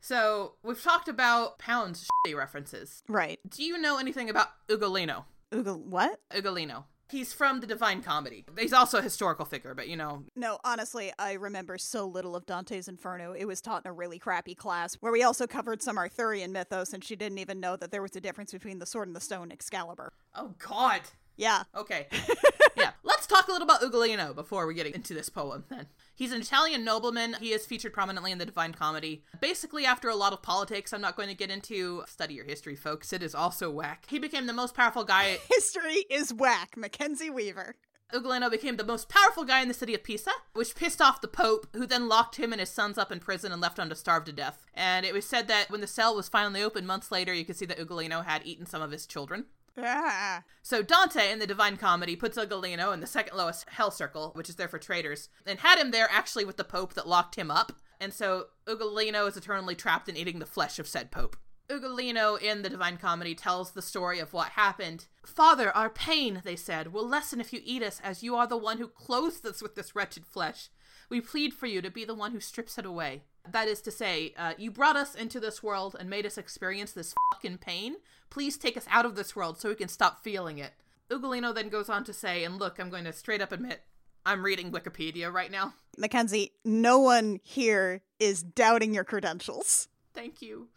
So, 0.00 0.54
we've 0.62 0.82
talked 0.82 1.08
about 1.08 1.58
Pound's 1.58 2.06
shitty 2.26 2.36
references. 2.36 3.02
Right. 3.08 3.40
Do 3.48 3.62
you 3.64 3.78
know 3.78 3.98
anything 3.98 4.30
about 4.30 4.48
Ugolino? 4.68 5.24
Oogle, 5.52 5.80
what? 5.80 6.20
Ugolino. 6.32 6.84
He's 7.10 7.32
from 7.32 7.60
the 7.60 7.66
Divine 7.66 8.02
Comedy. 8.02 8.44
He's 8.58 8.74
also 8.74 8.98
a 8.98 9.02
historical 9.02 9.46
figure, 9.46 9.74
but 9.74 9.88
you 9.88 9.96
know, 9.96 10.24
No, 10.36 10.58
honestly, 10.62 11.10
I 11.18 11.32
remember 11.32 11.78
so 11.78 12.06
little 12.06 12.36
of 12.36 12.44
Dante's 12.44 12.86
Inferno. 12.86 13.32
It 13.32 13.46
was 13.46 13.62
taught 13.62 13.84
in 13.86 13.88
a 13.90 13.94
really 13.94 14.18
crappy 14.18 14.54
class 14.54 14.94
where 14.96 15.10
we 15.10 15.22
also 15.22 15.46
covered 15.46 15.80
some 15.82 15.96
Arthurian 15.96 16.52
mythos, 16.52 16.92
and 16.92 17.02
she 17.02 17.16
didn't 17.16 17.38
even 17.38 17.60
know 17.60 17.76
that 17.76 17.90
there 17.92 18.02
was 18.02 18.14
a 18.14 18.20
difference 18.20 18.52
between 18.52 18.78
the 18.78 18.84
sword 18.84 19.08
and 19.08 19.16
the 19.16 19.20
stone 19.22 19.50
Excalibur. 19.50 20.12
oh 20.34 20.54
god. 20.58 21.00
Yeah. 21.38 21.62
Okay. 21.74 22.08
yeah. 22.76 22.90
Let's 23.04 23.26
talk 23.26 23.48
a 23.48 23.52
little 23.52 23.66
about 23.66 23.80
Ugolino 23.80 24.34
before 24.34 24.66
we 24.66 24.74
get 24.74 24.86
into 24.86 25.14
this 25.14 25.28
poem 25.30 25.64
then. 25.70 25.86
He's 26.18 26.32
an 26.32 26.40
Italian 26.40 26.82
nobleman. 26.82 27.36
He 27.40 27.52
is 27.52 27.64
featured 27.64 27.92
prominently 27.92 28.32
in 28.32 28.38
the 28.38 28.44
Divine 28.44 28.74
Comedy. 28.74 29.22
Basically, 29.40 29.86
after 29.86 30.08
a 30.08 30.16
lot 30.16 30.32
of 30.32 30.42
politics, 30.42 30.92
I'm 30.92 31.00
not 31.00 31.14
going 31.14 31.28
to 31.28 31.34
get 31.34 31.48
into. 31.48 32.02
Study 32.08 32.34
your 32.34 32.44
history, 32.44 32.74
folks. 32.74 33.12
It 33.12 33.22
is 33.22 33.36
also 33.36 33.70
whack. 33.70 34.04
He 34.08 34.18
became 34.18 34.46
the 34.46 34.52
most 34.52 34.74
powerful 34.74 35.04
guy. 35.04 35.38
History 35.48 36.06
is 36.10 36.34
whack. 36.34 36.76
Mackenzie 36.76 37.30
Weaver. 37.30 37.76
Ugolino 38.12 38.50
became 38.50 38.78
the 38.78 38.84
most 38.84 39.08
powerful 39.08 39.44
guy 39.44 39.60
in 39.60 39.68
the 39.68 39.74
city 39.74 39.94
of 39.94 40.02
Pisa, 40.02 40.32
which 40.54 40.74
pissed 40.74 41.00
off 41.00 41.20
the 41.20 41.28
Pope, 41.28 41.68
who 41.76 41.86
then 41.86 42.08
locked 42.08 42.34
him 42.34 42.52
and 42.52 42.58
his 42.58 42.70
sons 42.70 42.98
up 42.98 43.12
in 43.12 43.20
prison 43.20 43.52
and 43.52 43.60
left 43.60 43.76
them 43.76 43.88
to 43.88 43.94
starve 43.94 44.24
to 44.24 44.32
death. 44.32 44.66
And 44.74 45.06
it 45.06 45.14
was 45.14 45.24
said 45.24 45.46
that 45.46 45.70
when 45.70 45.82
the 45.82 45.86
cell 45.86 46.16
was 46.16 46.28
finally 46.28 46.62
opened 46.62 46.88
months 46.88 47.12
later, 47.12 47.32
you 47.32 47.44
could 47.44 47.56
see 47.56 47.66
that 47.66 47.78
Ugolino 47.78 48.24
had 48.24 48.44
eaten 48.44 48.66
some 48.66 48.82
of 48.82 48.90
his 48.90 49.06
children. 49.06 49.44
Ah. 49.80 50.42
So 50.62 50.82
Dante 50.82 51.30
in 51.30 51.38
the 51.38 51.46
Divine 51.46 51.76
Comedy 51.76 52.16
puts 52.16 52.36
Ugolino 52.36 52.92
in 52.92 53.00
the 53.00 53.06
second 53.06 53.36
lowest 53.36 53.68
hell 53.68 53.90
circle, 53.90 54.32
which 54.34 54.48
is 54.48 54.56
there 54.56 54.68
for 54.68 54.78
traitors, 54.78 55.28
and 55.46 55.60
had 55.60 55.78
him 55.78 55.90
there 55.90 56.08
actually 56.10 56.44
with 56.44 56.56
the 56.56 56.64
Pope 56.64 56.94
that 56.94 57.08
locked 57.08 57.36
him 57.36 57.50
up. 57.50 57.72
And 58.00 58.12
so 58.12 58.46
Ugolino 58.66 59.28
is 59.28 59.36
eternally 59.36 59.74
trapped 59.74 60.08
in 60.08 60.16
eating 60.16 60.38
the 60.38 60.46
flesh 60.46 60.78
of 60.78 60.88
said 60.88 61.10
Pope. 61.10 61.36
Ugolino 61.68 62.40
in 62.40 62.62
the 62.62 62.70
Divine 62.70 62.96
Comedy 62.96 63.34
tells 63.34 63.72
the 63.72 63.82
story 63.82 64.18
of 64.18 64.32
what 64.32 64.50
happened. 64.50 65.06
Father, 65.26 65.70
our 65.76 65.90
pain, 65.90 66.40
they 66.42 66.56
said, 66.56 66.92
will 66.92 67.06
lessen 67.06 67.40
if 67.40 67.52
you 67.52 67.60
eat 67.62 67.82
us, 67.82 68.00
as 68.02 68.22
you 68.22 68.34
are 68.36 68.46
the 68.46 68.56
one 68.56 68.78
who 68.78 68.88
clothes 68.88 69.44
us 69.44 69.60
with 69.60 69.74
this 69.74 69.94
wretched 69.94 70.24
flesh. 70.24 70.70
We 71.10 71.20
plead 71.20 71.52
for 71.52 71.66
you 71.66 71.82
to 71.82 71.90
be 71.90 72.04
the 72.04 72.14
one 72.14 72.32
who 72.32 72.40
strips 72.40 72.78
it 72.78 72.86
away. 72.86 73.24
That 73.50 73.68
is 73.68 73.80
to 73.82 73.90
say, 73.90 74.34
uh, 74.36 74.54
you 74.58 74.70
brought 74.70 74.96
us 74.96 75.14
into 75.14 75.40
this 75.40 75.62
world 75.62 75.96
and 75.98 76.08
made 76.08 76.26
us 76.26 76.38
experience 76.38 76.92
this 76.92 77.14
fucking 77.32 77.58
pain. 77.58 77.96
Please 78.30 78.56
take 78.56 78.76
us 78.76 78.86
out 78.90 79.06
of 79.06 79.14
this 79.14 79.34
world 79.34 79.60
so 79.60 79.68
we 79.68 79.74
can 79.74 79.88
stop 79.88 80.22
feeling 80.22 80.58
it. 80.58 80.72
Ugolino 81.10 81.54
then 81.54 81.68
goes 81.68 81.88
on 81.88 82.04
to 82.04 82.12
say, 82.12 82.44
and 82.44 82.58
look, 82.58 82.78
I'm 82.78 82.90
going 82.90 83.04
to 83.04 83.12
straight 83.12 83.40
up 83.40 83.52
admit, 83.52 83.82
I'm 84.26 84.44
reading 84.44 84.70
Wikipedia 84.70 85.32
right 85.32 85.50
now. 85.50 85.74
Mackenzie, 85.96 86.52
no 86.64 86.98
one 86.98 87.40
here 87.42 88.02
is 88.18 88.42
doubting 88.42 88.92
your 88.92 89.04
credentials. 89.04 89.88
Thank 90.14 90.42
you. 90.42 90.68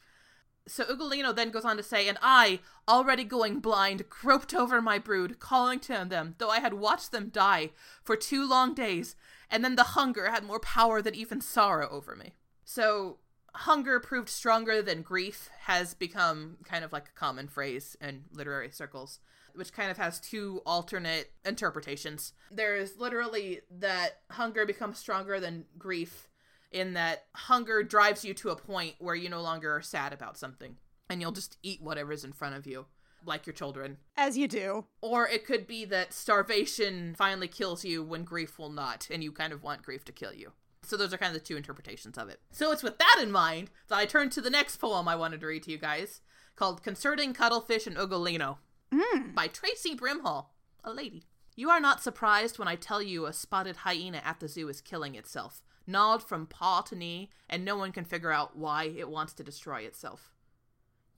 So 0.68 0.86
Ugolino 0.86 1.36
then 1.36 1.50
goes 1.50 1.66
on 1.66 1.76
to 1.78 1.84
say, 1.84 2.08
and 2.08 2.18
I, 2.22 2.60
already 2.88 3.24
going 3.24 3.60
blind, 3.60 4.10
groped 4.10 4.54
over 4.54 4.82
my 4.82 5.00
brood, 5.00 5.40
calling 5.40 5.80
to 5.82 6.06
them, 6.08 6.36
though 6.38 6.50
I 6.50 6.60
had 6.60 6.76
watched 6.76 7.12
them 7.12 7.30
die 7.30 7.72
for 8.04 8.16
two 8.16 8.48
long 8.48 8.74
days, 8.74 9.16
and 9.50 9.66
then 9.66 9.76
the 9.76 9.84
hunger 9.84 10.32
had 10.32 10.46
more 10.46 10.60
power 10.60 11.02
than 11.02 11.16
even 11.16 11.42
sorrow 11.42 11.90
over 11.90 12.16
me. 12.16 12.36
So 12.64 13.18
hunger 13.54 14.00
proved 14.00 14.30
stronger 14.30 14.82
than 14.82 15.02
grief 15.02 15.50
has 15.62 15.94
become 15.94 16.58
kind 16.64 16.84
of 16.84 16.94
like 16.94 17.08
a 17.10 17.20
common 17.20 17.48
phrase 17.48 17.98
in 18.02 18.24
literary 18.34 18.70
circles 18.70 19.20
which 19.56 19.74
kind 19.74 19.92
of 19.92 19.98
has 19.98 20.20
two 20.20 20.62
alternate 20.66 21.32
interpretations. 21.46 22.34
There's 22.52 22.98
literally 22.98 23.62
that 23.80 24.20
hunger 24.32 24.66
becomes 24.66 24.98
stronger 24.98 25.40
than 25.40 25.66
grief 25.78 26.30
in 26.72 26.94
that 26.94 27.26
hunger 27.36 27.84
drives 27.84 28.24
you 28.24 28.34
to 28.36 28.50
a 28.50 28.56
point 28.56 28.96
where 29.00 29.16
you 29.16 29.30
no 29.30 29.42
longer 29.42 29.76
are 29.76 29.82
sad 29.82 30.14
about 30.14 30.38
something 30.38 30.78
and 31.10 31.20
you'll 31.20 31.32
just 31.32 31.58
eat 31.64 31.82
whatever's 31.82 32.24
in 32.24 32.32
front 32.32 32.56
of 32.56 32.66
you 32.66 32.86
like 33.26 33.46
your 33.46 33.54
children. 33.54 33.98
As 34.18 34.38
you 34.38 34.48
do. 34.48 34.86
or 35.02 35.28
it 35.28 35.46
could 35.46 35.68
be 35.68 35.86
that 35.86 36.14
starvation 36.14 37.14
finally 37.16 37.48
kills 37.48 37.86
you 37.86 38.04
when 38.04 38.24
grief 38.24 38.58
will 38.58 38.72
not 38.72 39.08
and 39.12 39.24
you 39.24 39.32
kind 39.32 39.54
of 39.54 39.64
want 39.64 39.84
grief 39.84 40.04
to 40.06 40.12
kill 40.12 40.34
you 40.34 40.54
so 40.84 40.98
those 40.98 41.14
are 41.14 41.18
kind 41.18 41.36
of 41.36 41.42
the 41.42 41.46
two 41.48 41.58
interpretations 41.58 42.18
of 42.18 42.30
it. 42.30 42.40
So 42.52 42.72
it's 42.72 42.84
with 42.84 42.98
that 42.98 43.20
in 43.22 43.32
mind 43.32 43.70
that 43.88 43.98
I 43.98 44.06
turn 44.06 44.30
to 44.32 44.42
the 44.42 44.50
next 44.50 44.78
poem 44.78 45.08
I 45.08 45.16
wanted 45.16 45.42
to 45.42 45.48
read 45.48 45.64
to 45.64 45.72
you 45.72 45.78
guys, 45.78 46.22
called 46.56 46.84
Concerning 46.84 47.34
Cuttlefish 47.34 47.88
and 47.88 47.98
Ugolino 47.98 48.58
Mm. 48.92 49.34
by 49.34 49.48
Traci 49.48 49.96
Brimhall, 49.96 50.48
a 50.84 50.92
lady. 50.92 51.24
You 51.56 51.70
are 51.70 51.80
not 51.80 52.04
surprised 52.04 52.60
when 52.60 52.68
I 52.68 52.76
tell 52.76 53.02
you 53.02 53.26
a 53.26 53.32
spotted 53.34 53.78
hyena 53.78 54.22
at 54.26 54.42
the 54.42 54.50
zoo 54.50 54.68
is 54.68 54.82
killing 54.82 55.16
itself, 55.16 55.64
gnawed 55.88 56.22
from 56.22 56.46
paw 56.46 56.82
to 56.82 56.96
knee, 56.96 57.30
and 57.50 57.64
no 57.64 57.78
one 57.78 57.94
can 57.94 58.04
figure 58.04 58.34
out 58.34 58.58
why 58.58 58.86
it 58.86 59.10
wants 59.10 59.32
to 59.34 59.44
destroy 59.46 59.82
itself. 59.82 60.34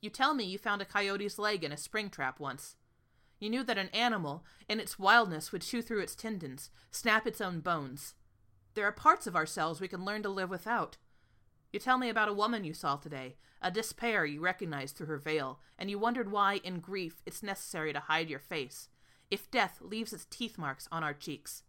You 0.00 0.08
tell 0.10 0.34
me 0.34 0.44
you 0.44 0.56
found 0.58 0.82
a 0.82 0.84
coyote's 0.84 1.36
leg 1.38 1.64
in 1.64 1.72
a 1.72 1.76
spring 1.76 2.10
trap 2.10 2.38
once. 2.38 2.76
You 3.40 3.50
knew 3.50 3.64
that 3.64 3.78
an 3.78 3.88
animal, 3.88 4.44
in 4.68 4.78
its 4.78 4.96
wildness, 4.98 5.50
would 5.50 5.62
chew 5.62 5.82
through 5.82 6.00
its 6.00 6.14
tendons, 6.14 6.70
snap 6.92 7.26
its 7.26 7.40
own 7.40 7.58
bones. 7.60 8.14
There 8.74 8.86
are 8.86 8.92
parts 8.92 9.26
of 9.26 9.36
ourselves 9.36 9.80
we 9.80 9.88
can 9.88 10.04
learn 10.04 10.22
to 10.24 10.28
live 10.28 10.50
without. 10.50 10.96
You 11.72 11.78
tell 11.78 11.98
me 11.98 12.08
about 12.08 12.28
a 12.28 12.34
woman 12.34 12.64
you 12.64 12.74
saw 12.74 12.96
today, 12.96 13.36
a 13.62 13.70
despair 13.70 14.24
you 14.24 14.40
recognized 14.40 14.96
through 14.96 15.06
her 15.06 15.18
veil, 15.18 15.60
and 15.78 15.88
you 15.88 15.98
wondered 15.98 16.30
why, 16.30 16.60
in 16.64 16.80
grief, 16.80 17.22
it's 17.24 17.42
necessary 17.42 17.92
to 17.92 18.00
hide 18.00 18.28
your 18.28 18.38
face, 18.38 18.88
if 19.30 19.50
death 19.50 19.78
leaves 19.80 20.12
its 20.12 20.26
teeth 20.26 20.58
marks 20.58 20.88
on 20.90 21.04
our 21.04 21.14
cheeks. 21.14 21.62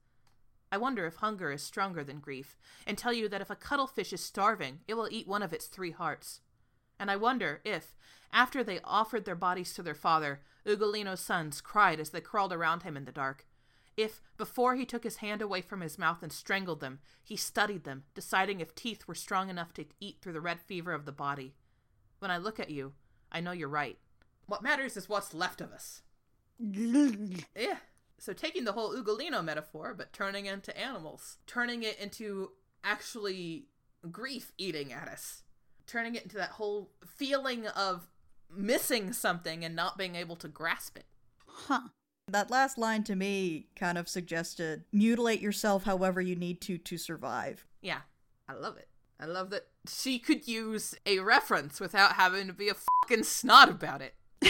I 0.71 0.77
wonder 0.77 1.05
if 1.05 1.17
hunger 1.17 1.51
is 1.51 1.61
stronger 1.61 2.03
than 2.03 2.19
grief, 2.19 2.57
and 2.85 2.97
tell 2.97 3.13
you 3.13 3.29
that 3.29 3.41
if 3.41 3.49
a 3.49 3.55
cuttlefish 3.55 4.11
is 4.11 4.21
starving, 4.21 4.79
it 4.87 4.95
will 4.95 5.07
eat 5.09 5.27
one 5.27 5.43
of 5.43 5.53
its 5.53 5.67
three 5.67 5.91
hearts. 5.91 6.41
And 6.99 7.11
I 7.11 7.15
wonder 7.15 7.61
if, 7.63 7.95
after 8.33 8.63
they 8.63 8.79
offered 8.83 9.25
their 9.25 9.35
bodies 9.35 9.73
to 9.73 9.83
their 9.83 9.95
father, 9.95 10.41
Ugolino's 10.65 11.19
sons 11.19 11.61
cried 11.61 11.99
as 11.99 12.09
they 12.09 12.21
crawled 12.21 12.51
around 12.51 12.83
him 12.83 12.97
in 12.97 13.05
the 13.05 13.11
dark. 13.11 13.45
If, 13.97 14.21
before 14.37 14.75
he 14.75 14.85
took 14.85 15.03
his 15.03 15.17
hand 15.17 15.41
away 15.41 15.61
from 15.61 15.81
his 15.81 15.97
mouth 15.97 16.21
and 16.21 16.31
strangled 16.31 16.81
them, 16.81 16.99
he 17.23 17.37
studied 17.37 17.85
them, 17.85 18.03
deciding 18.13 18.59
if 18.59 18.75
teeth 18.75 19.07
were 19.07 19.15
strong 19.15 19.49
enough 19.49 19.73
to 19.75 19.85
eat 20.01 20.17
through 20.21 20.33
the 20.33 20.41
red 20.41 20.59
fever 20.59 20.93
of 20.93 21.05
the 21.05 21.11
body. 21.11 21.55
When 22.19 22.31
I 22.31 22.37
look 22.37 22.59
at 22.59 22.69
you, 22.69 22.93
I 23.31 23.39
know 23.39 23.51
you're 23.51 23.69
right. 23.69 23.97
What 24.47 24.63
matters 24.63 24.97
is 24.97 25.07
what's 25.09 25.33
left 25.33 25.61
of 25.61 25.71
us. 25.71 26.01
Yeah. 27.57 27.77
So 28.17 28.33
taking 28.33 28.63
the 28.63 28.71
whole 28.71 28.95
Ugolino 28.95 29.43
metaphor, 29.43 29.93
but 29.93 30.13
turning 30.13 30.45
it 30.45 30.53
into 30.53 30.77
animals, 30.77 31.37
turning 31.47 31.83
it 31.83 31.99
into 31.99 32.51
actually 32.83 33.67
grief 34.11 34.53
eating 34.57 34.93
at 34.93 35.07
us, 35.07 35.43
turning 35.85 36.15
it 36.15 36.23
into 36.23 36.37
that 36.37 36.51
whole 36.51 36.91
feeling 37.05 37.67
of 37.67 38.07
missing 38.49 39.11
something 39.11 39.65
and 39.65 39.75
not 39.75 39.97
being 39.97 40.15
able 40.15 40.35
to 40.37 40.47
grasp 40.47 40.97
it. 40.97 41.05
Huh. 41.45 41.89
That 42.27 42.49
last 42.49 42.77
line 42.79 43.03
to 43.03 43.15
me 43.15 43.67
kind 43.75 43.97
of 43.99 44.09
suggested 44.09 44.83
mutilate 44.91 45.41
yourself 45.41 45.83
however 45.83 46.19
you 46.21 46.35
need 46.35 46.59
to 46.61 46.77
to 46.79 46.97
survive. 46.97 47.65
Yeah, 47.81 47.99
I 48.49 48.53
love 48.53 48.77
it. 48.77 48.87
I 49.19 49.25
love 49.25 49.51
that 49.51 49.67
she 49.87 50.17
could 50.19 50.47
use 50.47 50.95
a 51.05 51.19
reference 51.19 51.79
without 51.79 52.13
having 52.13 52.47
to 52.47 52.53
be 52.53 52.69
a 52.69 52.73
fucking 52.73 53.23
snot 53.23 53.69
about 53.69 54.01
it. 54.01 54.15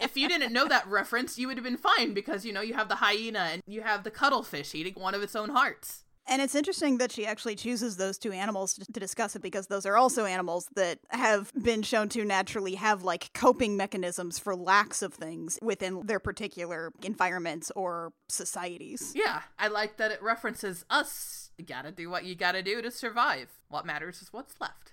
if 0.00 0.16
you 0.16 0.26
didn't 0.28 0.52
know 0.52 0.66
that 0.66 0.86
reference, 0.88 1.38
you 1.38 1.46
would 1.46 1.56
have 1.56 1.64
been 1.64 1.76
fine 1.76 2.14
because 2.14 2.44
you 2.44 2.52
know 2.52 2.60
you 2.60 2.74
have 2.74 2.88
the 2.88 2.96
hyena 2.96 3.50
and 3.52 3.62
you 3.66 3.82
have 3.82 4.04
the 4.04 4.10
cuttlefish 4.10 4.74
eating 4.74 4.94
one 4.94 5.14
of 5.14 5.22
its 5.22 5.36
own 5.36 5.50
hearts. 5.50 6.04
And 6.30 6.42
it's 6.42 6.54
interesting 6.54 6.98
that 6.98 7.10
she 7.10 7.26
actually 7.26 7.56
chooses 7.56 7.96
those 7.96 8.18
two 8.18 8.32
animals 8.32 8.74
to, 8.74 8.84
to 8.92 9.00
discuss 9.00 9.34
it 9.34 9.40
because 9.40 9.68
those 9.68 9.86
are 9.86 9.96
also 9.96 10.26
animals 10.26 10.68
that 10.76 10.98
have 11.08 11.50
been 11.54 11.82
shown 11.82 12.08
to 12.10 12.24
naturally 12.24 12.74
have 12.74 13.02
like 13.02 13.32
coping 13.32 13.76
mechanisms 13.78 14.38
for 14.38 14.54
lacks 14.54 15.00
of 15.00 15.14
things 15.14 15.58
within 15.62 16.06
their 16.06 16.20
particular 16.20 16.92
environments 17.02 17.72
or 17.74 18.12
societies. 18.28 19.12
Yeah, 19.16 19.40
I 19.58 19.68
like 19.68 19.96
that 19.96 20.10
it 20.10 20.22
references 20.22 20.84
us. 20.90 21.50
You 21.56 21.64
gotta 21.64 21.90
do 21.90 22.10
what 22.10 22.24
you 22.24 22.34
gotta 22.34 22.62
do 22.62 22.82
to 22.82 22.90
survive. 22.90 23.48
What 23.68 23.86
matters 23.86 24.20
is 24.22 24.32
what's 24.32 24.60
left. 24.60 24.92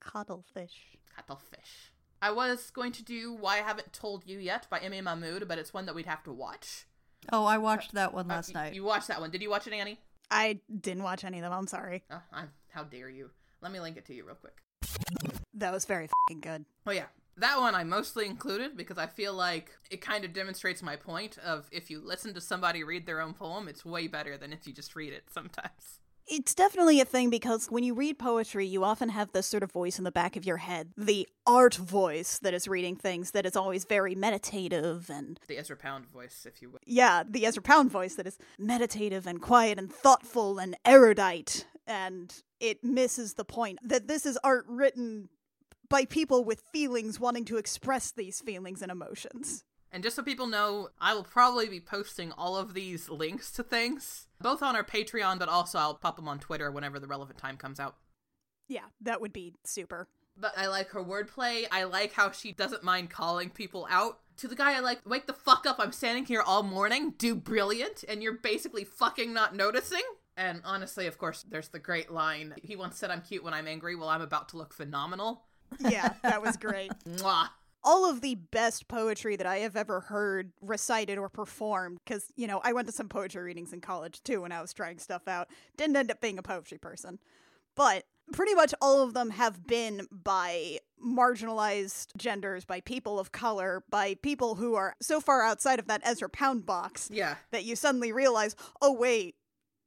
Cuttlefish. 0.00 0.96
Cuttlefish. 1.14 1.90
I 2.22 2.30
was 2.30 2.70
going 2.70 2.92
to 2.92 3.02
do 3.02 3.34
Why 3.34 3.54
I 3.56 3.62
Haven't 3.62 3.92
Told 3.92 4.24
You 4.26 4.38
Yet 4.38 4.66
by 4.70 4.78
Emi 4.78 5.02
Mahmoud, 5.02 5.46
but 5.48 5.58
it's 5.58 5.74
one 5.74 5.86
that 5.86 5.94
we'd 5.94 6.06
have 6.06 6.22
to 6.24 6.32
watch. 6.32 6.86
Oh, 7.32 7.44
I 7.44 7.58
watched 7.58 7.92
that 7.94 8.14
one 8.14 8.30
Uh, 8.30 8.34
last 8.36 8.54
y- 8.54 8.60
night. 8.62 8.74
You 8.74 8.84
watched 8.84 9.08
that 9.08 9.20
one. 9.20 9.30
Did 9.30 9.42
you 9.42 9.50
watch 9.50 9.66
it, 9.66 9.72
Annie? 9.72 9.98
I 10.30 10.60
didn't 10.80 11.02
watch 11.02 11.24
any 11.24 11.38
of 11.38 11.42
them. 11.42 11.52
I'm 11.52 11.66
sorry. 11.66 12.04
Oh, 12.10 12.22
I'm, 12.32 12.50
how 12.68 12.84
dare 12.84 13.08
you. 13.08 13.30
Let 13.60 13.72
me 13.72 13.80
link 13.80 13.96
it 13.96 14.04
to 14.06 14.14
you 14.14 14.24
real 14.24 14.36
quick. 14.36 14.58
That 15.54 15.72
was 15.72 15.84
very 15.84 16.08
fucking 16.28 16.40
good. 16.40 16.64
Oh, 16.86 16.92
yeah. 16.92 17.06
That 17.38 17.58
one 17.58 17.74
I 17.74 17.84
mostly 17.84 18.26
included 18.26 18.76
because 18.76 18.96
I 18.96 19.06
feel 19.06 19.34
like 19.34 19.70
it 19.90 20.00
kind 20.00 20.24
of 20.24 20.32
demonstrates 20.32 20.82
my 20.82 20.96
point 20.96 21.36
of 21.38 21.68
if 21.70 21.90
you 21.90 22.00
listen 22.00 22.32
to 22.34 22.40
somebody 22.40 22.82
read 22.82 23.04
their 23.04 23.20
own 23.20 23.34
poem, 23.34 23.68
it's 23.68 23.84
way 23.84 24.06
better 24.06 24.38
than 24.38 24.52
if 24.52 24.66
you 24.66 24.72
just 24.72 24.96
read 24.96 25.12
it 25.12 25.24
sometimes. 25.30 26.00
It's 26.28 26.54
definitely 26.54 27.00
a 27.00 27.04
thing 27.04 27.30
because 27.30 27.66
when 27.66 27.84
you 27.84 27.94
read 27.94 28.18
poetry, 28.18 28.66
you 28.66 28.82
often 28.82 29.10
have 29.10 29.30
this 29.32 29.46
sort 29.46 29.62
of 29.62 29.70
voice 29.70 29.98
in 29.98 30.04
the 30.04 30.10
back 30.10 30.36
of 30.36 30.44
your 30.44 30.56
head, 30.56 30.92
the 30.96 31.28
art 31.46 31.76
voice 31.76 32.38
that 32.40 32.52
is 32.52 32.66
reading 32.66 32.96
things 32.96 33.30
that 33.30 33.46
is 33.46 33.54
always 33.54 33.84
very 33.84 34.14
meditative 34.14 35.08
and 35.08 35.38
The 35.46 35.56
Ezra 35.58 35.76
Pound 35.76 36.06
voice, 36.06 36.44
if 36.44 36.60
you 36.60 36.70
will. 36.70 36.80
yeah, 36.84 37.22
the 37.28 37.46
Ezra 37.46 37.62
Pound 37.62 37.90
voice 37.92 38.16
that 38.16 38.26
is 38.26 38.38
meditative 38.58 39.26
and 39.26 39.40
quiet 39.40 39.78
and 39.78 39.92
thoughtful 39.92 40.58
and 40.58 40.76
erudite. 40.84 41.66
And 41.86 42.34
it 42.58 42.82
misses 42.82 43.34
the 43.34 43.44
point 43.44 43.78
that 43.84 44.08
this 44.08 44.26
is 44.26 44.36
art 44.42 44.64
written 44.68 45.28
by 45.88 46.04
people 46.04 46.42
with 46.42 46.64
feelings 46.72 47.20
wanting 47.20 47.44
to 47.44 47.56
express 47.56 48.10
these 48.10 48.40
feelings 48.40 48.82
and 48.82 48.90
emotions. 48.90 49.62
And 49.96 50.02
just 50.02 50.14
so 50.14 50.22
people 50.22 50.46
know, 50.46 50.90
I 51.00 51.14
will 51.14 51.24
probably 51.24 51.70
be 51.70 51.80
posting 51.80 52.30
all 52.32 52.54
of 52.54 52.74
these 52.74 53.08
links 53.08 53.50
to 53.52 53.62
things, 53.62 54.26
both 54.38 54.62
on 54.62 54.76
our 54.76 54.84
Patreon, 54.84 55.38
but 55.38 55.48
also 55.48 55.78
I'll 55.78 55.94
pop 55.94 56.16
them 56.16 56.28
on 56.28 56.38
Twitter 56.38 56.70
whenever 56.70 56.98
the 56.98 57.06
relevant 57.06 57.38
time 57.38 57.56
comes 57.56 57.80
out. 57.80 57.96
Yeah, 58.68 58.84
that 59.00 59.22
would 59.22 59.32
be 59.32 59.54
super. 59.64 60.06
But 60.36 60.52
I 60.54 60.66
like 60.66 60.90
her 60.90 61.02
wordplay. 61.02 61.64
I 61.72 61.84
like 61.84 62.12
how 62.12 62.30
she 62.30 62.52
doesn't 62.52 62.84
mind 62.84 63.08
calling 63.08 63.48
people 63.48 63.86
out. 63.88 64.18
To 64.36 64.48
the 64.48 64.54
guy 64.54 64.76
I 64.76 64.80
like, 64.80 65.00
wake 65.08 65.26
the 65.26 65.32
fuck 65.32 65.64
up, 65.64 65.76
I'm 65.78 65.92
standing 65.92 66.26
here 66.26 66.42
all 66.42 66.62
morning, 66.62 67.14
do 67.16 67.34
brilliant, 67.34 68.04
and 68.06 68.22
you're 68.22 68.34
basically 68.36 68.84
fucking 68.84 69.32
not 69.32 69.56
noticing. 69.56 70.02
And 70.36 70.60
honestly, 70.66 71.06
of 71.06 71.16
course, 71.16 71.42
there's 71.48 71.68
the 71.68 71.78
great 71.78 72.10
line. 72.10 72.52
He 72.62 72.76
once 72.76 72.98
said 72.98 73.10
I'm 73.10 73.22
cute 73.22 73.42
when 73.42 73.54
I'm 73.54 73.66
angry, 73.66 73.96
well, 73.96 74.10
I'm 74.10 74.20
about 74.20 74.50
to 74.50 74.58
look 74.58 74.74
phenomenal. 74.74 75.44
Yeah, 75.80 76.12
that 76.22 76.42
was 76.42 76.58
great. 76.58 76.92
Mwah. 77.08 77.48
All 77.86 78.10
of 78.10 78.20
the 78.20 78.34
best 78.34 78.88
poetry 78.88 79.36
that 79.36 79.46
I 79.46 79.58
have 79.58 79.76
ever 79.76 80.00
heard 80.00 80.52
recited 80.60 81.16
or 81.16 81.28
performed, 81.30 82.00
because, 82.04 82.32
you 82.36 82.46
know, 82.48 82.60
I 82.64 82.72
went 82.72 82.88
to 82.88 82.92
some 82.92 83.08
poetry 83.08 83.42
readings 83.42 83.72
in 83.72 83.80
college 83.80 84.22
too 84.24 84.42
when 84.42 84.52
I 84.52 84.60
was 84.60 84.74
trying 84.74 84.98
stuff 84.98 85.26
out. 85.28 85.48
Didn't 85.78 85.96
end 85.96 86.10
up 86.10 86.20
being 86.20 86.36
a 86.38 86.42
poetry 86.42 86.78
person. 86.78 87.20
But 87.76 88.04
pretty 88.32 88.54
much 88.54 88.74
all 88.82 89.02
of 89.02 89.14
them 89.14 89.30
have 89.30 89.66
been 89.66 90.08
by 90.10 90.78
marginalized 91.04 92.16
genders, 92.16 92.64
by 92.64 92.80
people 92.80 93.20
of 93.20 93.30
color, 93.30 93.84
by 93.88 94.14
people 94.14 94.56
who 94.56 94.74
are 94.74 94.96
so 95.00 95.20
far 95.20 95.42
outside 95.42 95.78
of 95.78 95.86
that 95.86 96.00
Ezra 96.04 96.28
Pound 96.28 96.66
box 96.66 97.08
Yeah. 97.12 97.36
that 97.52 97.64
you 97.64 97.76
suddenly 97.76 98.12
realize, 98.12 98.56
oh, 98.82 98.92
wait, 98.92 99.36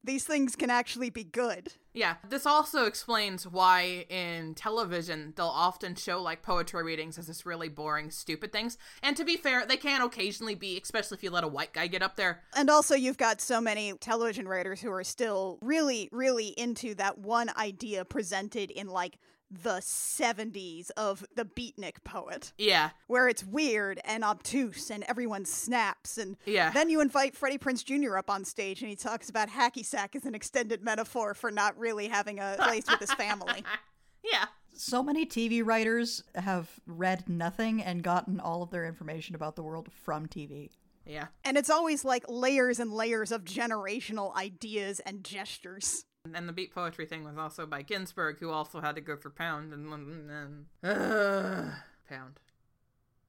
these 0.04 0.24
things 0.24 0.56
can 0.56 0.70
actually 0.70 1.10
be 1.10 1.24
good. 1.26 1.74
Yeah, 2.00 2.16
this 2.30 2.46
also 2.46 2.86
explains 2.86 3.46
why 3.46 4.06
in 4.08 4.54
television 4.54 5.34
they'll 5.36 5.48
often 5.48 5.96
show 5.96 6.22
like 6.22 6.42
poetry 6.42 6.82
readings 6.82 7.18
as 7.18 7.28
this 7.28 7.46
really 7.46 7.68
boring, 7.68 8.10
stupid 8.10 8.54
things. 8.54 8.78
And 9.04 9.18
to 9.18 9.26
be 9.26 9.36
fair, 9.36 9.66
they 9.66 9.76
can 9.76 10.02
occasionally 10.02 10.56
be, 10.56 10.80
especially 10.82 11.18
if 11.18 11.24
you 11.24 11.30
let 11.30 11.44
a 11.44 11.50
white 11.50 11.74
guy 11.74 11.88
get 11.88 12.02
up 12.02 12.16
there. 12.16 12.40
And 12.56 12.70
also, 12.70 12.96
you've 12.96 13.18
got 13.18 13.42
so 13.42 13.60
many 13.60 13.92
television 14.00 14.48
writers 14.48 14.80
who 14.80 14.90
are 14.94 15.04
still 15.04 15.60
really, 15.62 16.08
really 16.14 16.48
into 16.58 16.96
that 16.96 17.18
one 17.18 17.50
idea 17.58 18.06
presented 18.06 18.72
in 18.72 18.88
like 18.88 19.18
the 19.52 19.80
70s 19.80 20.92
of 20.98 21.26
the 21.36 21.46
beatnik 21.46 22.04
poet, 22.04 22.54
Yeah, 22.58 22.92
where 23.08 23.28
it's 23.28 23.44
weird 23.44 24.00
and 24.06 24.24
obtuse 24.24 24.90
and 24.90 25.04
everyone 25.08 25.46
snaps. 25.46 26.18
And 26.18 26.38
yeah. 26.46 26.72
then 26.72 26.90
you 26.90 27.02
invite 27.02 27.36
Freddie 27.36 27.58
Prinze 27.58 27.84
Jr. 27.84 28.18
up 28.18 28.30
on 28.30 28.46
stage 28.46 28.82
and 28.82 28.90
he 28.90 28.96
talks 28.96 29.30
about 29.30 29.50
hacky 29.50 29.86
sack 29.86 30.16
as 30.16 30.26
an 30.26 30.36
extended 30.36 30.84
metaphor 30.84 31.34
for 31.34 31.52
not 31.52 31.78
really 31.78 32.08
having 32.08 32.40
a 32.40 32.56
place 32.60 32.86
with 32.90 33.00
his 33.00 33.14
family. 33.14 33.64
yeah. 34.24 34.46
So 34.74 35.04
many 35.04 35.26
TV 35.26 35.66
writers 35.66 36.24
have 36.36 36.70
read 36.86 37.28
nothing 37.28 37.82
and 37.84 38.02
gotten 38.02 38.40
all 38.40 38.64
of 38.64 38.70
their 38.70 38.86
information 38.86 39.36
about 39.36 39.56
the 39.56 39.64
world 39.64 39.90
from 39.92 40.28
TV. 40.28 40.70
Yeah. 41.06 41.28
And 41.44 41.58
it's 41.58 41.70
always 41.72 42.06
like 42.06 42.24
layers 42.30 42.80
and 42.80 42.94
layers 42.94 43.32
of 43.32 43.44
generational 43.44 44.34
ideas 44.36 45.00
and 45.02 45.24
gestures. 45.24 46.06
And 46.34 46.50
the 46.50 46.54
beat 46.54 46.74
poetry 46.74 47.06
thing 47.06 47.24
was 47.24 47.38
also 47.38 47.66
by 47.66 47.82
Ginsberg, 47.82 48.40
who 48.40 48.50
also 48.52 48.82
had 48.82 48.96
to 48.96 49.02
go 49.02 49.16
for 49.16 49.30
Pound 49.30 49.74
and 49.74 50.30
then 50.30 50.66
uh, 50.84 51.72
Pound. 52.10 52.40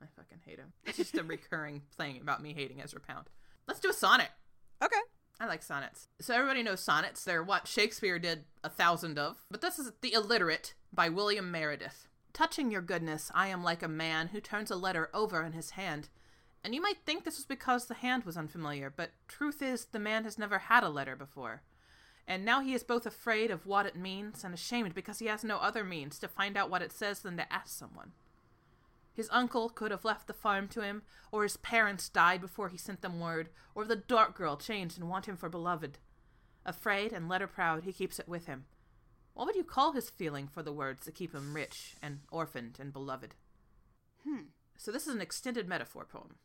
I 0.03 0.07
fucking 0.17 0.41
hate 0.45 0.59
him. 0.59 0.73
It's 0.85 0.97
just 0.97 1.17
a 1.17 1.23
recurring 1.25 1.83
thing 1.97 2.21
about 2.21 2.43
me 2.43 2.53
hating 2.53 2.81
Ezra 2.83 3.01
Pound. 3.01 3.27
Let's 3.69 3.81
do 3.81 3.91
a 3.91 3.95
sonnet. 3.95 4.31
Okay. 4.83 5.01
I 5.39 5.47
like 5.47 5.63
sonnets. 5.63 6.09
So 6.21 6.35
everybody 6.35 6.63
knows 6.63 6.81
sonnets. 6.81 7.25
They're 7.25 7.43
what 7.43 7.69
Shakespeare 7.69 8.19
did 8.19 8.45
a 8.65 8.69
thousand 8.69 9.19
of. 9.19 9.39
But 9.51 9.61
this 9.61 9.79
is 9.79 9.93
The 10.01 10.13
Illiterate 10.13 10.75
by 10.93 11.09
William 11.09 11.51
Meredith. 11.51 12.09
Touching 12.33 12.71
your 12.71 12.83
goodness, 12.83 13.31
I 13.35 13.49
am 13.49 13.65
like 13.65 13.83
a 13.83 13.89
man 13.89 14.29
who 14.29 14.41
turns 14.41 14.71
a 14.71 14.77
letter 14.77 15.11
over 15.15 15.43
in 15.43 15.53
his 15.53 15.71
hand. 15.71 16.09
And 16.63 16.75
you 16.75 16.83
might 16.83 16.99
think 17.07 17.25
this 17.25 17.39
was 17.39 17.47
because 17.47 17.87
the 17.87 17.95
hand 17.95 18.25
was 18.25 18.37
unfamiliar, 18.37 18.93
but 18.95 19.11
truth 19.29 19.63
is, 19.63 19.87
the 19.87 19.99
man 19.99 20.25
has 20.25 20.39
never 20.39 20.59
had 20.59 20.85
a 20.85 20.91
letter 20.91 21.17
before. 21.17 21.63
And 22.31 22.45
now 22.45 22.61
he 22.61 22.75
is 22.75 22.85
both 22.85 23.07
afraid 23.07 23.51
of 23.51 23.67
what 23.67 23.87
it 23.87 23.97
means 23.97 24.45
and 24.45 24.55
ashamed 24.55 24.95
because 24.95 25.19
he 25.19 25.27
has 25.27 25.43
no 25.43 25.57
other 25.57 25.83
means 25.83 26.17
to 26.21 26.29
find 26.29 26.57
out 26.57 26.71
what 26.71 26.81
it 26.81 26.93
says 26.93 27.19
than 27.19 27.37
to 27.37 27.53
ask 27.53 27.77
someone. 27.77 28.13
His 29.13 29.29
uncle 29.33 29.69
could 29.69 29.91
have 29.91 30.05
left 30.05 30.29
the 30.29 30.33
farm 30.33 30.69
to 30.69 30.81
him, 30.81 31.03
or 31.33 31.43
his 31.43 31.57
parents 31.57 32.09
died 32.09 32.41
before 32.41 32.69
he 32.69 32.79
sent 32.79 33.03
them 33.03 33.19
word, 33.19 33.49
or 33.75 33.85
the 33.85 33.97
dark 33.97 34.37
girl 34.37 34.57
changed 34.57 34.97
and 34.97 35.11
want 35.11 35.27
him 35.27 35.37
for 35.37 35.49
beloved. 35.49 35.99
Afraid 36.65 37.13
and 37.13 37.29
letter 37.29 37.49
proud, 37.49 37.83
he 37.83 37.93
keeps 37.93 38.21
it 38.21 38.29
with 38.29 38.47
him. 38.47 38.67
What 39.35 39.47
would 39.47 39.57
you 39.57 39.65
call 39.65 39.91
his 39.91 40.09
feeling 40.09 40.47
for 40.47 40.63
the 40.63 40.73
words 40.73 41.07
that 41.07 41.17
keep 41.17 41.35
him 41.35 41.53
rich 41.53 41.97
and 42.01 42.21
orphaned 42.31 42.77
and 42.79 42.93
beloved? 42.93 43.35
Hmm. 44.23 44.51
So 44.77 44.93
this 44.93 45.09
is 45.09 45.15
an 45.17 45.21
extended 45.21 45.67
metaphor 45.67 46.05
poem. 46.05 46.37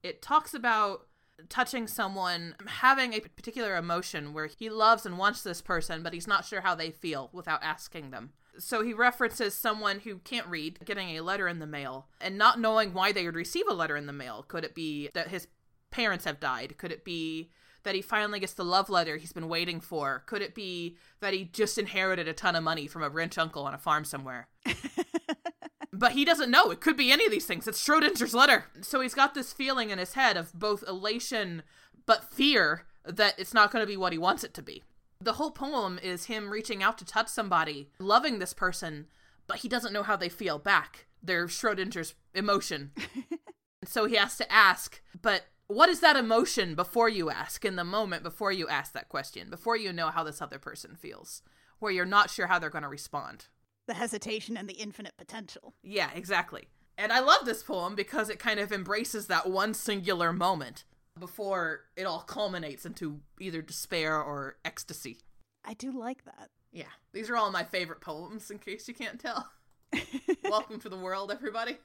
It 0.00 0.22
talks 0.22 0.54
about 0.54 1.08
touching 1.48 1.86
someone 1.86 2.54
having 2.66 3.12
a 3.12 3.20
particular 3.20 3.76
emotion 3.76 4.32
where 4.32 4.46
he 4.46 4.70
loves 4.70 5.04
and 5.06 5.18
wants 5.18 5.42
this 5.42 5.60
person, 5.60 6.02
but 6.02 6.12
he's 6.12 6.26
not 6.26 6.44
sure 6.44 6.60
how 6.60 6.74
they 6.74 6.90
feel 6.90 7.30
without 7.32 7.62
asking 7.62 8.10
them. 8.10 8.32
So 8.58 8.82
he 8.82 8.94
references 8.94 9.54
someone 9.54 10.00
who 10.00 10.18
can't 10.18 10.46
read 10.46 10.78
getting 10.84 11.10
a 11.10 11.22
letter 11.22 11.48
in 11.48 11.58
the 11.58 11.66
mail 11.66 12.06
and 12.20 12.38
not 12.38 12.60
knowing 12.60 12.94
why 12.94 13.12
they 13.12 13.24
would 13.24 13.34
receive 13.34 13.66
a 13.68 13.74
letter 13.74 13.96
in 13.96 14.06
the 14.06 14.12
mail. 14.12 14.44
Could 14.46 14.64
it 14.64 14.74
be 14.74 15.10
that 15.14 15.28
his 15.28 15.48
parents 15.90 16.24
have 16.24 16.40
died? 16.40 16.78
Could 16.78 16.92
it 16.92 17.04
be 17.04 17.50
that 17.84 17.94
he 17.94 18.02
finally 18.02 18.40
gets 18.40 18.54
the 18.54 18.64
love 18.64 18.90
letter 18.90 19.16
he's 19.16 19.32
been 19.32 19.48
waiting 19.48 19.80
for? 19.80 20.24
Could 20.26 20.42
it 20.42 20.54
be 20.54 20.96
that 21.20 21.32
he 21.32 21.44
just 21.44 21.78
inherited 21.78 22.26
a 22.28 22.32
ton 22.32 22.56
of 22.56 22.64
money 22.64 22.86
from 22.86 23.02
a 23.02 23.08
rich 23.08 23.38
uncle 23.38 23.64
on 23.64 23.74
a 23.74 23.78
farm 23.78 24.04
somewhere? 24.04 24.48
but 25.92 26.12
he 26.12 26.24
doesn't 26.24 26.50
know. 26.50 26.70
It 26.70 26.80
could 26.80 26.96
be 26.96 27.12
any 27.12 27.24
of 27.24 27.30
these 27.30 27.46
things. 27.46 27.68
It's 27.68 27.82
Schrodinger's 27.82 28.34
letter. 28.34 28.64
So 28.80 29.00
he's 29.00 29.14
got 29.14 29.34
this 29.34 29.52
feeling 29.52 29.90
in 29.90 29.98
his 29.98 30.14
head 30.14 30.36
of 30.36 30.52
both 30.52 30.82
elation 30.88 31.62
but 32.06 32.32
fear 32.32 32.82
that 33.04 33.34
it's 33.38 33.54
not 33.54 33.70
going 33.70 33.82
to 33.82 33.90
be 33.90 33.96
what 33.96 34.12
he 34.12 34.18
wants 34.18 34.44
it 34.44 34.54
to 34.54 34.62
be. 34.62 34.82
The 35.20 35.34
whole 35.34 35.50
poem 35.50 35.98
is 36.02 36.26
him 36.26 36.50
reaching 36.50 36.82
out 36.82 36.98
to 36.98 37.04
touch 37.04 37.28
somebody, 37.28 37.88
loving 37.98 38.38
this 38.38 38.52
person, 38.52 39.06
but 39.46 39.58
he 39.58 39.68
doesn't 39.68 39.92
know 39.92 40.02
how 40.02 40.16
they 40.16 40.28
feel 40.28 40.58
back. 40.58 41.06
They're 41.22 41.46
Schrodinger's 41.46 42.14
emotion. 42.34 42.92
so 43.84 44.06
he 44.06 44.16
has 44.16 44.36
to 44.36 44.52
ask, 44.52 45.00
but 45.20 45.44
what 45.68 45.88
is 45.88 46.00
that 46.00 46.16
emotion 46.16 46.74
before 46.74 47.08
you 47.08 47.30
ask, 47.30 47.64
in 47.64 47.76
the 47.76 47.84
moment 47.84 48.22
before 48.22 48.52
you 48.52 48.68
ask 48.68 48.92
that 48.92 49.08
question, 49.08 49.48
before 49.48 49.76
you 49.76 49.92
know 49.92 50.08
how 50.08 50.22
this 50.22 50.42
other 50.42 50.58
person 50.58 50.94
feels, 50.94 51.42
where 51.78 51.92
you're 51.92 52.04
not 52.04 52.30
sure 52.30 52.46
how 52.46 52.58
they're 52.58 52.70
going 52.70 52.82
to 52.82 52.88
respond? 52.88 53.46
The 53.86 53.94
hesitation 53.94 54.56
and 54.56 54.68
the 54.68 54.74
infinite 54.74 55.16
potential. 55.16 55.74
Yeah, 55.82 56.10
exactly. 56.14 56.68
And 56.96 57.12
I 57.12 57.20
love 57.20 57.44
this 57.44 57.62
poem 57.62 57.94
because 57.94 58.28
it 58.28 58.38
kind 58.38 58.60
of 58.60 58.72
embraces 58.72 59.26
that 59.26 59.48
one 59.48 59.74
singular 59.74 60.32
moment 60.32 60.84
before 61.18 61.84
it 61.96 62.04
all 62.04 62.20
culminates 62.20 62.84
into 62.84 63.20
either 63.40 63.62
despair 63.62 64.20
or 64.20 64.56
ecstasy. 64.64 65.18
I 65.64 65.74
do 65.74 65.90
like 65.90 66.24
that. 66.24 66.50
Yeah, 66.72 66.92
these 67.12 67.30
are 67.30 67.36
all 67.36 67.50
my 67.50 67.64
favorite 67.64 68.00
poems, 68.00 68.50
in 68.50 68.58
case 68.58 68.86
you 68.86 68.94
can't 68.94 69.20
tell. 69.20 69.48
Welcome 70.44 70.80
to 70.80 70.88
the 70.88 70.98
world, 70.98 71.30
everybody. 71.30 71.78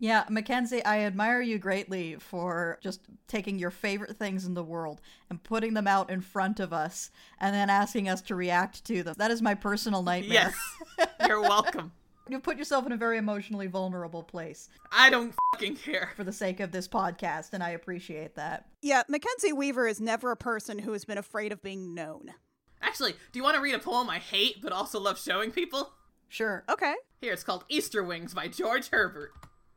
Yeah, 0.00 0.24
Mackenzie, 0.28 0.84
I 0.84 1.00
admire 1.00 1.40
you 1.40 1.58
greatly 1.58 2.16
for 2.20 2.78
just 2.80 3.00
taking 3.26 3.58
your 3.58 3.72
favorite 3.72 4.16
things 4.16 4.44
in 4.44 4.54
the 4.54 4.62
world 4.62 5.00
and 5.28 5.42
putting 5.42 5.74
them 5.74 5.88
out 5.88 6.08
in 6.08 6.20
front 6.20 6.60
of 6.60 6.72
us 6.72 7.10
and 7.40 7.54
then 7.54 7.68
asking 7.68 8.08
us 8.08 8.22
to 8.22 8.36
react 8.36 8.84
to 8.84 9.02
them. 9.02 9.16
That 9.18 9.32
is 9.32 9.42
my 9.42 9.54
personal 9.54 10.02
nightmare. 10.02 10.54
Yes, 10.98 11.08
you're 11.26 11.40
welcome. 11.40 11.90
You've 12.28 12.42
put 12.42 12.58
yourself 12.58 12.84
in 12.84 12.92
a 12.92 12.96
very 12.96 13.16
emotionally 13.16 13.68
vulnerable 13.68 14.22
place 14.22 14.68
I 14.92 15.08
don't 15.08 15.34
fucking 15.54 15.76
care. 15.76 16.10
for 16.14 16.24
the 16.24 16.32
sake 16.32 16.60
of 16.60 16.70
this 16.70 16.86
podcast, 16.86 17.54
and 17.54 17.62
I 17.62 17.70
appreciate 17.70 18.34
that. 18.34 18.66
Yeah, 18.82 19.02
Mackenzie 19.08 19.54
Weaver 19.54 19.88
is 19.88 19.98
never 19.98 20.30
a 20.30 20.36
person 20.36 20.78
who 20.78 20.92
has 20.92 21.06
been 21.06 21.18
afraid 21.18 21.52
of 21.52 21.62
being 21.62 21.94
known. 21.94 22.34
Actually, 22.82 23.12
do 23.32 23.38
you 23.38 23.42
want 23.42 23.56
to 23.56 23.62
read 23.62 23.74
a 23.74 23.78
poem 23.78 24.10
I 24.10 24.18
hate 24.18 24.60
but 24.62 24.72
also 24.72 25.00
love 25.00 25.18
showing 25.18 25.50
people? 25.50 25.90
Sure. 26.28 26.64
Okay. 26.68 26.94
Here, 27.20 27.32
it's 27.32 27.42
called 27.42 27.64
Easter 27.68 28.04
Wings 28.04 28.34
by 28.34 28.46
George 28.48 28.90
Herbert. 28.90 29.32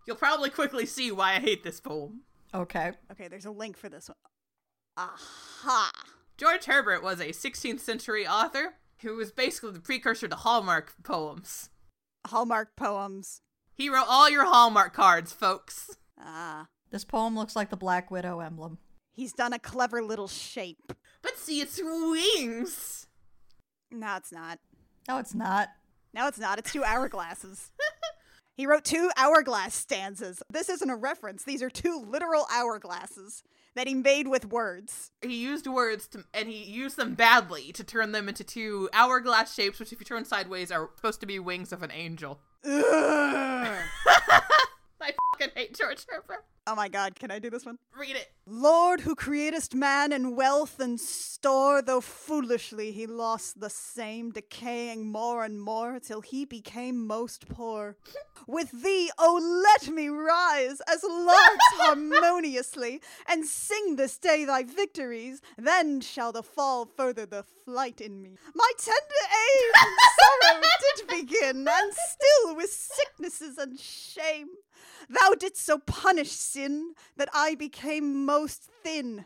You'll 0.06 0.16
probably 0.16 0.50
quickly 0.50 0.86
see 0.86 1.12
why 1.12 1.34
I 1.36 1.40
hate 1.40 1.64
this 1.64 1.80
poem. 1.80 2.22
Okay. 2.54 2.92
Okay, 3.12 3.28
there's 3.28 3.46
a 3.46 3.52
link 3.52 3.78
for 3.78 3.90
this 3.90 4.10
one. 4.10 4.16
Aha. 4.98 5.92
George 6.38 6.66
Herbert 6.66 7.04
was 7.04 7.20
a 7.20 7.28
16th 7.28 7.80
century 7.80 8.28
author 8.28 8.76
who 9.02 9.16
was 9.16 9.32
basically 9.32 9.72
the 9.72 9.80
precursor 9.80 10.28
to 10.28 10.36
Hallmark 10.36 10.94
poems. 11.04 11.70
Hallmark 12.28 12.76
poems. 12.76 13.42
He 13.74 13.90
wrote 13.90 14.08
all 14.08 14.30
your 14.30 14.46
Hallmark 14.46 14.94
cards, 14.94 15.32
folks. 15.34 15.98
Ah. 16.20 16.68
This 16.92 17.06
poem 17.06 17.36
looks 17.36 17.56
like 17.56 17.70
the 17.70 17.78
Black 17.78 18.12
Widow 18.12 18.42
emblem. 18.42 18.78
He's 19.14 19.34
done 19.34 19.54
a 19.54 19.60
clever 19.60 20.04
little 20.04 20.28
shape. 20.28 20.94
But 21.22 21.38
see, 21.38 21.62
it's 21.62 21.80
wings. 21.82 23.08
No, 23.92 24.16
it's 24.18 24.32
not. 24.32 24.60
No, 25.08 25.18
it's 25.18 25.34
not. 25.34 25.70
No, 26.14 26.28
it's 26.28 26.40
not. 26.40 26.60
It's 26.60 26.72
two 26.72 26.82
hourglasses. 26.82 27.70
he 28.56 28.66
wrote 28.66 28.86
two 28.86 29.10
hourglass 29.18 29.74
stanzas. 29.74 30.44
This 30.50 30.70
isn't 30.70 30.90
a 30.90 30.96
reference. 30.96 31.44
These 31.44 31.64
are 31.64 31.70
two 31.70 32.04
literal 32.08 32.46
hourglasses 32.52 33.44
that 33.76 33.88
he 33.88 33.94
made 33.94 34.28
with 34.28 34.46
words. 34.46 35.12
He 35.22 35.36
used 35.36 35.68
words 35.68 36.08
to, 36.10 36.26
and 36.34 36.50
he 36.50 36.64
used 36.64 36.98
them 36.98 37.16
badly 37.16 37.72
to 37.74 37.84
turn 37.84 38.12
them 38.12 38.28
into 38.28 38.44
two 38.44 38.90
hourglass 38.94 39.54
shapes, 39.54 39.80
which, 39.80 39.94
if 39.94 40.00
you 40.00 40.06
turn 40.06 40.26
sideways, 40.26 40.72
are 40.72 40.90
supposed 40.96 41.22
to 41.22 41.26
be 41.26 41.40
wings 41.40 41.72
of 41.72 41.82
an 41.82 41.92
angel. 41.92 42.40
I 42.66 43.80
fucking 45.00 45.54
hate 45.56 45.78
George 45.78 46.06
Herbert. 46.08 46.46
Oh 46.72 46.76
my 46.76 46.88
god, 46.88 47.20
can 47.20 47.32
I 47.32 47.40
do 47.40 47.50
this 47.50 47.66
one? 47.66 47.78
Read 48.00 48.16
it. 48.16 48.32
Lord, 48.46 49.02
who 49.02 49.14
createst 49.14 49.76
man 49.76 50.14
in 50.14 50.38
wealth 50.38 50.80
and 50.80 50.98
store, 51.00 51.82
though 51.82 52.00
foolishly 52.00 52.94
he 52.94 53.06
lost 53.06 53.60
the 53.60 53.70
same, 53.70 54.32
decaying 54.32 55.12
more 55.12 55.44
and 55.44 55.62
more 55.62 56.00
till 56.00 56.22
he 56.22 56.46
became 56.46 57.06
most 57.06 57.50
poor. 57.50 57.98
With 58.48 58.72
thee, 58.84 59.12
oh, 59.20 59.64
let 59.66 59.94
me 59.94 60.08
rise 60.08 60.82
as 60.90 61.04
larks 61.04 61.66
harmoniously, 61.74 63.02
and 63.28 63.46
sing 63.46 63.98
this 63.98 64.18
day 64.18 64.46
thy 64.46 64.64
victories. 64.64 65.42
Then 65.58 66.00
shall 66.00 66.32
the 66.32 66.42
fall 66.42 66.86
further 66.86 67.26
the 67.26 67.44
flight 67.66 68.00
in 68.00 68.22
me. 68.22 68.38
My 68.56 68.72
tender 68.78 69.02
age 69.02 69.74
and 69.82 69.98
sorrow 70.20 70.62
did 70.96 71.28
begin, 71.28 71.68
and 71.68 71.94
still 71.94 72.56
with 72.56 72.72
sicknesses 72.72 73.58
and 73.58 73.78
shame. 73.78 74.48
Thou 75.10 75.34
didst 75.38 75.66
so 75.66 75.78
punish 75.78 76.32
sin 76.32 76.61
that 77.18 77.30
I 77.34 77.56
became 77.56 78.26
most 78.26 78.70
thin. 78.84 79.26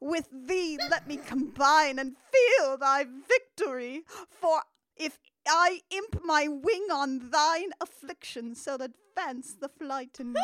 With 0.00 0.28
thee 0.32 0.78
let 0.90 1.06
me 1.06 1.18
combine 1.18 1.98
and 1.98 2.16
feel 2.32 2.78
thy 2.78 3.04
victory, 3.04 4.04
for 4.30 4.62
if 4.96 5.18
I 5.46 5.80
imp 5.90 6.24
my 6.24 6.48
wing 6.48 6.86
on 6.92 7.30
thine 7.30 7.72
affliction, 7.80 8.54
shall 8.54 8.80
advance 8.80 9.54
the 9.54 9.68
flight 9.68 10.16
in 10.20 10.32
me. 10.32 10.40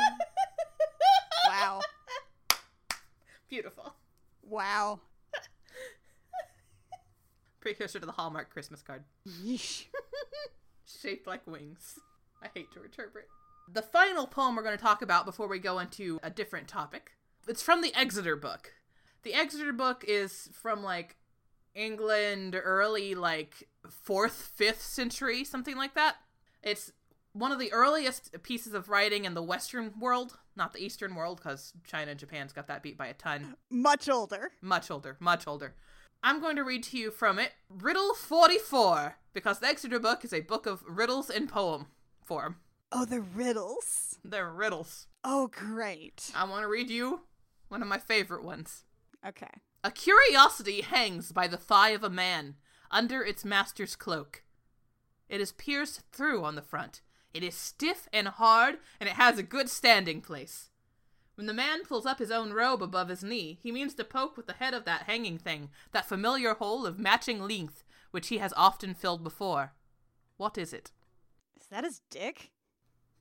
wow. 1.46 1.80
Beautiful. 3.48 3.94
Wow. 4.42 5.00
Precursor 7.60 8.00
to 8.00 8.06
the 8.06 8.12
Hallmark 8.12 8.50
Christmas 8.50 8.82
card. 8.82 9.04
Yeesh. 9.26 9.84
Shaped 11.02 11.26
like 11.26 11.46
wings. 11.46 11.98
I 12.42 12.48
hate 12.54 12.70
to 12.72 12.80
Herbert. 12.96 13.28
The 13.72 13.82
final 13.82 14.26
poem 14.26 14.56
we're 14.56 14.62
going 14.62 14.76
to 14.76 14.82
talk 14.82 15.02
about 15.02 15.26
before 15.26 15.48
we 15.48 15.58
go 15.58 15.78
into 15.78 16.20
a 16.22 16.30
different 16.30 16.68
topic. 16.68 17.12
It's 17.48 17.62
from 17.62 17.82
the 17.82 17.94
Exeter 17.94 18.36
book. 18.36 18.72
The 19.22 19.34
Exeter 19.34 19.72
book 19.72 20.04
is 20.06 20.48
from 20.52 20.82
like 20.82 21.16
England, 21.74 22.58
early 22.62 23.14
like 23.14 23.68
4th, 23.86 24.50
5th 24.56 24.80
century, 24.80 25.44
something 25.44 25.76
like 25.76 25.94
that. 25.94 26.16
It's 26.62 26.92
one 27.32 27.52
of 27.52 27.58
the 27.58 27.72
earliest 27.72 28.42
pieces 28.42 28.72
of 28.72 28.88
writing 28.88 29.24
in 29.24 29.34
the 29.34 29.42
Western 29.42 29.92
world, 29.98 30.38
not 30.54 30.72
the 30.72 30.82
Eastern 30.82 31.14
world, 31.14 31.38
because 31.38 31.72
China 31.84 32.12
and 32.12 32.20
Japan's 32.20 32.52
got 32.52 32.66
that 32.68 32.82
beat 32.82 32.96
by 32.96 33.08
a 33.08 33.14
ton. 33.14 33.56
Much 33.68 34.08
older. 34.08 34.52
Much 34.62 34.90
older, 34.90 35.16
much 35.20 35.46
older. 35.46 35.74
I'm 36.22 36.40
going 36.40 36.56
to 36.56 36.64
read 36.64 36.82
to 36.84 36.98
you 36.98 37.10
from 37.10 37.38
it 37.38 37.52
Riddle 37.68 38.14
44, 38.14 39.18
because 39.34 39.58
the 39.58 39.66
Exeter 39.66 39.98
book 39.98 40.24
is 40.24 40.32
a 40.32 40.40
book 40.40 40.66
of 40.66 40.82
riddles 40.88 41.28
in 41.28 41.46
poem 41.46 41.86
form. 42.24 42.56
Oh, 42.92 43.04
the 43.04 43.20
riddles. 43.20 44.18
They're 44.24 44.50
riddles. 44.50 45.06
Oh, 45.24 45.48
great. 45.48 46.30
I 46.34 46.44
want 46.44 46.62
to 46.62 46.68
read 46.68 46.90
you 46.90 47.20
one 47.68 47.82
of 47.82 47.88
my 47.88 47.98
favorite 47.98 48.44
ones. 48.44 48.84
Okay. 49.26 49.50
A 49.82 49.90
curiosity 49.90 50.82
hangs 50.82 51.32
by 51.32 51.48
the 51.48 51.56
thigh 51.56 51.90
of 51.90 52.04
a 52.04 52.10
man, 52.10 52.56
under 52.90 53.22
its 53.22 53.44
master's 53.44 53.96
cloak. 53.96 54.44
It 55.28 55.40
is 55.40 55.52
pierced 55.52 56.02
through 56.12 56.44
on 56.44 56.54
the 56.54 56.62
front. 56.62 57.02
It 57.34 57.42
is 57.42 57.54
stiff 57.54 58.08
and 58.12 58.28
hard, 58.28 58.78
and 59.00 59.08
it 59.08 59.16
has 59.16 59.38
a 59.38 59.42
good 59.42 59.68
standing 59.68 60.20
place. 60.20 60.70
When 61.34 61.46
the 61.46 61.52
man 61.52 61.84
pulls 61.84 62.06
up 62.06 62.18
his 62.18 62.30
own 62.30 62.52
robe 62.52 62.82
above 62.82 63.08
his 63.08 63.22
knee, 63.22 63.58
he 63.62 63.70
means 63.70 63.94
to 63.94 64.04
poke 64.04 64.36
with 64.36 64.46
the 64.46 64.54
head 64.54 64.72
of 64.72 64.84
that 64.86 65.02
hanging 65.02 65.38
thing, 65.38 65.68
that 65.92 66.08
familiar 66.08 66.54
hole 66.54 66.86
of 66.86 66.98
matching 66.98 67.40
length, 67.40 67.84
which 68.10 68.28
he 68.28 68.38
has 68.38 68.54
often 68.56 68.94
filled 68.94 69.22
before. 69.22 69.74
What 70.38 70.56
is 70.56 70.72
it? 70.72 70.92
Is 71.60 71.66
that 71.66 71.84
his 71.84 72.00
dick? 72.10 72.52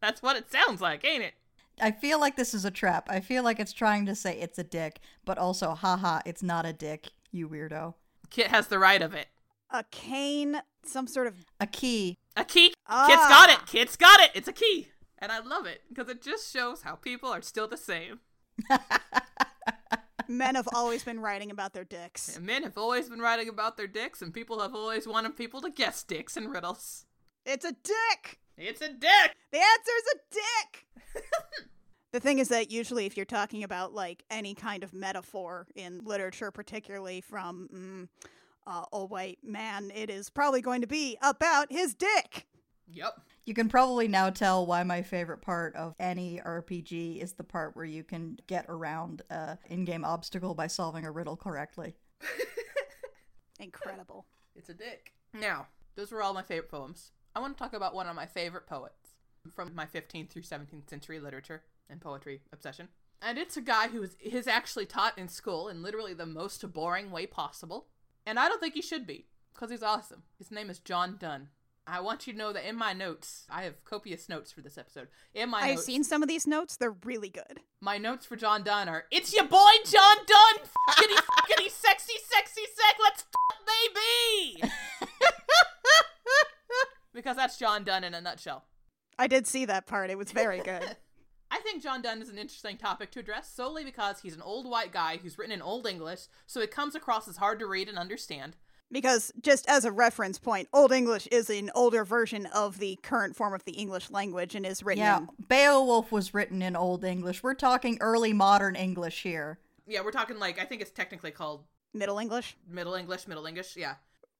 That's 0.05 0.21
what 0.21 0.37
it 0.37 0.51
sounds 0.51 0.81
like, 0.81 1.03
ain't 1.03 1.23
it? 1.23 1.33
I 1.81 1.89
feel 1.89 2.19
like 2.19 2.35
this 2.35 2.53
is 2.53 2.63
a 2.63 2.69
trap. 2.69 3.07
I 3.09 3.19
feel 3.21 3.43
like 3.43 3.59
it's 3.59 3.73
trying 3.73 4.05
to 4.05 4.13
say 4.13 4.37
it's 4.37 4.59
a 4.59 4.63
dick, 4.63 4.99
but 5.25 5.39
also, 5.39 5.73
haha, 5.73 6.19
it's 6.27 6.43
not 6.43 6.63
a 6.63 6.73
dick, 6.73 7.07
you 7.31 7.49
weirdo. 7.49 7.95
Kit 8.29 8.47
has 8.47 8.67
the 8.67 8.77
right 8.77 9.01
of 9.01 9.15
it. 9.15 9.29
A 9.71 9.83
cane, 9.89 10.61
some 10.83 11.07
sort 11.07 11.25
of. 11.25 11.33
A 11.59 11.65
key. 11.65 12.19
A 12.37 12.45
key. 12.45 12.71
Ah. 12.85 13.07
Kit's 13.07 13.27
got 13.27 13.49
it. 13.49 13.65
Kit's 13.65 13.97
got 13.97 14.19
it. 14.19 14.29
It's 14.35 14.47
a 14.47 14.53
key. 14.53 14.89
And 15.17 15.31
I 15.31 15.39
love 15.39 15.65
it 15.65 15.81
because 15.89 16.07
it 16.07 16.21
just 16.21 16.53
shows 16.53 16.83
how 16.83 16.93
people 16.93 17.29
are 17.29 17.41
still 17.41 17.67
the 17.67 17.75
same. 17.75 18.19
Men 20.27 20.53
have 20.53 20.69
always 20.71 21.03
been 21.03 21.19
writing 21.19 21.49
about 21.49 21.73
their 21.73 21.83
dicks. 21.83 22.37
And 22.37 22.45
men 22.45 22.63
have 22.63 22.77
always 22.77 23.09
been 23.09 23.19
writing 23.19 23.47
about 23.49 23.77
their 23.77 23.85
dicks, 23.87 24.21
and 24.23 24.33
people 24.33 24.59
have 24.59 24.73
always 24.73 25.07
wanted 25.07 25.35
people 25.35 25.61
to 25.61 25.69
guess 25.69 26.03
dicks 26.03 26.35
and 26.35 26.51
riddles. 26.51 27.05
It's 27.45 27.63
a 27.65 27.71
dick! 27.71 28.39
It's 28.57 28.81
a 28.81 28.89
dick! 28.89 29.35
The 29.51 29.59
answer's 29.59 30.03
a 30.13 30.17
dick! 30.31 31.23
the 32.11 32.19
thing 32.19 32.39
is 32.39 32.49
that 32.49 32.71
usually, 32.71 33.05
if 33.05 33.15
you're 33.15 33.25
talking 33.25 33.63
about 33.63 33.93
like 33.93 34.23
any 34.31 34.55
kind 34.55 34.83
of 34.83 34.93
metaphor 34.93 35.67
in 35.75 36.01
literature, 36.03 36.49
particularly 36.49 37.21
from 37.21 37.69
mm, 37.73 38.29
uh, 38.65 38.85
a 38.91 39.05
white 39.05 39.39
man, 39.43 39.91
it 39.93 40.09
is 40.09 40.29
probably 40.31 40.61
going 40.61 40.81
to 40.81 40.87
be 40.87 41.17
about 41.21 41.71
his 41.71 41.93
dick. 41.93 42.47
Yep. 42.87 43.21
You 43.45 43.53
can 43.53 43.69
probably 43.69 44.07
now 44.07 44.31
tell 44.31 44.65
why 44.65 44.81
my 44.83 45.03
favorite 45.03 45.41
part 45.41 45.75
of 45.75 45.93
any 45.99 46.41
RPG 46.43 47.21
is 47.21 47.33
the 47.33 47.43
part 47.43 47.75
where 47.75 47.85
you 47.85 48.03
can 48.03 48.39
get 48.47 48.65
around 48.69 49.21
a 49.29 49.59
in-game 49.69 50.03
obstacle 50.03 50.55
by 50.55 50.65
solving 50.65 51.05
a 51.05 51.11
riddle 51.11 51.37
correctly. 51.37 51.95
Incredible. 53.59 54.25
It's 54.55 54.69
a 54.69 54.73
dick. 54.73 55.13
Now, 55.31 55.67
those 55.95 56.11
were 56.11 56.23
all 56.23 56.33
my 56.33 56.41
favorite 56.41 56.71
poems. 56.71 57.11
I 57.35 57.39
want 57.39 57.57
to 57.57 57.61
talk 57.61 57.73
about 57.73 57.93
one 57.93 58.07
of 58.07 58.15
my 58.15 58.25
favorite 58.25 58.65
poets 58.65 59.09
from 59.53 59.75
my 59.75 59.85
15th 59.85 60.29
through 60.29 60.43
17th 60.43 60.89
century 60.89 61.19
literature 61.19 61.63
and 61.89 61.99
poetry 61.99 62.41
obsession. 62.53 62.87
And 63.21 63.37
it's 63.37 63.57
a 63.57 63.61
guy 63.61 63.89
who 63.89 64.03
is, 64.03 64.15
is 64.21 64.47
actually 64.47 64.85
taught 64.85 65.17
in 65.17 65.27
school 65.27 65.67
in 65.67 65.83
literally 65.83 66.13
the 66.13 66.25
most 66.25 66.71
boring 66.71 67.11
way 67.11 67.25
possible. 67.25 67.87
And 68.25 68.39
I 68.39 68.47
don't 68.47 68.59
think 68.61 68.73
he 68.73 68.81
should 68.81 69.05
be, 69.05 69.25
because 69.53 69.69
he's 69.69 69.83
awesome. 69.83 70.23
His 70.37 70.49
name 70.49 70.69
is 70.69 70.79
John 70.79 71.17
Donne. 71.19 71.49
I 71.87 71.99
want 71.99 72.25
you 72.25 72.33
to 72.33 72.39
know 72.39 72.51
that 72.53 72.67
in 72.67 72.75
my 72.75 72.93
notes, 72.93 73.45
I 73.49 73.63
have 73.63 73.83
copious 73.83 74.27
notes 74.27 74.51
for 74.51 74.61
this 74.61 74.77
episode. 74.77 75.07
In 75.35 75.49
my 75.49 75.59
I've 75.59 75.75
notes, 75.75 75.85
seen 75.85 76.03
some 76.03 76.23
of 76.23 76.29
these 76.29 76.47
notes, 76.47 76.77
they're 76.77 76.95
really 77.03 77.29
good. 77.29 77.59
my 77.81 77.97
notes 77.99 78.25
for 78.25 78.35
John 78.35 78.63
Donne 78.63 78.89
are 78.89 79.03
It's 79.11 79.35
your 79.35 79.45
boy 79.45 79.73
John 79.85 80.17
Donne! 80.25 80.65
Fuckity 80.89 81.15
fuckity 81.15 81.69
sexy 81.69 82.13
sexy 82.27 82.61
sec, 82.73 82.95
let's 83.03 83.21
fuck 83.23 83.67
baby! 83.67 84.71
because 87.15 87.35
that's 87.35 87.57
John 87.57 87.83
Donne 87.83 88.03
in 88.03 88.13
a 88.13 88.21
nutshell. 88.21 88.65
I 89.17 89.27
did 89.27 89.47
see 89.47 89.65
that 89.65 89.87
part, 89.87 90.09
it 90.09 90.17
was 90.17 90.31
very 90.31 90.59
good. 90.59 90.97
I 91.51 91.59
think 91.59 91.81
John 91.81 92.01
Donne 92.01 92.21
is 92.21 92.29
an 92.29 92.37
interesting 92.37 92.75
topic 92.77 93.11
to 93.11 93.19
address 93.19 93.49
solely 93.49 93.83
because 93.85 94.19
he's 94.19 94.35
an 94.35 94.41
old 94.41 94.69
white 94.69 94.91
guy 94.91 95.17
who's 95.17 95.37
written 95.37 95.53
in 95.53 95.61
Old 95.61 95.87
English, 95.87 96.21
so 96.45 96.59
it 96.59 96.71
comes 96.71 96.95
across 96.95 97.27
as 97.27 97.37
hard 97.37 97.59
to 97.59 97.67
read 97.67 97.87
and 97.87 97.97
understand. 97.97 98.57
because, 98.91 99.31
just 99.41 99.67
as 99.69 99.85
a 99.85 99.91
reference 99.91 100.37
point, 100.37 100.67
Old 100.73 100.91
English 100.91 101.27
is 101.31 101.49
an 101.49 101.71
older 101.73 102.03
version 102.03 102.45
of 102.47 102.79
the 102.79 102.97
current 103.03 103.35
form 103.35 103.53
of 103.53 103.63
the 103.63 103.73
English 103.73 104.11
language 104.11 104.53
and 104.55 104.65
is 104.65 104.83
written 104.83 105.03
Yeah, 105.03 105.19
in 105.19 105.29
Beowulf 105.47 106.11
was 106.11 106.33
written 106.33 106.61
in 106.61 106.75
Old 106.75 107.03
English. 107.03 107.41
We're 107.41 107.53
talking 107.53 107.97
early 108.01 108.33
modern 108.33 108.75
English 108.75 109.23
here. 109.23 109.59
Yeah, 109.87 110.01
we're 110.01 110.11
talking 110.11 110.39
like, 110.39 110.59
I 110.59 110.65
think 110.65 110.81
it's 110.81 110.91
technically 110.91 111.31
called 111.31 111.63
Middle 111.93 112.19
English. 112.19 112.57
Middle 112.67 112.95
English, 112.95 113.27
Middle 113.27 113.45
English, 113.45 113.77
yeah. 113.77 113.95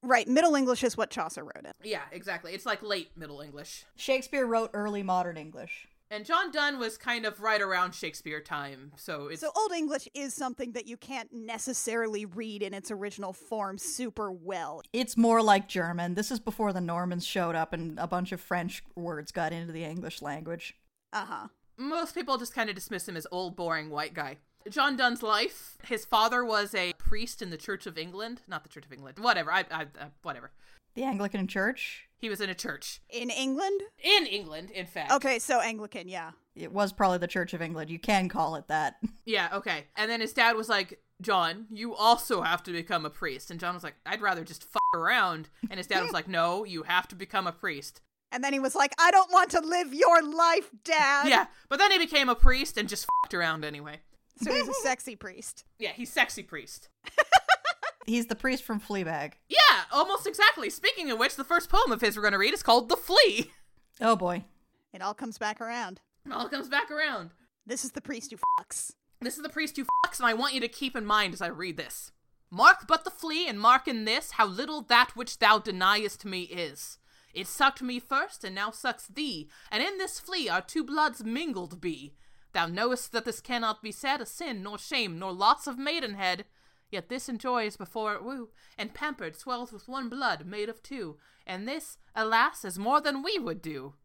Right, 0.05 0.27
Middle 0.27 0.53
English 0.55 0.83
is 0.83 0.95
what 0.95 1.09
Chaucer 1.09 1.43
wrote 1.43 1.65
in. 1.65 1.73
Yeah, 1.83 2.03
exactly. 2.11 2.53
It's 2.53 2.65
like 2.65 2.83
late 2.83 3.09
Middle 3.17 3.41
English. 3.41 3.85
Shakespeare 3.95 4.45
wrote 4.45 4.69
early 4.73 5.01
modern 5.01 5.35
English. 5.35 5.87
And 6.11 6.23
John 6.23 6.51
Donne 6.51 6.77
was 6.77 6.95
kind 6.97 7.25
of 7.25 7.41
right 7.41 7.59
around 7.59 7.95
Shakespeare 7.95 8.39
time, 8.39 8.91
so 8.95 9.27
it's 9.27 9.41
So 9.41 9.49
Old 9.57 9.71
English 9.71 10.07
is 10.13 10.35
something 10.35 10.73
that 10.73 10.85
you 10.87 10.95
can't 10.97 11.33
necessarily 11.33 12.25
read 12.25 12.61
in 12.61 12.75
its 12.75 12.91
original 12.91 13.33
form 13.33 13.79
super 13.79 14.31
well. 14.31 14.83
It's 14.93 15.17
more 15.17 15.41
like 15.41 15.67
German. 15.67 16.13
This 16.13 16.29
is 16.29 16.39
before 16.39 16.71
the 16.71 16.81
Normans 16.81 17.25
showed 17.25 17.55
up 17.55 17.73
and 17.73 17.97
a 17.97 18.05
bunch 18.05 18.31
of 18.31 18.39
French 18.39 18.83
words 18.95 19.31
got 19.31 19.51
into 19.51 19.73
the 19.73 19.83
English 19.83 20.21
language. 20.21 20.75
Uh-huh. 21.11 21.47
most 21.77 22.13
people 22.13 22.37
just 22.37 22.53
kind 22.53 22.69
of 22.69 22.75
dismiss 22.75 23.07
him 23.07 23.17
as 23.17 23.25
old, 23.31 23.55
boring 23.55 23.89
white 23.89 24.13
guy. 24.13 24.37
John 24.69 24.95
Donne's 24.97 25.23
life. 25.23 25.77
His 25.83 26.05
father 26.05 26.43
was 26.43 26.73
a 26.73 26.93
priest 26.97 27.41
in 27.41 27.49
the 27.49 27.57
Church 27.57 27.85
of 27.85 27.97
England, 27.97 28.41
not 28.47 28.63
the 28.63 28.69
Church 28.69 28.85
of 28.85 28.93
England. 28.93 29.19
Whatever. 29.19 29.51
I, 29.51 29.65
I 29.71 29.81
uh, 29.83 30.05
whatever. 30.23 30.51
The 30.95 31.03
Anglican 31.03 31.47
Church? 31.47 32.07
He 32.17 32.29
was 32.29 32.39
in 32.41 32.49
a 32.49 32.55
church 32.55 33.01
In 33.09 33.29
England? 33.29 33.81
in 34.01 34.25
England, 34.25 34.71
in 34.71 34.85
fact. 34.85 35.11
Okay, 35.11 35.37
so 35.37 35.59
Anglican, 35.59 36.07
yeah. 36.07 36.31
It 36.55 36.71
was 36.71 36.93
probably 36.93 37.17
the 37.17 37.27
Church 37.27 37.53
of 37.53 37.61
England. 37.61 37.89
You 37.89 37.99
can 37.99 38.29
call 38.29 38.55
it 38.55 38.67
that. 38.69 38.95
Yeah. 39.25 39.49
Okay. 39.53 39.85
And 39.95 40.09
then 40.09 40.21
his 40.21 40.33
dad 40.33 40.55
was 40.55 40.69
like, 40.69 40.99
"John, 41.19 41.65
you 41.71 41.95
also 41.95 42.43
have 42.43 42.61
to 42.63 42.71
become 42.71 43.03
a 43.05 43.09
priest." 43.09 43.49
And 43.49 43.59
John 43.59 43.73
was 43.73 43.83
like, 43.83 43.95
"I'd 44.05 44.21
rather 44.21 44.43
just 44.43 44.63
fuck 44.63 44.83
around." 44.95 45.49
And 45.69 45.79
his 45.79 45.87
dad 45.87 46.03
was 46.03 46.11
like, 46.11 46.27
"No, 46.27 46.63
you 46.63 46.83
have 46.83 47.07
to 47.07 47.15
become 47.15 47.47
a 47.47 47.51
priest." 47.51 48.01
And 48.31 48.43
then 48.43 48.53
he 48.53 48.59
was 48.59 48.75
like, 48.75 48.93
I 48.99 49.11
don't 49.11 49.31
want 49.31 49.49
to 49.51 49.61
live 49.61 49.93
your 49.93 50.21
life, 50.21 50.69
Dad. 50.83 51.29
Yeah. 51.29 51.45
But 51.69 51.79
then 51.79 51.91
he 51.91 51.97
became 51.97 52.27
a 52.27 52.35
priest 52.35 52.77
and 52.77 52.89
just 52.89 53.07
fucked 53.23 53.33
around 53.33 53.63
anyway. 53.63 54.01
So 54.41 54.53
he's 54.53 54.67
a 54.67 54.73
sexy 54.83 55.15
priest. 55.15 55.63
Yeah, 55.79 55.91
he's 55.91 56.11
sexy 56.11 56.43
priest. 56.43 56.89
He's 58.05 58.27
the 58.27 58.35
priest 58.35 58.63
from 58.63 58.79
Fleabag. 58.79 59.33
Yeah, 59.49 59.81
almost 59.91 60.27
exactly. 60.27 60.69
Speaking 60.69 61.09
of 61.09 61.17
which, 61.17 61.35
the 61.35 61.43
first 61.43 61.69
poem 61.69 61.91
of 61.91 62.01
his 62.01 62.15
we're 62.15 62.21
going 62.21 62.33
to 62.33 62.37
read 62.37 62.53
is 62.53 62.61
called 62.61 62.87
"The 62.87 62.95
Flea." 62.95 63.51
Oh 63.99 64.15
boy. 64.15 64.43
It 64.93 65.01
all 65.01 65.13
comes 65.13 65.37
back 65.37 65.59
around. 65.59 66.01
It 66.25 66.31
all 66.31 66.47
comes 66.47 66.69
back 66.69 66.91
around. 66.91 67.31
This 67.65 67.83
is 67.83 67.91
the 67.91 68.01
priest 68.01 68.31
who 68.31 68.37
fucks. 68.37 68.91
This 69.21 69.37
is 69.37 69.43
the 69.43 69.49
priest 69.49 69.75
who 69.75 69.85
fucks, 69.85 70.19
and 70.19 70.27
I 70.27 70.33
want 70.33 70.53
you 70.53 70.61
to 70.61 70.67
keep 70.67 70.95
in 70.95 71.05
mind 71.05 71.33
as 71.33 71.41
I 71.41 71.47
read 71.47 71.77
this. 71.77 72.11
Mark 72.51 72.85
but 72.87 73.05
the 73.05 73.09
flea, 73.09 73.47
and 73.47 73.59
mark 73.59 73.87
in 73.87 74.05
this 74.05 74.31
how 74.31 74.45
little 74.45 74.81
that 74.83 75.15
which 75.15 75.39
thou 75.39 75.57
deniest 75.57 76.25
me 76.25 76.41
is. 76.43 76.99
It 77.33 77.47
sucked 77.47 77.81
me 77.81 77.99
first, 77.99 78.43
and 78.43 78.53
now 78.53 78.69
sucks 78.69 79.07
thee, 79.07 79.49
and 79.71 79.81
in 79.81 79.97
this 79.97 80.19
flea 80.19 80.47
our 80.47 80.61
two 80.61 80.83
bloods 80.83 81.23
mingled 81.23 81.81
be. 81.81 82.13
Thou 82.55 82.67
knowest 82.67 83.11
that 83.11 83.25
this 83.25 83.41
cannot 83.41 83.83
be 83.83 83.91
said 83.91 84.21
a 84.21 84.25
sin, 84.25 84.63
nor 84.63 84.77
shame, 84.77 85.19
nor 85.19 85.33
loss 85.33 85.67
of 85.67 85.77
maidenhead. 85.77 86.45
Yet 86.89 87.09
this 87.09 87.27
enjoys 87.27 87.75
before 87.75 88.13
it 88.13 88.23
woo, 88.23 88.47
and 88.77 88.93
pampered 88.93 89.35
swells 89.35 89.73
with 89.73 89.89
one 89.89 90.07
blood 90.07 90.45
made 90.45 90.69
of 90.69 90.81
two, 90.81 91.17
and 91.45 91.67
this, 91.67 91.97
alas, 92.15 92.63
is 92.63 92.79
more 92.79 93.01
than 93.01 93.21
we 93.21 93.37
would 93.37 93.61
do. 93.61 93.95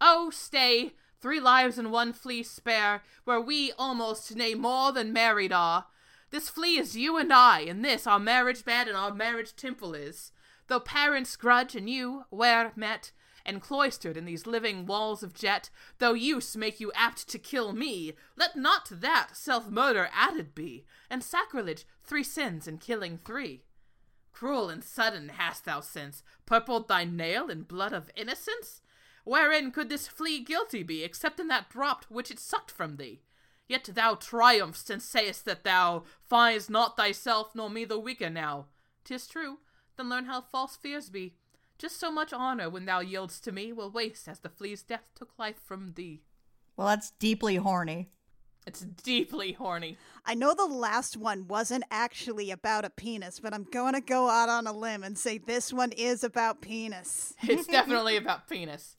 Oh, 0.00 0.30
stay! 0.30 0.94
Three 1.20 1.38
lives 1.38 1.78
and 1.78 1.92
one 1.92 2.12
flea 2.12 2.42
spare, 2.42 3.04
where 3.22 3.40
we 3.40 3.70
almost, 3.78 4.34
nay, 4.34 4.56
more 4.56 4.90
than 4.90 5.12
married 5.12 5.52
are. 5.52 5.86
This 6.30 6.48
flea 6.48 6.78
is 6.78 6.96
you 6.96 7.16
and 7.16 7.32
I, 7.32 7.60
and 7.60 7.84
this 7.84 8.04
our 8.04 8.18
marriage 8.18 8.64
bed 8.64 8.88
and 8.88 8.96
our 8.96 9.14
marriage 9.14 9.54
temple 9.54 9.94
is. 9.94 10.32
Though 10.66 10.80
parents 10.80 11.36
grudge 11.36 11.76
and 11.76 11.88
you, 11.88 12.24
where 12.30 12.72
met, 12.74 13.12
and 13.46 13.62
cloistered 13.62 14.16
in 14.16 14.26
these 14.26 14.46
living 14.46 14.84
walls 14.84 15.22
of 15.22 15.32
jet, 15.32 15.70
though 15.98 16.12
use 16.12 16.56
make 16.56 16.80
you 16.80 16.92
apt 16.94 17.28
to 17.28 17.38
kill 17.38 17.72
me, 17.72 18.12
let 18.36 18.56
not 18.56 18.88
that 18.90 19.36
self 19.36 19.70
murder 19.70 20.10
added 20.12 20.54
be, 20.54 20.84
and 21.08 21.24
sacrilege 21.24 21.86
three 22.04 22.24
sins 22.24 22.68
in 22.68 22.76
killing 22.78 23.16
three. 23.16 23.62
Cruel 24.32 24.68
and 24.68 24.84
sudden 24.84 25.30
hast 25.30 25.64
thou 25.64 25.80
since 25.80 26.22
purpled 26.44 26.88
thy 26.88 27.04
nail 27.04 27.48
in 27.48 27.62
blood 27.62 27.94
of 27.94 28.10
innocence? 28.14 28.82
Wherein 29.24 29.70
could 29.70 29.88
this 29.88 30.06
flea 30.06 30.40
guilty 30.44 30.82
be, 30.82 31.02
except 31.02 31.40
in 31.40 31.48
that 31.48 31.70
drop 31.70 32.04
which 32.08 32.30
it 32.30 32.38
sucked 32.38 32.70
from 32.70 32.96
thee? 32.96 33.22
Yet 33.66 33.90
thou 33.92 34.14
triumphst 34.14 34.90
and 34.90 35.02
sayest 35.02 35.44
that 35.46 35.64
thou 35.64 36.04
findest 36.28 36.70
not 36.70 36.96
thyself 36.96 37.54
nor 37.54 37.70
me 37.70 37.84
the 37.84 37.98
weaker 37.98 38.30
now. 38.30 38.66
'Tis 39.04 39.26
true, 39.26 39.58
then 39.96 40.08
learn 40.08 40.26
how 40.26 40.40
false 40.40 40.76
fears 40.76 41.10
be. 41.10 41.34
Just 41.78 42.00
so 42.00 42.10
much 42.10 42.32
honor 42.32 42.70
when 42.70 42.86
thou 42.86 43.02
yieldst 43.02 43.42
to 43.42 43.52
me 43.52 43.72
will 43.72 43.90
waste 43.90 44.28
as 44.28 44.40
the 44.40 44.48
flea's 44.48 44.82
death 44.82 45.10
took 45.14 45.38
life 45.38 45.60
from 45.62 45.92
thee. 45.94 46.22
Well, 46.76 46.86
that's 46.86 47.10
deeply 47.18 47.56
horny. 47.56 48.08
It's 48.66 48.80
deeply 48.80 49.52
horny. 49.52 49.96
I 50.24 50.34
know 50.34 50.52
the 50.52 50.66
last 50.66 51.16
one 51.16 51.46
wasn't 51.46 51.84
actually 51.90 52.50
about 52.50 52.84
a 52.84 52.90
penis, 52.90 53.38
but 53.38 53.54
I'm 53.54 53.64
going 53.70 53.94
to 53.94 54.00
go 54.00 54.28
out 54.28 54.48
on 54.48 54.66
a 54.66 54.72
limb 54.72 55.04
and 55.04 55.16
say 55.16 55.38
this 55.38 55.72
one 55.72 55.92
is 55.92 56.24
about 56.24 56.60
penis. 56.60 57.34
It's 57.42 57.68
definitely 57.68 58.16
about 58.16 58.48
penis. 58.48 58.96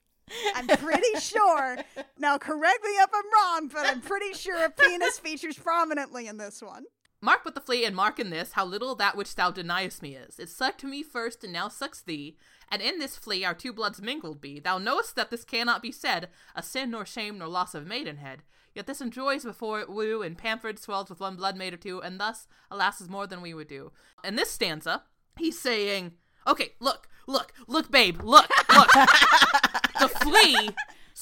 I'm 0.55 0.67
pretty 0.67 1.19
sure. 1.19 1.77
Now, 2.17 2.37
correct 2.37 2.83
me 2.83 2.91
if 2.91 3.09
I'm 3.13 3.23
wrong, 3.33 3.67
but 3.73 3.85
I'm 3.85 4.01
pretty 4.01 4.33
sure 4.33 4.63
a 4.63 4.69
penis 4.69 5.19
features 5.19 5.57
prominently 5.57 6.27
in 6.27 6.37
this 6.37 6.61
one. 6.61 6.83
Mark 7.19 7.43
with 7.43 7.55
the 7.55 7.61
flea, 7.61 7.83
and 7.83 7.95
mark 7.95 8.19
in 8.19 8.29
this 8.29 8.51
how 8.51 8.63
little 8.63 8.93
that 8.95 9.17
which 9.17 9.33
thou 9.33 9.49
deniest 9.49 10.03
me 10.03 10.15
is. 10.15 10.37
It 10.37 10.49
sucked 10.49 10.83
me 10.83 11.01
first, 11.01 11.43
and 11.43 11.51
now 11.51 11.67
sucks 11.67 12.01
thee. 12.01 12.37
And 12.69 12.81
in 12.81 12.99
this 12.99 13.15
flea 13.15 13.43
our 13.43 13.55
two 13.55 13.73
bloods 13.73 14.01
mingled 14.01 14.39
be. 14.39 14.59
Thou 14.59 14.77
knowest 14.77 15.15
that 15.15 15.31
this 15.31 15.43
cannot 15.43 15.81
be 15.81 15.91
said, 15.91 16.29
a 16.55 16.61
sin 16.61 16.91
nor 16.91 17.05
shame 17.05 17.39
nor 17.39 17.47
loss 17.47 17.73
of 17.73 17.87
maidenhead. 17.87 18.43
Yet 18.75 18.85
this 18.85 19.01
enjoys 19.01 19.43
before 19.43 19.79
it 19.79 19.89
woo, 19.89 20.21
and 20.21 20.37
pampered 20.37 20.77
swells 20.77 21.09
with 21.09 21.19
one 21.19 21.35
blood 21.35 21.57
made 21.57 21.73
of 21.73 21.79
two, 21.79 21.99
and 22.01 22.19
thus, 22.19 22.47
alas, 22.69 23.01
is 23.01 23.09
more 23.09 23.25
than 23.25 23.41
we 23.41 23.55
would 23.55 23.67
do. 23.67 23.91
In 24.23 24.35
this 24.35 24.51
stanza, 24.51 25.03
he's 25.37 25.59
saying, 25.59 26.11
Okay, 26.45 26.73
look, 26.79 27.09
look, 27.25 27.51
look, 27.67 27.89
babe, 27.89 28.21
look, 28.21 28.47
look. 28.73 28.91
the 29.99 30.07
flea 30.21 30.69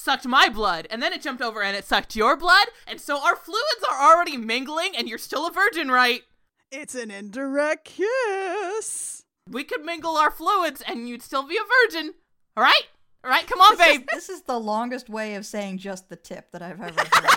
sucked 0.06 0.24
my 0.24 0.48
blood, 0.48 0.86
and 0.88 1.02
then 1.02 1.12
it 1.12 1.20
jumped 1.20 1.42
over 1.42 1.64
and 1.64 1.76
it 1.76 1.84
sucked 1.84 2.14
your 2.14 2.36
blood, 2.36 2.68
and 2.86 3.00
so 3.00 3.20
our 3.20 3.34
fluids 3.34 3.82
are 3.90 4.00
already 4.00 4.36
mingling, 4.36 4.94
and 4.96 5.08
you're 5.08 5.18
still 5.18 5.48
a 5.48 5.50
virgin, 5.50 5.90
right? 5.90 6.22
It's 6.70 6.94
an 6.94 7.10
indirect 7.10 7.86
kiss. 7.86 9.24
We 9.50 9.64
could 9.64 9.84
mingle 9.84 10.16
our 10.16 10.30
fluids, 10.30 10.80
and 10.86 11.08
you'd 11.08 11.22
still 11.22 11.42
be 11.42 11.56
a 11.56 11.66
virgin. 11.84 12.14
All 12.56 12.62
right? 12.62 12.82
All 13.24 13.30
right, 13.30 13.48
come 13.48 13.58
Come 13.58 13.72
on, 13.72 13.78
babe. 13.78 14.06
This 14.12 14.28
is 14.28 14.42
the 14.42 14.60
longest 14.60 15.08
way 15.08 15.34
of 15.34 15.44
saying 15.44 15.78
just 15.78 16.08
the 16.08 16.14
tip 16.14 16.52
that 16.52 16.62
I've 16.62 16.80
ever 16.80 16.84
heard. 16.84 17.10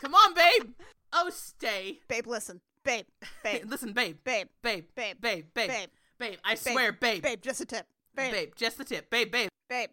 Come 0.00 0.16
on, 0.16 0.34
babe. 0.34 0.72
Oh, 1.12 1.30
stay. 1.30 2.00
Babe, 2.08 2.26
listen. 2.26 2.60
Babe. 2.84 3.04
Babe. 3.44 3.62
Listen, 3.68 3.92
babe. 3.92 4.16
Babe. 4.24 4.48
Babe. 4.60 4.86
Babe. 4.96 5.20
Babe. 5.20 5.44
Babe. 5.54 5.68
Babe. 5.68 5.90
Babe. 6.18 6.38
I 6.44 6.54
Babe. 6.54 6.58
swear, 6.58 6.92
babe. 6.92 7.22
Babe, 7.22 7.40
just 7.40 7.60
a 7.60 7.64
tip. 7.64 7.86
Babe. 8.16 8.32
Babe. 8.32 8.48
Just 8.56 8.78
the 8.78 8.84
tip. 8.84 9.08
Babe. 9.08 9.30
Babe. 9.30 9.48
Babe. 9.68 9.90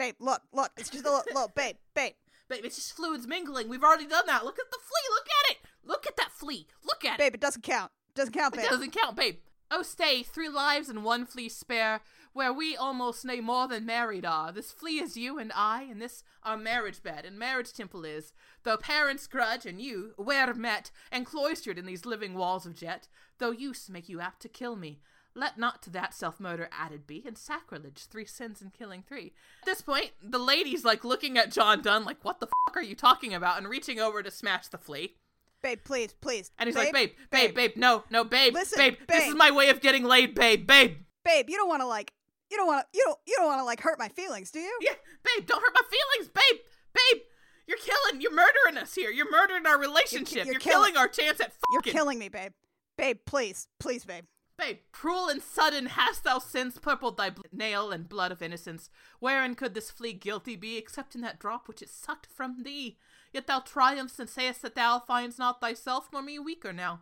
Babe, 0.00 0.14
look, 0.18 0.40
look. 0.54 0.70
It's 0.78 0.88
just 0.88 1.04
a 1.04 1.10
little, 1.10 1.24
little 1.26 1.52
babe. 1.54 1.76
Babe. 1.94 2.14
Babe. 2.48 2.64
It's 2.64 2.76
just 2.76 2.96
fluids 2.96 3.26
mingling. 3.26 3.68
We've 3.68 3.84
already 3.84 4.06
done 4.06 4.24
that. 4.28 4.46
Look 4.46 4.58
at 4.58 4.70
the 4.70 4.78
flea. 4.78 5.10
Look 5.10 5.26
at 5.26 5.50
it. 5.50 5.58
Look 5.84 6.06
at 6.06 6.16
that 6.16 6.32
flea. 6.32 6.66
Look 6.86 7.04
at 7.04 7.16
it. 7.16 7.18
Babe, 7.18 7.34
it 7.34 7.40
doesn't 7.42 7.60
count. 7.60 7.92
Doesn't 8.14 8.32
count, 8.32 8.54
babe. 8.54 8.64
It 8.64 8.70
doesn't 8.70 8.96
count, 8.96 9.14
babe. 9.14 9.36
Oh, 9.70 9.82
stay, 9.82 10.22
three 10.22 10.48
lives 10.48 10.88
and 10.88 11.04
one 11.04 11.26
flea 11.26 11.50
spare, 11.50 12.00
where 12.32 12.50
we 12.52 12.74
almost 12.74 13.26
nay 13.26 13.42
more 13.42 13.68
than 13.68 13.84
married 13.84 14.24
are. 14.24 14.50
This 14.52 14.72
flea 14.72 15.00
is 15.00 15.18
you 15.18 15.38
and 15.38 15.52
I, 15.54 15.82
and 15.82 16.00
this 16.00 16.24
our 16.44 16.56
marriage 16.56 17.02
bed 17.02 17.26
and 17.26 17.38
marriage 17.38 17.74
temple 17.74 18.06
is. 18.06 18.32
Though 18.62 18.78
parents 18.78 19.26
grudge 19.26 19.66
and 19.66 19.82
you, 19.82 20.14
where 20.16 20.52
met, 20.54 20.90
and 21.12 21.26
cloistered 21.26 21.76
in 21.78 21.84
these 21.84 22.06
living 22.06 22.32
walls 22.32 22.64
of 22.64 22.74
jet, 22.74 23.06
though 23.38 23.50
use 23.50 23.90
make 23.90 24.08
you 24.08 24.18
apt 24.20 24.40
to 24.42 24.48
kill 24.48 24.76
me. 24.76 25.02
Let 25.34 25.58
not 25.58 25.82
to 25.82 25.90
that 25.90 26.12
self 26.12 26.40
murder 26.40 26.68
added 26.76 27.06
be, 27.06 27.22
and 27.26 27.38
sacrilege, 27.38 28.06
three 28.10 28.24
sins 28.26 28.60
in 28.60 28.70
killing 28.70 29.02
three. 29.06 29.32
At 29.62 29.66
this 29.66 29.80
point, 29.80 30.10
the 30.22 30.38
lady's 30.38 30.84
like 30.84 31.04
looking 31.04 31.38
at 31.38 31.52
John 31.52 31.82
Donne, 31.82 32.04
like, 32.04 32.24
what 32.24 32.40
the 32.40 32.46
fuck 32.46 32.76
are 32.76 32.82
you 32.82 32.94
talking 32.96 33.32
about? 33.32 33.58
And 33.58 33.68
reaching 33.68 34.00
over 34.00 34.22
to 34.22 34.30
smash 34.30 34.66
the 34.68 34.78
flea. 34.78 35.14
Babe, 35.62 35.80
please, 35.84 36.14
please. 36.20 36.50
And 36.58 36.66
he's 36.68 36.76
like, 36.76 36.92
babe, 36.92 37.10
babe, 37.30 37.54
babe, 37.54 37.72
no, 37.76 38.04
no, 38.10 38.24
babe, 38.24 38.54
Listen, 38.54 38.78
babe, 38.78 38.96
this 39.06 39.28
is 39.28 39.34
my 39.34 39.50
way 39.50 39.68
of 39.68 39.80
getting 39.80 40.04
laid, 40.04 40.34
babe, 40.34 40.66
babe. 40.66 40.96
Babe, 41.22 41.50
you 41.50 41.56
don't 41.56 41.68
want 41.68 41.82
to 41.82 41.86
like, 41.86 42.12
you 42.50 42.56
don't 42.56 42.66
want 42.66 42.86
to, 42.90 42.98
you 42.98 43.04
don't, 43.04 43.18
you 43.26 43.34
don't 43.36 43.46
want 43.46 43.60
to 43.60 43.64
like 43.64 43.80
hurt 43.80 43.98
my 43.98 44.08
feelings, 44.08 44.50
do 44.50 44.58
you? 44.58 44.78
Yeah, 44.80 44.94
babe, 45.22 45.46
don't 45.46 45.60
hurt 45.60 45.74
my 45.74 45.82
feelings, 45.90 46.30
babe, 46.34 46.60
babe. 46.94 47.22
You're 47.66 47.78
killing, 47.78 48.20
you're 48.20 48.34
murdering 48.34 48.82
us 48.82 48.94
here. 48.96 49.10
You're 49.10 49.30
murdering 49.30 49.64
our 49.64 49.78
relationship. 49.78 50.44
You're, 50.44 50.54
you're 50.54 50.60
killing 50.60 50.92
killing- 50.92 50.96
our 50.96 51.06
chance 51.06 51.40
at 51.40 51.52
fucking. 51.52 51.60
You're 51.72 51.82
killing 51.82 52.18
me, 52.18 52.28
babe. 52.28 52.52
Babe, 52.98 53.18
please, 53.24 53.68
please, 53.78 54.04
babe. 54.04 54.24
Babe, 54.60 54.78
cruel 54.92 55.28
and 55.28 55.42
sudden 55.42 55.86
hast 55.86 56.24
thou 56.24 56.38
since 56.38 56.76
purpled 56.76 57.16
thy 57.16 57.30
bl- 57.30 57.40
nail 57.50 57.90
and 57.90 58.06
blood 58.06 58.30
of 58.30 58.42
innocence. 58.42 58.90
Wherein 59.18 59.54
could 59.54 59.72
this 59.72 59.90
flea 59.90 60.12
guilty 60.12 60.54
be, 60.54 60.76
except 60.76 61.14
in 61.14 61.22
that 61.22 61.38
drop 61.38 61.66
which 61.66 61.80
it 61.80 61.88
sucked 61.88 62.26
from 62.26 62.62
thee? 62.62 62.98
Yet 63.32 63.46
thou 63.46 63.60
triumphst 63.60 64.20
and 64.20 64.28
sayest 64.28 64.60
that 64.60 64.74
thou 64.74 64.98
findst 64.98 65.38
not 65.38 65.62
thyself 65.62 66.10
nor 66.12 66.20
me 66.20 66.38
weaker 66.38 66.74
now. 66.74 67.00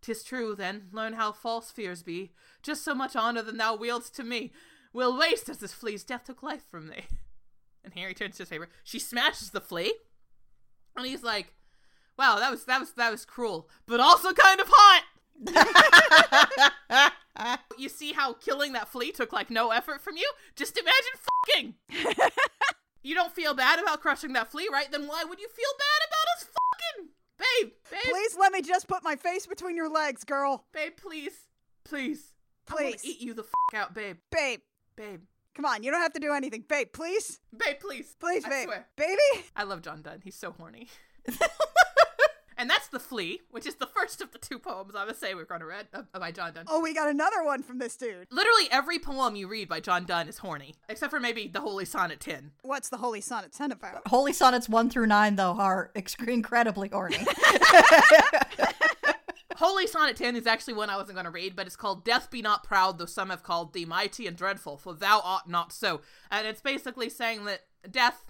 'Tis 0.00 0.24
true, 0.24 0.54
then, 0.54 0.88
learn 0.92 1.12
how 1.12 1.30
false 1.30 1.70
fears 1.70 2.02
be. 2.02 2.32
Just 2.62 2.82
so 2.82 2.94
much 2.94 3.14
honor 3.14 3.42
than 3.42 3.58
thou 3.58 3.76
wieldst 3.76 4.14
to 4.16 4.24
me 4.24 4.50
will 4.94 5.18
waste 5.18 5.50
as 5.50 5.58
this 5.58 5.74
flea's 5.74 6.04
death 6.04 6.24
took 6.24 6.42
life 6.42 6.64
from 6.70 6.88
thee. 6.88 7.04
And 7.84 7.92
he 7.92 8.14
turns 8.14 8.36
to 8.36 8.44
his 8.44 8.48
favor. 8.48 8.70
She 8.82 8.98
smashes 8.98 9.50
the 9.50 9.60
flea, 9.60 9.92
and 10.96 11.04
he's 11.04 11.22
like, 11.22 11.52
"Wow, 12.16 12.38
that 12.38 12.50
was 12.50 12.64
that 12.64 12.80
was 12.80 12.92
that 12.92 13.10
was 13.10 13.26
cruel, 13.26 13.68
but 13.84 14.00
also 14.00 14.32
kind 14.32 14.58
of 14.58 14.68
hot." 14.70 15.04
You 17.76 17.88
see 17.88 18.12
how 18.12 18.34
killing 18.34 18.74
that 18.74 18.88
flea 18.88 19.10
took 19.10 19.32
like 19.32 19.50
no 19.50 19.70
effort 19.70 20.00
from 20.00 20.16
you? 20.16 20.30
Just 20.54 20.78
imagine 20.78 21.74
fucking. 22.14 22.30
you 23.02 23.14
don't 23.16 23.32
feel 23.34 23.54
bad 23.54 23.80
about 23.80 24.00
crushing 24.00 24.32
that 24.34 24.52
flea, 24.52 24.68
right? 24.72 24.90
Then 24.90 25.08
why 25.08 25.24
would 25.24 25.40
you 25.40 25.48
feel 25.48 25.70
bad 25.76 26.08
about 26.08 26.26
us 26.36 26.44
fucking? 26.44 27.08
Babe, 27.38 27.72
babe, 27.90 28.00
Please 28.12 28.36
let 28.38 28.52
me 28.52 28.62
just 28.62 28.86
put 28.86 29.02
my 29.02 29.16
face 29.16 29.46
between 29.46 29.76
your 29.76 29.90
legs, 29.90 30.22
girl. 30.22 30.64
babe, 30.72 30.92
please, 30.96 31.32
please, 31.84 32.32
Please. 32.66 33.04
eat 33.04 33.20
you 33.20 33.34
the 33.34 33.42
fuck 33.42 33.74
out, 33.74 33.94
babe, 33.94 34.18
Babe, 34.30 34.60
babe, 34.94 35.22
come 35.56 35.64
on, 35.64 35.82
you 35.82 35.90
don't 35.90 36.00
have 36.00 36.12
to 36.12 36.20
do 36.20 36.32
anything. 36.32 36.64
Babe, 36.68 36.92
please. 36.92 37.40
babe, 37.56 37.76
please, 37.80 38.14
Please, 38.20 38.44
I 38.44 38.48
babe. 38.48 38.64
swear. 38.66 38.86
Baby? 38.96 39.44
I 39.56 39.64
love 39.64 39.82
John 39.82 40.00
Donne. 40.02 40.20
He's 40.22 40.36
so 40.36 40.52
horny. 40.52 40.86
and 42.56 42.68
that's 42.68 42.88
the 42.88 43.00
flea, 43.00 43.40
which 43.50 43.66
is 43.66 43.76
the 43.76 43.86
first 43.86 44.20
of 44.20 44.32
the 44.32 44.38
two 44.38 44.58
poems 44.58 44.94
I 44.94 45.04
would 45.04 45.16
say 45.16 45.34
we're 45.34 45.44
going 45.44 45.60
to 45.60 45.66
read 45.66 45.88
uh, 45.92 46.02
by 46.18 46.30
John 46.30 46.54
Donne. 46.54 46.64
Oh, 46.68 46.80
we 46.80 46.94
got 46.94 47.08
another 47.08 47.44
one 47.44 47.62
from 47.62 47.78
this 47.78 47.96
dude. 47.96 48.26
Literally 48.30 48.68
every 48.70 48.98
poem 48.98 49.36
you 49.36 49.48
read 49.48 49.68
by 49.68 49.80
John 49.80 50.04
Donne 50.04 50.28
is 50.28 50.38
horny, 50.38 50.74
except 50.88 51.10
for 51.10 51.20
maybe 51.20 51.48
the 51.48 51.60
Holy 51.60 51.84
Sonnet 51.84 52.20
10. 52.20 52.52
What's 52.62 52.88
the 52.88 52.98
Holy 52.98 53.20
Sonnet 53.20 53.52
10 53.52 53.72
about? 53.72 54.06
Holy 54.08 54.32
Sonnets 54.32 54.68
1 54.68 54.90
through 54.90 55.06
9, 55.06 55.36
though, 55.36 55.56
are 55.58 55.90
ex- 55.94 56.16
incredibly 56.26 56.88
horny. 56.88 57.18
Holy 59.56 59.86
Sonnet 59.86 60.16
10 60.16 60.36
is 60.36 60.46
actually 60.46 60.74
one 60.74 60.90
I 60.90 60.96
wasn't 60.96 61.14
going 61.14 61.26
to 61.26 61.30
read, 61.30 61.54
but 61.54 61.66
it's 61.66 61.76
called 61.76 62.04
Death 62.04 62.30
Be 62.30 62.42
Not 62.42 62.64
Proud, 62.64 62.98
though 62.98 63.06
some 63.06 63.30
have 63.30 63.42
called 63.42 63.72
thee 63.72 63.84
mighty 63.84 64.26
and 64.26 64.36
dreadful, 64.36 64.76
for 64.76 64.94
thou 64.94 65.20
art 65.24 65.48
not 65.48 65.72
so. 65.72 66.00
And 66.30 66.46
it's 66.46 66.60
basically 66.60 67.08
saying 67.08 67.44
that 67.44 67.60
death, 67.88 68.24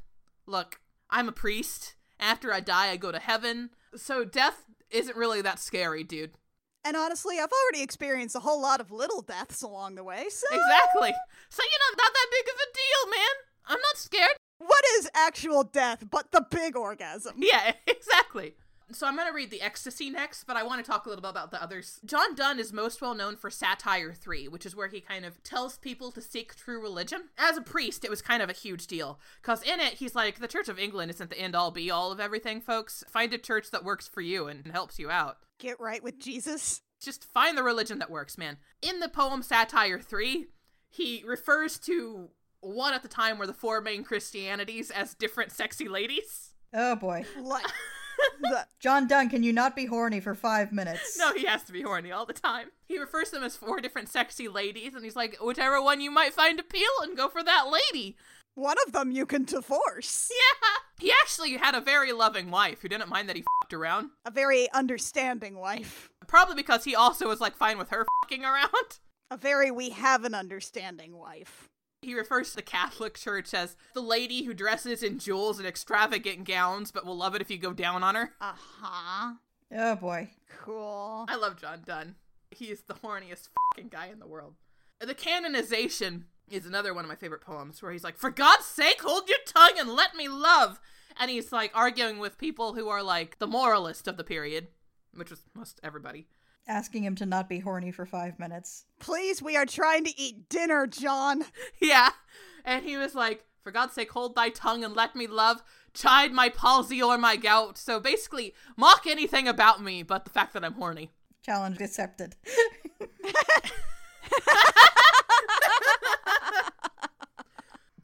look, 0.46 0.80
I'm 1.10 1.28
a 1.28 1.32
priest. 1.32 1.94
After 2.20 2.52
I 2.52 2.60
die, 2.60 2.90
I 2.90 2.96
go 2.96 3.10
to 3.10 3.18
heaven. 3.18 3.70
So 3.96 4.24
death 4.24 4.64
isn't 4.90 5.16
really 5.16 5.42
that 5.42 5.58
scary, 5.58 6.04
dude. 6.04 6.32
And 6.84 6.96
honestly, 6.96 7.38
I've 7.38 7.50
already 7.50 7.82
experienced 7.82 8.36
a 8.36 8.40
whole 8.40 8.60
lot 8.60 8.80
of 8.80 8.90
little 8.90 9.22
deaths 9.22 9.62
along 9.62 9.94
the 9.94 10.04
way, 10.04 10.26
so. 10.28 10.46
Exactly. 10.52 11.14
So, 11.48 11.62
you 11.62 11.78
know, 11.78 12.02
not 12.02 12.12
that 12.12 12.26
big 12.30 12.46
of 12.46 12.60
a 12.60 12.68
deal, 12.74 13.10
man. 13.10 13.34
I'm 13.66 13.80
not 13.80 13.96
scared. 13.96 14.36
What 14.58 14.84
is 14.98 15.10
actual 15.14 15.64
death 15.64 16.04
but 16.10 16.30
the 16.30 16.46
big 16.50 16.76
orgasm? 16.76 17.36
Yeah, 17.38 17.72
exactly. 17.86 18.54
So 18.94 19.08
I'm 19.08 19.16
going 19.16 19.26
to 19.26 19.34
read 19.34 19.50
the 19.50 19.60
ecstasy 19.60 20.08
next, 20.08 20.44
but 20.44 20.56
I 20.56 20.62
want 20.62 20.84
to 20.84 20.88
talk 20.88 21.04
a 21.04 21.08
little 21.08 21.22
bit 21.22 21.30
about 21.30 21.50
the 21.50 21.60
others. 21.60 21.98
John 22.04 22.36
Donne 22.36 22.60
is 22.60 22.72
most 22.72 23.02
well 23.02 23.14
known 23.14 23.36
for 23.36 23.50
Satire 23.50 24.12
3, 24.12 24.46
which 24.46 24.64
is 24.64 24.76
where 24.76 24.86
he 24.86 25.00
kind 25.00 25.24
of 25.24 25.42
tells 25.42 25.78
people 25.78 26.12
to 26.12 26.20
seek 26.20 26.54
true 26.54 26.80
religion. 26.80 27.24
As 27.36 27.56
a 27.56 27.62
priest, 27.62 28.04
it 28.04 28.10
was 28.10 28.22
kind 28.22 28.40
of 28.40 28.48
a 28.48 28.54
huge 28.54 28.86
deal, 28.86 29.18
because 29.42 29.62
in 29.62 29.80
it, 29.80 29.94
he's 29.94 30.14
like, 30.14 30.38
the 30.38 30.46
Church 30.46 30.68
of 30.68 30.78
England 30.78 31.10
isn't 31.10 31.28
the 31.28 31.38
end 31.38 31.56
all 31.56 31.72
be 31.72 31.90
all 31.90 32.12
of 32.12 32.20
everything, 32.20 32.60
folks. 32.60 33.02
Find 33.08 33.34
a 33.34 33.38
church 33.38 33.72
that 33.72 33.84
works 33.84 34.06
for 34.06 34.20
you 34.20 34.46
and 34.46 34.64
helps 34.70 34.98
you 35.00 35.10
out. 35.10 35.38
Get 35.58 35.80
right 35.80 36.02
with 36.02 36.20
Jesus. 36.20 36.80
Just 37.00 37.24
find 37.24 37.58
the 37.58 37.64
religion 37.64 37.98
that 37.98 38.10
works, 38.10 38.38
man. 38.38 38.58
In 38.80 39.00
the 39.00 39.08
poem 39.08 39.42
Satire 39.42 39.98
3, 39.98 40.46
he 40.88 41.24
refers 41.26 41.78
to 41.80 42.30
what 42.60 42.94
at 42.94 43.02
the 43.02 43.08
time 43.08 43.38
were 43.38 43.46
the 43.46 43.52
four 43.52 43.80
main 43.80 44.04
Christianities 44.04 44.90
as 44.90 45.14
different 45.14 45.50
sexy 45.50 45.88
ladies. 45.88 46.54
oh 46.72 46.94
boy. 46.96 47.24
Like, 47.40 47.64
the, 47.66 47.72
John 48.80 49.06
Donne, 49.06 49.28
can 49.30 49.42
you 49.42 49.52
not 49.52 49.74
be 49.74 49.86
horny 49.86 50.20
for 50.20 50.34
five 50.34 50.72
minutes? 50.72 51.16
No, 51.18 51.32
he 51.32 51.46
has 51.46 51.62
to 51.64 51.72
be 51.72 51.82
horny 51.82 52.12
all 52.12 52.26
the 52.26 52.32
time. 52.32 52.68
He 52.86 52.98
refers 52.98 53.30
to 53.30 53.36
them 53.36 53.44
as 53.44 53.56
four 53.56 53.80
different 53.80 54.08
sexy 54.08 54.48
ladies, 54.48 54.94
and 54.94 55.04
he's 55.04 55.16
like, 55.16 55.36
whichever 55.42 55.80
one 55.82 56.00
you 56.00 56.10
might 56.10 56.34
find 56.34 56.60
appeal, 56.60 56.90
and 57.02 57.16
go 57.16 57.28
for 57.28 57.42
that 57.42 57.64
lady. 57.70 58.16
one 58.54 58.76
of 58.86 58.92
them 58.92 59.10
you 59.10 59.26
can 59.26 59.44
divorce. 59.44 60.30
Yeah. 60.30 60.68
He 61.00 61.10
actually 61.22 61.56
had 61.56 61.74
a 61.74 61.80
very 61.80 62.12
loving 62.12 62.50
wife 62.50 62.80
who 62.82 62.88
didn't 62.88 63.08
mind 63.08 63.28
that 63.28 63.36
he 63.36 63.44
fucked 63.60 63.74
around. 63.74 64.10
A 64.24 64.30
very 64.30 64.70
understanding 64.72 65.56
wife. 65.56 66.08
Probably 66.28 66.54
because 66.54 66.84
he 66.84 66.94
also 66.94 67.28
was 67.28 67.40
like 67.40 67.56
fine 67.56 67.78
with 67.78 67.90
her 67.90 68.06
fucking 68.22 68.44
around. 68.44 69.00
A 69.30 69.36
very 69.36 69.70
we 69.70 69.90
have 69.90 70.24
an 70.24 70.34
understanding 70.34 71.16
wife. 71.16 71.68
He 72.04 72.14
refers 72.14 72.50
to 72.50 72.56
the 72.56 72.62
Catholic 72.62 73.14
Church 73.14 73.54
as 73.54 73.76
the 73.94 74.00
lady 74.00 74.44
who 74.44 74.54
dresses 74.54 75.02
in 75.02 75.18
jewels 75.18 75.58
and 75.58 75.66
extravagant 75.66 76.44
gowns, 76.44 76.90
but 76.90 77.06
will 77.06 77.16
love 77.16 77.34
it 77.34 77.40
if 77.40 77.50
you 77.50 77.58
go 77.58 77.72
down 77.72 78.02
on 78.02 78.14
her. 78.14 78.32
Uh 78.40 78.52
huh. 78.56 79.34
Oh 79.74 79.96
boy. 79.96 80.30
Cool. 80.60 81.24
I 81.28 81.36
love 81.36 81.60
John 81.60 81.82
Donne. 81.84 82.14
He 82.50 82.66
is 82.66 82.82
the 82.82 82.94
horniest 82.94 83.48
fucking 83.72 83.88
guy 83.88 84.08
in 84.12 84.18
the 84.18 84.26
world. 84.26 84.54
The 85.00 85.14
canonization 85.14 86.26
is 86.48 86.66
another 86.66 86.94
one 86.94 87.04
of 87.04 87.08
my 87.08 87.16
favorite 87.16 87.40
poems 87.40 87.82
where 87.82 87.92
he's 87.92 88.04
like, 88.04 88.16
For 88.16 88.30
God's 88.30 88.66
sake, 88.66 89.00
hold 89.02 89.28
your 89.28 89.38
tongue 89.46 89.78
and 89.78 89.90
let 89.90 90.14
me 90.14 90.28
love. 90.28 90.80
And 91.18 91.30
he's 91.30 91.52
like 91.52 91.70
arguing 91.74 92.18
with 92.18 92.38
people 92.38 92.74
who 92.74 92.88
are 92.88 93.02
like 93.02 93.38
the 93.38 93.46
moralist 93.46 94.06
of 94.06 94.16
the 94.16 94.24
period, 94.24 94.68
which 95.14 95.30
was 95.30 95.42
most 95.54 95.80
everybody. 95.82 96.26
Asking 96.66 97.04
him 97.04 97.14
to 97.16 97.26
not 97.26 97.48
be 97.48 97.58
horny 97.58 97.90
for 97.90 98.06
five 98.06 98.38
minutes. 98.38 98.86
Please, 98.98 99.42
we 99.42 99.56
are 99.56 99.66
trying 99.66 100.04
to 100.04 100.18
eat 100.18 100.48
dinner, 100.48 100.86
John. 100.86 101.44
Yeah. 101.80 102.10
And 102.64 102.84
he 102.84 102.96
was 102.96 103.14
like, 103.14 103.44
For 103.62 103.70
God's 103.70 103.92
sake, 103.92 104.10
hold 104.12 104.34
thy 104.34 104.48
tongue 104.48 104.82
and 104.84 104.96
let 104.96 105.14
me 105.14 105.26
love. 105.26 105.62
Chide 105.92 106.32
my 106.32 106.48
palsy 106.48 107.02
or 107.02 107.18
my 107.18 107.36
gout. 107.36 107.76
So 107.76 108.00
basically, 108.00 108.54
mock 108.76 109.06
anything 109.06 109.46
about 109.46 109.82
me 109.82 110.02
but 110.02 110.24
the 110.24 110.30
fact 110.30 110.54
that 110.54 110.64
I'm 110.64 110.72
horny. 110.74 111.10
Challenge 111.42 111.78
accepted. 111.80 112.36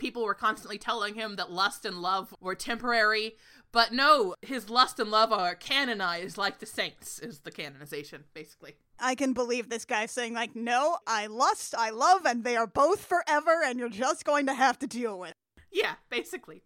people 0.00 0.24
were 0.24 0.34
constantly 0.34 0.78
telling 0.78 1.14
him 1.14 1.36
that 1.36 1.52
lust 1.52 1.84
and 1.84 1.98
love 1.98 2.34
were 2.40 2.54
temporary, 2.54 3.36
but 3.72 3.92
no, 3.92 4.34
his 4.42 4.68
lust 4.68 4.98
and 4.98 5.10
love 5.10 5.32
are 5.32 5.54
canonized 5.54 6.36
like 6.36 6.58
the 6.58 6.66
saints, 6.66 7.18
is 7.18 7.40
the 7.40 7.50
canonization, 7.50 8.24
basically. 8.34 8.74
I 8.98 9.14
can 9.14 9.32
believe 9.32 9.68
this 9.68 9.84
guy 9.84 10.06
saying, 10.06 10.34
like, 10.34 10.54
no, 10.54 10.98
I 11.06 11.26
lust, 11.26 11.74
I 11.76 11.90
love, 11.90 12.26
and 12.26 12.44
they 12.44 12.56
are 12.56 12.66
both 12.66 13.04
forever, 13.04 13.62
and 13.64 13.78
you're 13.78 13.88
just 13.88 14.24
going 14.24 14.46
to 14.46 14.54
have 14.54 14.78
to 14.80 14.86
deal 14.86 15.18
with. 15.18 15.30
it. 15.30 15.36
Yeah, 15.72 15.94
basically. 16.10 16.62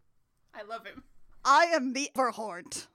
I 0.55 0.62
love 0.62 0.86
him. 0.86 1.05
I 1.44 1.64
am 1.66 1.92
the 1.92 2.11
Everhorned. 2.16 2.86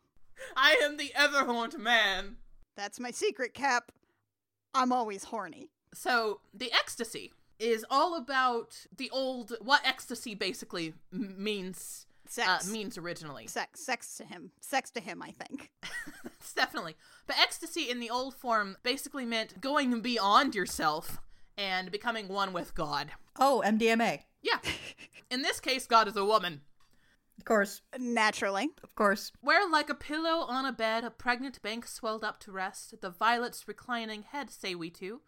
I 0.58 0.80
am 0.84 0.98
the 0.98 1.12
Everhorned 1.16 1.78
man. 1.78 2.38
That's 2.76 3.00
my 3.00 3.12
secret, 3.12 3.54
Cap. 3.54 3.92
I'm 4.74 4.92
always 4.92 5.26
horny. 5.26 5.70
So, 5.94 6.40
the 6.54 6.72
ecstasy 6.72 7.34
is 7.60 7.86
all 7.90 8.16
about 8.16 8.86
the 8.96 9.10
old 9.12 9.54
what 9.60 9.82
ecstasy 9.86 10.34
basically 10.34 10.94
m- 11.14 11.36
means 12.38 12.48
uh, 12.48 12.58
Sex. 12.60 12.72
means 12.72 12.98
originally. 12.98 13.48
sex. 13.48 13.84
Sex 13.86 14.18
to 14.18 14.26
him. 14.26 14.52
Sex 14.62 14.92
to 14.92 15.00
him, 15.00 15.22
I 15.22 15.32
think. 15.32 15.72
It's 16.42 16.54
definitely. 16.54 16.96
But 17.28 17.38
ecstasy 17.38 17.90
in 17.90 18.00
the 18.00 18.10
old 18.10 18.34
form 18.34 18.78
basically 18.82 19.26
meant 19.26 19.60
going 19.62 20.00
beyond 20.02 20.56
yourself 20.56 21.20
and 21.58 21.92
becoming 21.92 22.28
one 22.30 22.54
with 22.54 22.74
God. 22.74 23.12
Oh, 23.38 23.62
MDMA. 23.66 24.22
Yeah. 24.42 24.58
In 25.30 25.42
this 25.42 25.60
case, 25.60 25.86
God 25.86 26.08
is 26.08 26.16
a 26.16 26.24
woman. 26.26 26.62
Of 27.38 27.44
course. 27.46 27.82
Naturally. 28.00 28.70
Of 28.84 28.96
course. 28.96 29.32
Where, 29.42 29.70
like 29.70 29.90
a 29.90 29.96
pillow 29.96 30.46
on 30.48 30.66
a 30.66 30.72
bed, 30.72 31.04
a 31.04 31.12
pregnant 31.12 31.62
bank 31.62 31.86
swelled 31.86 32.24
up 32.24 32.40
to 32.42 32.52
rest, 32.54 32.96
the 33.02 33.10
violet's 33.10 33.68
reclining 33.68 34.24
head, 34.24 34.50
say 34.50 34.74
we 34.76 34.90
two, 34.90 35.22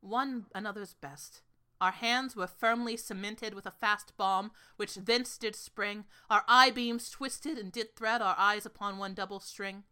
one 0.00 0.46
another's 0.54 0.94
best. 0.94 1.42
Our 1.80 1.92
hands 1.92 2.34
were 2.34 2.46
firmly 2.46 2.96
cemented 2.96 3.52
with 3.52 3.66
a 3.66 3.70
fast 3.70 4.16
balm, 4.16 4.50
which 4.76 4.94
thence 4.94 5.36
did 5.36 5.54
spring. 5.54 6.04
Our 6.30 6.42
eye 6.48 6.70
beams 6.70 7.10
twisted 7.10 7.58
and 7.58 7.70
did 7.70 7.94
thread 7.94 8.22
our 8.22 8.34
eyes 8.38 8.64
upon 8.64 8.98
one 8.98 9.14
double 9.14 9.40
string. 9.40 9.84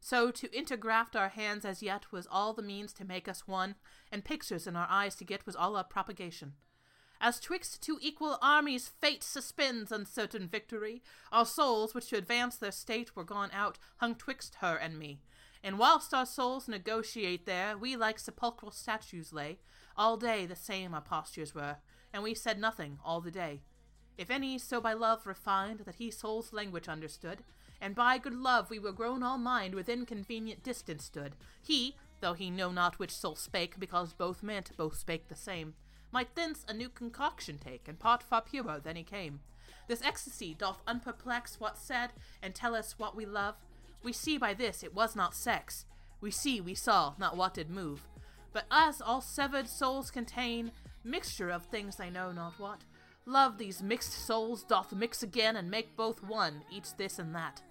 So 0.00 0.30
to 0.32 0.48
intergraft 0.48 1.14
our 1.14 1.28
hands 1.28 1.64
as 1.64 1.82
yet 1.82 2.10
was 2.10 2.26
all 2.30 2.52
the 2.52 2.62
means 2.62 2.92
to 2.94 3.04
make 3.04 3.28
us 3.28 3.46
one, 3.46 3.76
and 4.10 4.24
pictures 4.24 4.66
in 4.66 4.76
our 4.76 4.88
eyes 4.90 5.14
to 5.16 5.24
get 5.24 5.46
was 5.46 5.56
all 5.56 5.76
our 5.76 5.84
propagation. 5.84 6.54
As 7.20 7.38
twixt 7.38 7.80
two 7.80 7.98
equal 8.02 8.36
armies 8.42 8.88
fate 8.88 9.22
suspends 9.22 9.92
uncertain 9.92 10.48
victory, 10.48 11.04
our 11.30 11.46
souls, 11.46 11.94
which 11.94 12.08
to 12.08 12.16
advance 12.16 12.56
their 12.56 12.72
state 12.72 13.14
were 13.14 13.22
gone 13.22 13.50
out, 13.52 13.78
hung 13.98 14.16
twixt 14.16 14.56
her 14.56 14.74
and 14.74 14.98
me. 14.98 15.20
And 15.62 15.78
whilst 15.78 16.12
our 16.12 16.26
souls 16.26 16.66
negotiate 16.66 17.46
there, 17.46 17.78
we 17.78 17.94
like 17.94 18.18
sepulchral 18.18 18.72
statues 18.72 19.32
lay. 19.32 19.60
All 19.96 20.16
day 20.16 20.46
the 20.46 20.56
same 20.56 20.94
our 20.94 21.00
postures 21.00 21.54
were, 21.54 21.76
and 22.12 22.22
we 22.22 22.34
said 22.34 22.58
nothing 22.58 22.98
all 23.04 23.20
the 23.20 23.30
day. 23.30 23.60
If 24.18 24.30
any 24.30 24.58
so 24.58 24.80
by 24.80 24.92
love 24.92 25.26
refined 25.26 25.80
that 25.80 25.96
he 25.96 26.10
soul's 26.10 26.52
language 26.52 26.88
understood, 26.88 27.42
and 27.80 27.94
by 27.94 28.18
good 28.18 28.34
love 28.34 28.70
we 28.70 28.78
were 28.78 28.92
grown 28.92 29.22
all 29.22 29.38
mind 29.38 29.74
within 29.74 30.06
convenient 30.06 30.62
distance 30.62 31.04
stood, 31.04 31.34
he, 31.60 31.96
though 32.20 32.34
he 32.34 32.50
know 32.50 32.70
not 32.70 32.98
which 32.98 33.10
soul 33.10 33.34
spake, 33.34 33.78
because 33.78 34.12
both 34.12 34.42
meant 34.42 34.76
both 34.76 34.96
spake 34.96 35.28
the 35.28 35.34
same, 35.34 35.74
might 36.12 36.34
thence 36.34 36.64
a 36.68 36.74
new 36.74 36.88
concoction 36.88 37.58
take, 37.58 37.88
and 37.88 37.98
part 37.98 38.22
far 38.22 38.42
purer 38.42 38.78
than 38.78 38.96
he 38.96 39.02
came. 39.02 39.40
This 39.88 40.02
ecstasy 40.02 40.54
doth 40.54 40.84
unperplex 40.86 41.58
what 41.58 41.76
said, 41.76 42.12
and 42.42 42.54
tell 42.54 42.74
us 42.74 42.98
what 42.98 43.16
we 43.16 43.26
love. 43.26 43.56
We 44.02 44.12
see 44.12 44.38
by 44.38 44.54
this 44.54 44.82
it 44.82 44.94
was 44.94 45.16
not 45.16 45.34
sex. 45.34 45.86
We 46.20 46.30
see 46.30 46.60
we 46.60 46.74
saw 46.74 47.14
not 47.18 47.36
what 47.36 47.54
did 47.54 47.70
move. 47.70 48.06
But 48.52 48.66
us, 48.70 49.00
all 49.00 49.20
severed 49.20 49.68
souls 49.68 50.10
contain 50.10 50.72
mixture 51.04 51.50
of 51.50 51.64
things 51.64 51.98
I 52.00 52.10
know 52.10 52.32
not 52.32 52.58
what, 52.58 52.80
love 53.24 53.58
these 53.58 53.82
mixed 53.82 54.12
souls 54.26 54.62
doth 54.64 54.92
mix 54.92 55.22
again 55.22 55.56
and 55.56 55.70
make 55.70 55.96
both 55.96 56.22
one, 56.22 56.62
each 56.70 56.96
this 56.96 57.18
and 57.18 57.34
that. 57.34 57.62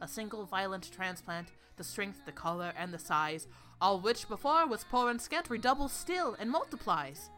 A 0.00 0.08
single 0.08 0.44
violent 0.44 0.90
transplant, 0.92 1.48
the 1.76 1.84
strength, 1.84 2.20
the 2.24 2.32
color, 2.32 2.72
and 2.78 2.92
the 2.92 2.98
size, 2.98 3.48
all 3.80 4.00
which 4.00 4.28
before 4.28 4.66
was 4.66 4.84
poor 4.84 5.10
and 5.10 5.20
scant, 5.20 5.50
redoubles 5.50 5.92
still 5.92 6.36
and 6.38 6.50
multiplies. 6.50 7.30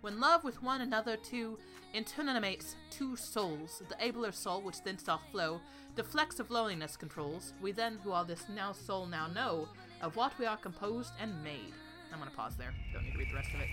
When 0.00 0.20
love 0.20 0.44
with 0.44 0.62
one 0.62 0.82
another 0.82 1.16
two 1.16 1.58
internamates 1.94 2.74
two 2.90 3.16
souls, 3.16 3.82
the 3.88 4.04
abler 4.04 4.32
soul 4.32 4.60
which 4.60 4.82
thence 4.82 5.02
doth 5.04 5.22
flow, 5.30 5.60
deflects 5.96 6.40
of 6.40 6.50
loneliness 6.50 6.96
controls, 6.96 7.54
we 7.62 7.72
then 7.72 7.98
who 8.02 8.12
are 8.12 8.24
this 8.24 8.44
now 8.48 8.72
soul 8.72 9.06
now 9.06 9.28
know, 9.28 9.68
of 10.02 10.16
what 10.16 10.38
we 10.38 10.44
are 10.44 10.56
composed 10.56 11.12
and 11.20 11.42
made. 11.42 11.72
I'm 12.14 12.20
gonna 12.20 12.30
pause 12.30 12.56
there. 12.56 12.72
Don't 12.92 13.02
need 13.04 13.12
to 13.12 13.18
read 13.18 13.30
the 13.30 13.34
rest 13.34 13.48
of 13.52 13.60
it. 13.60 13.68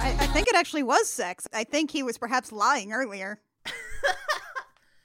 I, 0.00 0.16
I 0.18 0.26
think 0.28 0.48
it 0.48 0.54
actually 0.54 0.82
was 0.82 1.08
sex. 1.08 1.46
I 1.52 1.64
think 1.64 1.90
he 1.90 2.02
was 2.02 2.16
perhaps 2.16 2.50
lying 2.50 2.92
earlier. 2.92 3.40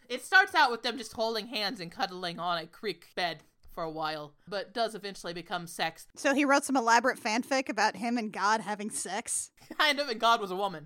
It 0.09 0.23
starts 0.23 0.53
out 0.53 0.69
with 0.69 0.83
them 0.83 0.99
just 0.99 1.13
holding 1.13 1.47
hands 1.47 1.79
and 1.79 1.91
cuddling 1.91 2.37
on 2.37 2.59
a 2.59 2.67
creek 2.67 3.07
bed 3.15 3.41
for 3.73 3.83
a 3.83 3.89
while, 3.89 4.33
but 4.47 4.71
does 4.71 4.93
eventually 4.93 5.33
become 5.33 5.65
sex. 5.65 6.05
So 6.15 6.35
he 6.35 6.45
wrote 6.45 6.63
some 6.65 6.77
elaborate 6.77 7.19
fanfic 7.19 7.67
about 7.67 7.95
him 7.95 8.19
and 8.19 8.31
God 8.31 8.61
having 8.61 8.91
sex. 8.91 9.49
Kind 9.79 9.99
of, 9.99 10.09
and 10.09 10.19
God 10.19 10.39
was 10.39 10.51
a 10.51 10.55
woman. 10.55 10.85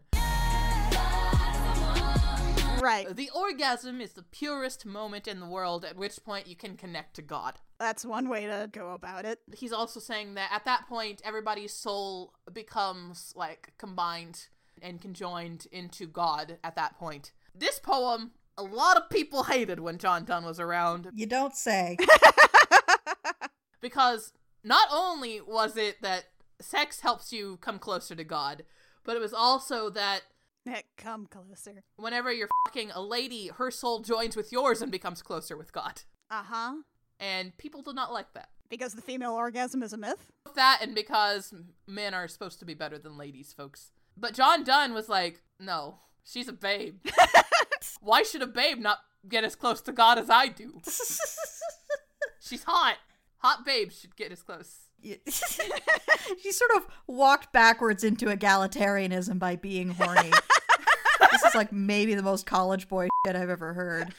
Right. 2.88 3.14
The 3.14 3.30
orgasm 3.36 4.00
is 4.00 4.14
the 4.14 4.24
purest 4.24 4.86
moment 4.86 5.28
in 5.28 5.42
the 5.42 5.46
world, 5.46 5.84
at 5.84 5.98
which 5.98 6.24
point 6.24 6.48
you 6.48 6.56
can 6.56 6.78
connect 6.78 7.16
to 7.16 7.22
God. 7.22 7.56
That's 7.80 8.06
one 8.06 8.30
way 8.30 8.46
to 8.46 8.70
go 8.72 8.92
about 8.92 9.26
it. 9.26 9.40
He's 9.54 9.74
also 9.74 10.00
saying 10.00 10.36
that 10.36 10.52
at 10.54 10.64
that 10.64 10.88
point, 10.88 11.22
everybody's 11.26 11.74
soul 11.74 12.34
becomes 12.54 13.34
like 13.36 13.74
combined 13.78 14.48
and 14.82 15.02
conjoined 15.02 15.68
into 15.70 16.08
God 16.08 16.60
at 16.64 16.78
that 16.78 16.98
point. 16.98 17.34
This 17.54 17.78
poem, 17.78 18.32
a 18.58 18.64
lot 18.64 18.96
of 18.96 19.10
people 19.10 19.44
hated 19.44 19.82
when 19.82 19.98
John 19.98 20.24
Donne 20.24 20.46
was 20.46 20.60
around 20.60 21.10
You 21.14 21.26
don't 21.26 21.56
say. 21.56 21.98
because 23.82 24.32
not 24.64 24.88
only 24.94 25.42
was 25.42 25.76
it 25.76 26.02
that 26.02 26.26
sex 26.62 27.02
helps 27.02 27.34
you 27.34 27.58
come 27.58 27.80
closer 27.80 28.16
to 28.16 28.24
God, 28.24 28.64
but 29.04 29.18
it 29.18 29.20
was 29.20 29.34
also 29.34 29.90
that 29.90 30.22
Come 30.98 31.28
closer. 31.28 31.84
whenever 31.98 32.32
you're 32.32 32.50
fucking 32.66 32.92
a 32.92 33.02
lady, 33.02 33.50
her 33.58 33.72
soul 33.72 34.00
joins 34.00 34.36
with 34.36 34.52
yours 34.52 34.82
and 34.82 34.92
becomes 34.92 35.22
closer 35.22 35.58
with 35.58 35.72
God. 35.72 36.02
Uh 36.30 36.44
huh. 36.44 36.74
And 37.20 37.58
people 37.58 37.82
do 37.82 37.94
not 37.94 38.14
like 38.14 38.34
that. 38.34 38.50
Because 38.70 38.94
the 38.94 39.02
female 39.02 39.34
orgasm 39.34 39.82
is 39.82 39.94
a 39.94 39.98
myth? 39.98 40.32
That 40.56 40.80
and 40.82 40.94
because 40.94 41.54
men 41.88 42.14
are 42.14 42.28
supposed 42.28 42.60
to 42.60 42.66
be 42.66 42.74
better 42.74 42.98
than 43.00 43.18
ladies, 43.18 43.54
folks. 43.54 43.92
But 44.18 44.34
John 44.34 44.64
Donne 44.64 44.94
was 44.94 45.08
like, 45.08 45.42
no, 45.60 46.00
she's 46.24 46.48
a 46.48 46.54
babe. 46.54 46.98
Why 48.02 48.24
should 48.24 48.42
a 48.42 48.48
babe 48.48 48.80
not 48.80 49.00
get 49.28 49.44
as 49.44 49.56
close 49.56 49.82
to 49.82 49.92
God 49.92 50.18
as 50.20 50.30
I 50.30 50.48
do? 50.48 50.82
She's 52.40 52.64
hot. 52.64 52.98
Hot 53.40 53.66
babes 53.66 54.00
should 54.00 54.16
get 54.16 54.32
as 54.32 54.42
close. 54.42 54.87
she 55.04 56.52
sort 56.52 56.72
of 56.76 56.88
walked 57.08 57.54
backwards 57.54 58.04
into 58.04 58.26
egalitarianism 58.26 59.40
by 59.40 59.56
being 59.56 59.90
horny. 59.90 60.32
this 61.32 61.44
is 61.44 61.56
like 61.56 61.72
maybe 61.72 62.16
the 62.16 62.24
most 62.24 62.46
college 62.46 62.88
boy 62.88 63.08
shit 63.26 63.36
I've 63.36 63.50
ever 63.50 63.74
heard. 63.74 64.14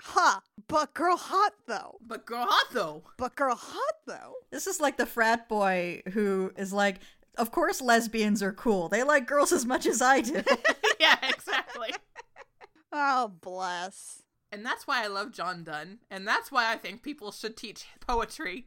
Huh. 0.00 0.40
But 0.68 0.94
girl 0.94 1.16
hot 1.16 1.52
though. 1.66 1.98
But 2.06 2.26
girl, 2.26 2.46
hot 2.48 2.66
though. 2.72 3.02
But 3.16 3.34
girl 3.34 3.56
hot 3.56 3.94
though. 4.06 4.34
This 4.50 4.66
is 4.66 4.80
like 4.80 4.96
the 4.96 5.06
frat 5.06 5.48
boy 5.48 6.02
who 6.12 6.52
is 6.56 6.72
like, 6.72 7.00
of 7.36 7.50
course 7.50 7.80
lesbians 7.80 8.42
are 8.42 8.52
cool. 8.52 8.88
They 8.88 9.02
like 9.02 9.26
girls 9.26 9.50
as 9.52 9.66
much 9.66 9.86
as 9.86 10.00
I 10.00 10.20
do. 10.20 10.42
yeah, 11.00 11.16
exactly. 11.28 11.90
Oh, 12.92 13.32
bless. 13.40 14.22
And 14.52 14.66
that's 14.66 14.86
why 14.86 15.04
I 15.04 15.06
love 15.06 15.32
John 15.32 15.62
Donne. 15.62 15.98
And 16.10 16.26
that's 16.26 16.50
why 16.50 16.72
I 16.72 16.76
think 16.76 17.02
people 17.02 17.32
should 17.32 17.56
teach 17.56 17.86
poetry 18.00 18.66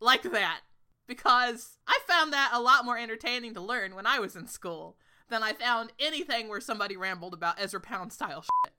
like 0.00 0.22
that. 0.22 0.60
Because 1.06 1.78
I 1.86 1.98
found 2.06 2.32
that 2.32 2.50
a 2.52 2.60
lot 2.60 2.84
more 2.84 2.98
entertaining 2.98 3.54
to 3.54 3.60
learn 3.60 3.94
when 3.94 4.06
I 4.06 4.18
was 4.18 4.36
in 4.36 4.46
school 4.46 4.96
than 5.28 5.42
I 5.42 5.52
found 5.52 5.92
anything 5.98 6.48
where 6.48 6.60
somebody 6.60 6.96
rambled 6.96 7.34
about 7.34 7.60
Ezra 7.60 7.80
Pound 7.80 8.12
style 8.12 8.42
shit. 8.42 8.72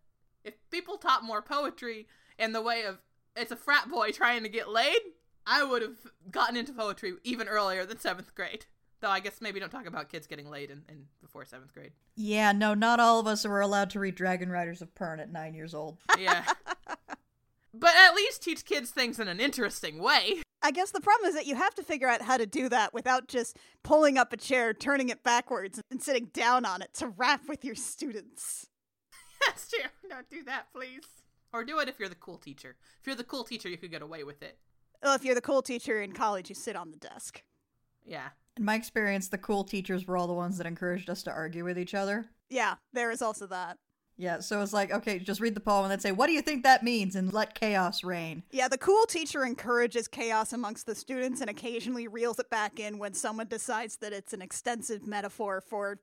If 0.44 0.54
people 0.72 0.98
taught 0.98 1.24
more 1.24 1.42
poetry 1.42 2.08
in 2.38 2.54
the 2.54 2.62
way 2.62 2.84
of 2.84 3.00
it's 3.36 3.52
a 3.52 3.56
frat 3.56 3.90
boy 3.90 4.12
trying 4.12 4.44
to 4.44 4.50
get 4.50 4.70
laid, 4.70 5.00
I 5.46 5.64
would 5.64 5.82
have 5.82 5.98
gotten 6.30 6.56
into 6.56 6.74
poetry 6.74 7.14
even 7.24 7.48
earlier 7.48 7.86
than 7.86 8.00
seventh 8.00 8.36
grade. 8.36 8.66
Though 9.02 9.10
I 9.10 9.20
guess 9.22 9.40
maybe 9.40 9.60
don't 9.60 9.70
talk 9.72 9.86
about 9.86 10.10
kids 10.10 10.28
getting 10.28 10.50
laid 10.50 10.72
in, 10.72 10.84
in 10.90 11.06
before 11.22 11.46
seventh 11.46 11.74
grade. 11.74 11.92
yeah, 12.16 12.52
no, 12.52 12.74
not 12.74 13.00
all 13.00 13.20
of 13.20 13.28
us 13.28 13.46
were 13.48 13.62
allowed 13.62 13.90
to 13.92 14.00
read 14.00 14.16
Dragon 14.16 14.50
Riders 14.50 14.82
of 14.82 14.94
Pern 14.94 15.20
at 15.20 15.32
nine 15.32 15.54
years 15.54 15.74
old. 15.74 15.98
Yeah. 16.20 16.44
but 17.74 17.96
at 17.96 18.14
least 18.16 18.44
teach 18.44 18.66
kids 18.66 18.90
things 18.92 19.20
in 19.20 19.28
an 19.28 19.40
interesting 19.40 20.00
way. 20.00 20.42
I 20.62 20.72
guess 20.72 20.92
the 20.92 21.00
problem 21.00 21.30
is 21.30 21.36
that 21.36 21.46
you 21.46 21.56
have 21.56 21.74
to 21.76 21.84
figure 21.84 22.10
out 22.10 22.22
how 22.22 22.36
to 22.36 22.46
do 22.46 22.68
that 22.68 22.94
without 22.94 23.30
just 23.30 23.58
pulling 23.84 24.18
up 24.18 24.34
a 24.34 24.38
chair, 24.38 24.74
turning 24.74 25.08
it 25.08 25.24
backwards, 25.24 25.80
and 25.90 26.02
sitting 26.04 26.26
down 26.34 26.66
on 26.66 26.82
it 26.82 26.94
to 26.96 27.08
rap 27.08 27.44
with 27.48 27.64
your 27.64 27.76
students. 27.76 28.68
That's 29.48 29.70
true. 29.70 29.80
Don't 30.10 30.30
do 30.30 30.44
that, 30.44 30.66
please. 30.74 31.04
Or 31.54 31.64
do 31.64 31.80
it 31.80 31.88
if 31.88 31.98
you're 32.00 32.10
the 32.10 32.16
cool 32.16 32.38
teacher. 32.38 32.76
If 33.00 33.08
you're 33.08 33.16
the 33.16 33.24
cool 33.24 33.46
teacher, 33.46 33.70
you 33.70 33.78
could 33.78 33.92
get 33.92 34.02
away 34.02 34.26
with 34.26 34.44
it. 34.44 34.58
Well, 35.02 35.16
if 35.16 35.24
you're 35.24 35.36
the 35.36 35.40
cool 35.42 35.62
teacher 35.62 36.02
in 36.02 36.12
college, 36.12 36.50
you 36.50 36.56
sit 36.56 36.76
on 36.76 36.92
the 36.92 36.98
desk. 36.98 37.42
Yeah. 38.10 38.30
In 38.58 38.66
my 38.66 38.76
experience, 38.76 39.30
the 39.30 39.38
cool 39.38 39.64
teachers 39.64 40.06
were 40.06 40.18
all 40.18 40.28
the 40.28 40.34
ones 40.34 40.58
that 40.58 40.68
encouraged 40.68 41.10
us 41.10 41.24
to 41.24 41.32
argue 41.32 41.64
with 41.64 41.80
each 41.80 41.94
other. 41.94 42.26
Yeah, 42.50 42.76
there 42.92 43.12
is 43.12 43.22
also 43.22 43.48
that. 43.48 43.78
Yeah, 44.18 44.42
so 44.42 44.62
it's 44.62 44.74
like, 44.74 44.92
okay, 44.92 45.18
just 45.18 45.40
read 45.40 45.56
the 45.56 45.62
poem 45.62 45.86
and 45.86 45.92
then 45.92 46.02
say, 46.02 46.12
what 46.12 46.28
do 46.28 46.34
you 46.34 46.42
think 46.42 46.64
that 46.64 46.84
means? 46.84 47.16
And 47.16 47.32
let 47.32 47.56
chaos 47.56 48.04
reign. 48.04 48.44
Yeah, 48.52 48.68
the 48.68 48.78
cool 48.78 49.06
teacher 49.06 49.46
encourages 49.46 50.10
chaos 50.10 50.52
amongst 50.52 50.88
the 50.88 50.96
students 50.96 51.40
and 51.40 51.50
occasionally 51.50 52.06
reels 52.10 52.38
it 52.38 52.50
back 52.50 52.82
in 52.82 52.98
when 52.98 53.14
someone 53.14 53.48
decides 53.48 53.96
that 53.98 54.12
it's 54.12 54.34
an 54.34 54.42
extensive 54.42 55.08
metaphor 55.08 55.62
for, 55.62 56.00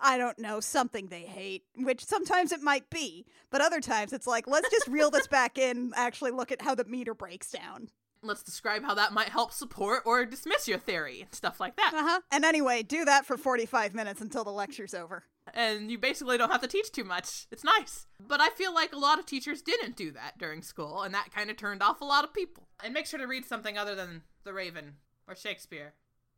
I 0.00 0.18
don't 0.18 0.40
know, 0.40 0.58
something 0.58 1.06
they 1.06 1.20
hate, 1.20 1.62
which 1.76 2.04
sometimes 2.04 2.50
it 2.50 2.60
might 2.60 2.90
be, 2.90 3.24
but 3.50 3.60
other 3.60 3.80
times 3.80 4.12
it's 4.12 4.26
like, 4.26 4.48
let's 4.48 4.68
just 4.70 4.88
reel 4.88 5.10
this 5.10 5.26
back 5.28 5.56
in, 5.56 5.92
actually 5.94 6.32
look 6.32 6.50
at 6.50 6.62
how 6.62 6.74
the 6.74 6.84
meter 6.86 7.14
breaks 7.14 7.52
down. 7.52 7.88
Let's 8.22 8.42
describe 8.42 8.82
how 8.84 8.94
that 8.94 9.12
might 9.12 9.30
help 9.30 9.52
support 9.52 10.02
or 10.04 10.24
dismiss 10.26 10.68
your 10.68 10.78
theory 10.78 11.22
and 11.22 11.34
stuff 11.34 11.58
like 11.58 11.76
that. 11.76 11.92
Uh 11.94 12.02
huh. 12.02 12.20
And 12.30 12.44
anyway, 12.44 12.82
do 12.82 13.04
that 13.04 13.24
for 13.24 13.36
45 13.36 13.94
minutes 13.94 14.20
until 14.20 14.44
the 14.44 14.50
lecture's 14.50 14.94
over. 14.94 15.24
And 15.54 15.90
you 15.90 15.98
basically 15.98 16.38
don't 16.38 16.50
have 16.50 16.60
to 16.60 16.68
teach 16.68 16.92
too 16.92 17.04
much. 17.04 17.46
It's 17.50 17.64
nice. 17.64 18.06
But 18.20 18.40
I 18.40 18.50
feel 18.50 18.74
like 18.74 18.92
a 18.92 18.98
lot 18.98 19.18
of 19.18 19.26
teachers 19.26 19.62
didn't 19.62 19.96
do 19.96 20.12
that 20.12 20.38
during 20.38 20.62
school, 20.62 21.02
and 21.02 21.14
that 21.14 21.32
kind 21.34 21.50
of 21.50 21.56
turned 21.56 21.82
off 21.82 22.00
a 22.00 22.04
lot 22.04 22.24
of 22.24 22.34
people. 22.34 22.68
And 22.84 22.94
make 22.94 23.06
sure 23.06 23.18
to 23.18 23.26
read 23.26 23.44
something 23.44 23.76
other 23.76 23.94
than 23.94 24.22
The 24.44 24.52
Raven 24.52 24.96
or 25.26 25.34
Shakespeare 25.34 25.94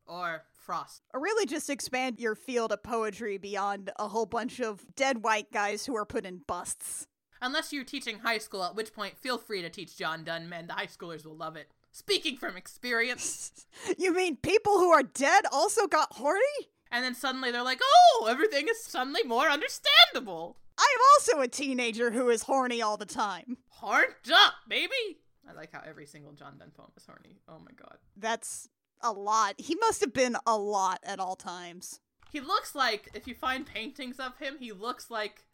or 0.07 0.45
Frost. 0.53 1.03
Or 1.13 1.21
really 1.21 1.47
just 1.47 1.69
expand 1.69 2.21
your 2.21 2.35
field 2.35 2.73
of 2.73 2.83
poetry 2.83 3.39
beyond 3.39 3.91
a 3.99 4.09
whole 4.09 4.27
bunch 4.27 4.61
of 4.61 4.85
dead 4.95 5.23
white 5.23 5.51
guys 5.53 5.87
who 5.87 5.97
are 5.97 6.07
put 6.07 6.25
in 6.25 6.43
busts. 6.47 7.07
Unless 7.43 7.73
you're 7.73 7.83
teaching 7.83 8.21
high 8.21 8.39
school, 8.39 8.63
at 8.63 8.77
which 8.77 8.95
point 8.95 9.19
feel 9.19 9.37
free 9.37 9.63
to 9.63 9.69
teach 9.69 9.97
John 9.99 10.23
Donne 10.23 10.49
men. 10.49 10.69
The 10.69 10.75
high 10.75 10.87
schoolers 10.87 11.27
will 11.27 11.35
love 11.35 11.57
it. 11.57 11.69
Speaking 11.91 12.37
from 12.37 12.57
experience. 12.57 13.67
you 13.99 14.15
mean 14.15 14.37
people 14.37 14.79
who 14.79 14.91
are 14.91 15.03
dead 15.03 15.45
also 15.51 15.89
got 15.89 16.13
horny? 16.13 16.69
And 16.93 17.05
then 17.05 17.17
suddenly 17.17 17.51
they're 17.51 17.65
like, 17.65 17.81
oh, 17.83 18.29
everything 18.31 18.69
is 18.71 18.85
suddenly 18.85 19.25
more 19.25 19.49
understandable. 19.49 20.57
I'm 20.79 21.01
also 21.15 21.41
a 21.41 21.49
teenager 21.49 22.13
who 22.13 22.31
is 22.31 22.43
horny 22.43 22.81
all 22.81 22.97
the 22.97 23.07
time. 23.07 23.57
Horned 23.71 24.31
up, 24.33 24.55
baby. 24.69 25.19
I 25.49 25.53
like 25.53 25.73
how 25.73 25.83
every 25.85 26.07
single 26.07 26.33
John 26.33 26.59
Donne 26.59 26.71
poem 26.71 26.93
is 26.97 27.05
horny. 27.05 27.41
Oh 27.49 27.59
my 27.59 27.73
god. 27.77 27.99
That's 28.17 28.69
a 29.01 29.11
lot. 29.11 29.55
He 29.59 29.75
must 29.75 30.01
have 30.01 30.13
been 30.13 30.37
a 30.47 30.57
lot 30.57 31.01
at 31.03 31.19
all 31.19 31.35
times. 31.35 31.99
He 32.31 32.41
looks 32.41 32.77
like, 32.77 33.11
if 33.15 33.27
you 33.27 33.35
find 33.35 33.67
paintings 33.67 34.21
of 34.21 34.39
him, 34.39 34.59
he 34.61 34.71
looks 34.71 35.11
like 35.11 35.45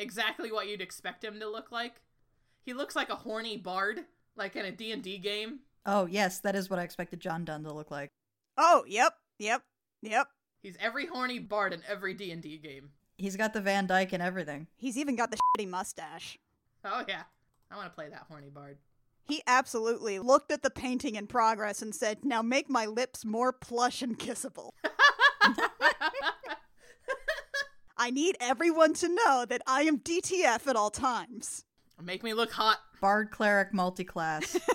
exactly 0.00 0.50
what 0.50 0.68
you'd 0.68 0.80
expect 0.80 1.24
him 1.24 1.38
to 1.40 1.48
look 1.48 1.70
like. 1.70 2.00
He 2.62 2.72
looks 2.72 2.96
like 2.96 3.10
a 3.10 3.16
horny 3.16 3.56
bard, 3.56 4.00
like 4.36 4.56
in 4.56 4.64
a 4.64 4.72
D&D 4.72 5.18
game. 5.18 5.60
Oh, 5.86 6.06
yes, 6.06 6.40
that 6.40 6.56
is 6.56 6.68
what 6.68 6.78
I 6.78 6.82
expected 6.82 7.20
John 7.20 7.44
Donne 7.44 7.64
to 7.64 7.72
look 7.72 7.90
like. 7.90 8.10
Oh, 8.56 8.84
yep, 8.86 9.14
yep, 9.38 9.62
yep. 10.02 10.28
He's 10.62 10.76
every 10.80 11.06
horny 11.06 11.38
bard 11.38 11.72
in 11.72 11.82
every 11.88 12.14
D&D 12.14 12.58
game. 12.58 12.90
He's 13.16 13.36
got 13.36 13.52
the 13.52 13.60
Van 13.60 13.86
Dyke 13.86 14.12
and 14.12 14.22
everything. 14.22 14.66
He's 14.76 14.96
even 14.96 15.16
got 15.16 15.30
the 15.30 15.36
shitty 15.36 15.68
mustache. 15.68 16.38
Oh 16.84 17.04
yeah. 17.06 17.22
I 17.70 17.76
want 17.76 17.88
to 17.88 17.94
play 17.94 18.08
that 18.08 18.24
horny 18.28 18.48
bard. 18.48 18.78
He 19.24 19.42
absolutely 19.46 20.18
looked 20.18 20.50
at 20.50 20.62
the 20.62 20.70
painting 20.70 21.14
in 21.14 21.26
progress 21.26 21.82
and 21.82 21.94
said, 21.94 22.24
Now 22.24 22.42
make 22.42 22.68
my 22.68 22.86
lips 22.86 23.24
more 23.24 23.52
plush 23.52 24.02
and 24.02 24.18
kissable. 24.18 24.70
I 28.02 28.10
need 28.10 28.38
everyone 28.40 28.94
to 28.94 29.08
know 29.08 29.44
that 29.46 29.60
I 29.66 29.82
am 29.82 29.98
DTF 29.98 30.66
at 30.66 30.74
all 30.74 30.88
times. 30.88 31.64
Make 32.02 32.22
me 32.22 32.32
look 32.32 32.50
hot. 32.50 32.78
Bard 32.98 33.30
cleric 33.30 33.72
multiclass. 33.72 34.58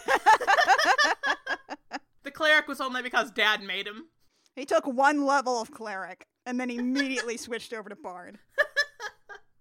The 2.23 2.31
cleric 2.31 2.67
was 2.67 2.81
only 2.81 3.03
because 3.03 3.29
dad 3.29 3.61
made 3.61 3.85
him. 3.85 4.07
He 4.55 4.65
took 4.65 4.87
one 4.87 5.25
level 5.25 5.61
of 5.61 5.69
cleric 5.69 6.25
and 6.45 6.59
then 6.59 6.71
immediately 6.71 7.37
switched 7.45 7.71
over 7.73 7.89
to 7.89 7.95
bard. 7.95 8.39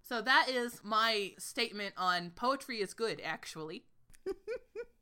So 0.06 0.20
that 0.20 0.48
is 0.50 0.80
my 0.84 1.32
statement 1.38 1.94
on 1.96 2.30
poetry 2.30 2.82
is 2.82 2.92
good, 2.92 3.22
actually. 3.24 3.84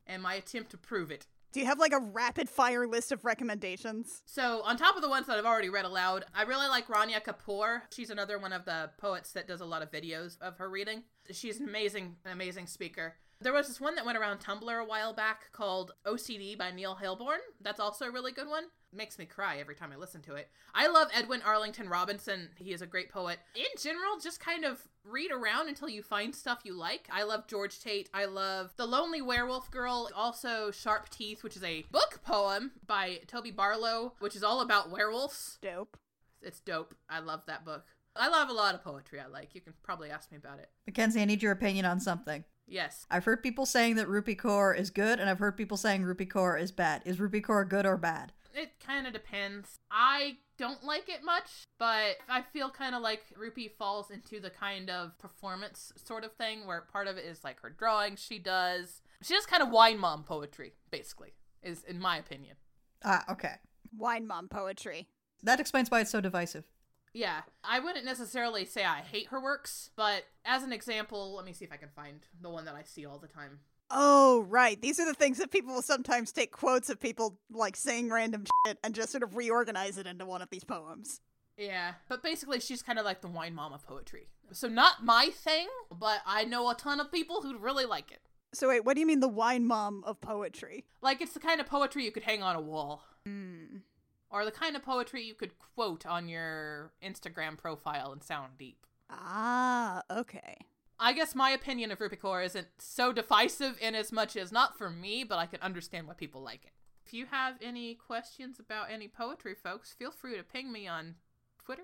and 0.06 0.22
my 0.22 0.34
attempt 0.34 0.70
to 0.70 0.76
prove 0.78 1.10
it. 1.10 1.26
Do 1.52 1.60
you 1.60 1.66
have 1.66 1.78
like 1.78 1.92
a 1.92 1.98
rapid 1.98 2.48
fire 2.48 2.86
list 2.86 3.12
of 3.12 3.26
recommendations? 3.26 4.22
So, 4.24 4.62
on 4.62 4.78
top 4.78 4.96
of 4.96 5.02
the 5.02 5.08
ones 5.08 5.26
that 5.26 5.36
I've 5.38 5.44
already 5.44 5.68
read 5.68 5.84
aloud, 5.84 6.24
I 6.34 6.42
really 6.44 6.66
like 6.66 6.88
Rania 6.88 7.22
Kapoor. 7.22 7.82
She's 7.90 8.08
another 8.08 8.38
one 8.38 8.54
of 8.54 8.64
the 8.64 8.90
poets 8.96 9.32
that 9.32 9.46
does 9.46 9.60
a 9.60 9.66
lot 9.66 9.82
of 9.82 9.90
videos 9.90 10.40
of 10.40 10.56
her 10.56 10.70
reading. 10.70 11.02
She's 11.30 11.60
an 11.60 11.68
amazing, 11.68 12.16
amazing 12.24 12.68
speaker. 12.68 13.16
There 13.42 13.52
was 13.52 13.68
this 13.68 13.80
one 13.80 13.96
that 13.96 14.06
went 14.06 14.16
around 14.16 14.38
Tumblr 14.40 14.82
a 14.82 14.84
while 14.84 15.12
back 15.12 15.52
called 15.52 15.92
OCD 16.06 16.56
by 16.56 16.70
Neil 16.70 16.96
Hilborn. 17.02 17.40
That's 17.60 17.80
also 17.80 18.06
a 18.06 18.10
really 18.10 18.32
good 18.32 18.48
one. 18.48 18.64
Makes 18.94 19.18
me 19.18 19.24
cry 19.24 19.56
every 19.58 19.74
time 19.74 19.90
I 19.90 19.96
listen 19.96 20.20
to 20.22 20.34
it. 20.34 20.48
I 20.74 20.86
love 20.86 21.08
Edwin 21.14 21.40
Arlington 21.42 21.88
Robinson. 21.88 22.50
He 22.56 22.72
is 22.74 22.82
a 22.82 22.86
great 22.86 23.10
poet. 23.10 23.38
In 23.54 23.64
general, 23.80 24.18
just 24.22 24.38
kind 24.38 24.66
of 24.66 24.86
read 25.02 25.30
around 25.32 25.68
until 25.68 25.88
you 25.88 26.02
find 26.02 26.34
stuff 26.34 26.60
you 26.64 26.74
like. 26.74 27.08
I 27.10 27.22
love 27.22 27.46
George 27.46 27.80
Tate. 27.80 28.10
I 28.12 28.26
love 28.26 28.74
The 28.76 28.84
Lonely 28.84 29.22
Werewolf 29.22 29.70
Girl. 29.70 30.10
Also, 30.14 30.70
Sharp 30.70 31.08
Teeth, 31.08 31.42
which 31.42 31.56
is 31.56 31.64
a 31.64 31.86
book 31.90 32.20
poem 32.22 32.72
by 32.86 33.20
Toby 33.26 33.50
Barlow, 33.50 34.12
which 34.18 34.36
is 34.36 34.44
all 34.44 34.60
about 34.60 34.90
werewolves. 34.90 35.58
Dope. 35.62 35.96
It's 36.42 36.60
dope. 36.60 36.94
I 37.08 37.20
love 37.20 37.46
that 37.46 37.64
book. 37.64 37.86
I 38.14 38.28
love 38.28 38.50
a 38.50 38.52
lot 38.52 38.74
of 38.74 38.84
poetry 38.84 39.20
I 39.20 39.26
like. 39.26 39.54
You 39.54 39.62
can 39.62 39.72
probably 39.82 40.10
ask 40.10 40.30
me 40.30 40.36
about 40.36 40.58
it. 40.58 40.68
Mackenzie, 40.86 41.22
I 41.22 41.24
need 41.24 41.42
your 41.42 41.52
opinion 41.52 41.86
on 41.86 41.98
something. 41.98 42.44
Yes. 42.66 43.06
I've 43.10 43.24
heard 43.24 43.42
people 43.42 43.64
saying 43.64 43.96
that 43.96 44.06
Rupi 44.06 44.36
Kaur 44.36 44.76
is 44.78 44.90
good, 44.90 45.18
and 45.18 45.30
I've 45.30 45.38
heard 45.38 45.56
people 45.56 45.78
saying 45.78 46.02
Rupi 46.02 46.28
Kaur 46.28 46.60
is 46.60 46.72
bad. 46.72 47.02
Is 47.06 47.16
Rupi 47.16 47.42
Kaur 47.42 47.66
good 47.66 47.86
or 47.86 47.96
bad? 47.96 48.32
It 48.54 48.72
kind 48.84 49.06
of 49.06 49.12
depends. 49.12 49.78
I 49.90 50.36
don't 50.58 50.84
like 50.84 51.08
it 51.08 51.24
much, 51.24 51.64
but 51.78 52.16
I 52.28 52.42
feel 52.52 52.70
kind 52.70 52.94
of 52.94 53.02
like 53.02 53.24
Rupi 53.38 53.70
falls 53.70 54.10
into 54.10 54.40
the 54.40 54.50
kind 54.50 54.90
of 54.90 55.18
performance 55.18 55.92
sort 55.96 56.24
of 56.24 56.32
thing 56.34 56.66
where 56.66 56.82
part 56.82 57.08
of 57.08 57.16
it 57.16 57.24
is 57.24 57.44
like 57.44 57.60
her 57.60 57.70
drawing 57.70 58.16
she 58.16 58.38
does. 58.38 59.02
She 59.22 59.34
does 59.34 59.46
kind 59.46 59.62
of 59.62 59.70
wine 59.70 59.98
mom 59.98 60.24
poetry, 60.24 60.74
basically, 60.90 61.32
is 61.62 61.84
in 61.84 61.98
my 61.98 62.16
opinion. 62.18 62.56
Ah, 63.04 63.24
okay. 63.30 63.54
Wine 63.96 64.26
mom 64.26 64.48
poetry. 64.48 65.08
That 65.42 65.60
explains 65.60 65.90
why 65.90 66.00
it's 66.00 66.10
so 66.10 66.20
divisive. 66.20 66.64
Yeah, 67.14 67.42
I 67.62 67.78
wouldn't 67.78 68.06
necessarily 68.06 68.64
say 68.64 68.84
I 68.84 69.00
hate 69.00 69.28
her 69.28 69.42
works, 69.42 69.90
but 69.96 70.24
as 70.46 70.62
an 70.62 70.72
example, 70.72 71.34
let 71.34 71.44
me 71.44 71.52
see 71.52 71.64
if 71.64 71.72
I 71.72 71.76
can 71.76 71.90
find 71.94 72.26
the 72.40 72.48
one 72.48 72.64
that 72.64 72.74
I 72.74 72.84
see 72.84 73.04
all 73.04 73.18
the 73.18 73.28
time. 73.28 73.60
Oh, 73.94 74.46
right. 74.48 74.80
These 74.80 74.98
are 74.98 75.04
the 75.04 75.14
things 75.14 75.36
that 75.38 75.50
people 75.50 75.74
will 75.74 75.82
sometimes 75.82 76.32
take 76.32 76.50
quotes 76.50 76.88
of 76.88 76.98
people 76.98 77.38
like 77.50 77.76
saying 77.76 78.10
random 78.10 78.46
shit 78.66 78.78
and 78.82 78.94
just 78.94 79.10
sort 79.10 79.22
of 79.22 79.36
reorganize 79.36 79.98
it 79.98 80.06
into 80.06 80.24
one 80.24 80.40
of 80.40 80.48
these 80.50 80.64
poems. 80.64 81.20
Yeah, 81.58 81.92
but 82.08 82.22
basically 82.22 82.60
she's 82.60 82.82
kind 82.82 82.98
of 82.98 83.04
like 83.04 83.20
the 83.20 83.28
wine 83.28 83.54
mom 83.54 83.74
of 83.74 83.86
poetry. 83.86 84.28
So 84.52 84.68
not 84.68 85.04
my 85.04 85.28
thing, 85.32 85.68
but 85.94 86.20
I 86.26 86.44
know 86.44 86.70
a 86.70 86.74
ton 86.74 87.00
of 87.00 87.12
people 87.12 87.42
who'd 87.42 87.60
really 87.60 87.84
like 87.84 88.10
it. 88.10 88.20
So 88.54 88.68
wait, 88.68 88.84
what 88.84 88.94
do 88.94 89.00
you 89.00 89.06
mean 89.06 89.20
the 89.20 89.28
wine 89.28 89.66
mom 89.66 90.02
of 90.06 90.20
poetry? 90.20 90.86
Like 91.02 91.20
it's 91.20 91.32
the 91.32 91.40
kind 91.40 91.60
of 91.60 91.66
poetry 91.66 92.04
you 92.04 92.12
could 92.12 92.22
hang 92.22 92.42
on 92.42 92.56
a 92.56 92.60
wall. 92.60 93.04
Hmm. 93.26 93.78
Or 94.30 94.46
the 94.46 94.50
kind 94.50 94.76
of 94.76 94.82
poetry 94.82 95.22
you 95.22 95.34
could 95.34 95.52
quote 95.58 96.06
on 96.06 96.28
your 96.28 96.92
Instagram 97.04 97.58
profile 97.58 98.12
and 98.12 98.22
sound 98.22 98.52
deep. 98.58 98.86
Ah, 99.10 100.02
okay. 100.10 100.56
I 101.04 101.12
guess 101.12 101.34
my 101.34 101.50
opinion 101.50 101.90
of 101.90 101.98
Rupi 101.98 102.16
Kaur 102.16 102.46
isn't 102.46 102.68
so 102.78 103.12
divisive 103.12 103.76
in 103.80 103.96
as 103.96 104.12
much 104.12 104.36
as 104.36 104.52
not 104.52 104.78
for 104.78 104.88
me, 104.88 105.24
but 105.24 105.36
I 105.36 105.46
can 105.46 105.60
understand 105.60 106.06
why 106.06 106.14
people 106.14 106.42
like 106.42 106.64
it. 106.64 106.70
If 107.04 107.12
you 107.12 107.26
have 107.26 107.56
any 107.60 107.96
questions 107.96 108.60
about 108.60 108.86
any 108.88 109.08
poetry, 109.08 109.56
folks, 109.56 109.92
feel 109.92 110.12
free 110.12 110.36
to 110.36 110.44
ping 110.44 110.70
me 110.70 110.86
on 110.86 111.16
Twitter. 111.58 111.82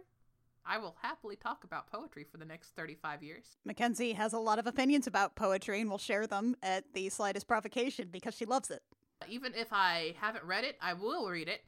I 0.64 0.78
will 0.78 0.94
happily 1.02 1.34
talk 1.34 1.64
about 1.64 1.90
poetry 1.90 2.24
for 2.30 2.36
the 2.36 2.44
next 2.44 2.76
35 2.76 3.24
years. 3.24 3.56
Mackenzie 3.64 4.12
has 4.12 4.34
a 4.34 4.38
lot 4.38 4.60
of 4.60 4.68
opinions 4.68 5.08
about 5.08 5.34
poetry 5.34 5.80
and 5.80 5.90
will 5.90 5.98
share 5.98 6.28
them 6.28 6.54
at 6.62 6.84
the 6.94 7.08
slightest 7.08 7.48
provocation 7.48 8.10
because 8.12 8.36
she 8.36 8.44
loves 8.44 8.70
it. 8.70 8.82
Even 9.28 9.52
if 9.52 9.72
I 9.72 10.14
haven't 10.20 10.44
read 10.44 10.62
it, 10.62 10.76
I 10.80 10.92
will 10.92 11.28
read 11.28 11.48
it 11.48 11.62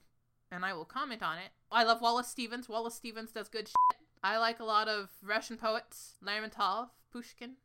and 0.53 0.65
I 0.65 0.73
will 0.73 0.85
comment 0.85 1.21
on 1.21 1.39
it. 1.39 1.51
I 1.73 1.83
love 1.83 2.01
Wallace 2.01 2.29
Stevens. 2.29 2.69
Wallace 2.69 2.95
Stevens 2.95 3.33
does 3.33 3.49
good 3.49 3.67
shit. 3.67 3.99
I 4.23 4.39
like 4.39 4.61
a 4.61 4.65
lot 4.65 4.87
of 4.87 5.09
Russian 5.21 5.57
poets, 5.57 6.15
Lermontov, 6.25 6.91
Pushkin. 7.11 7.57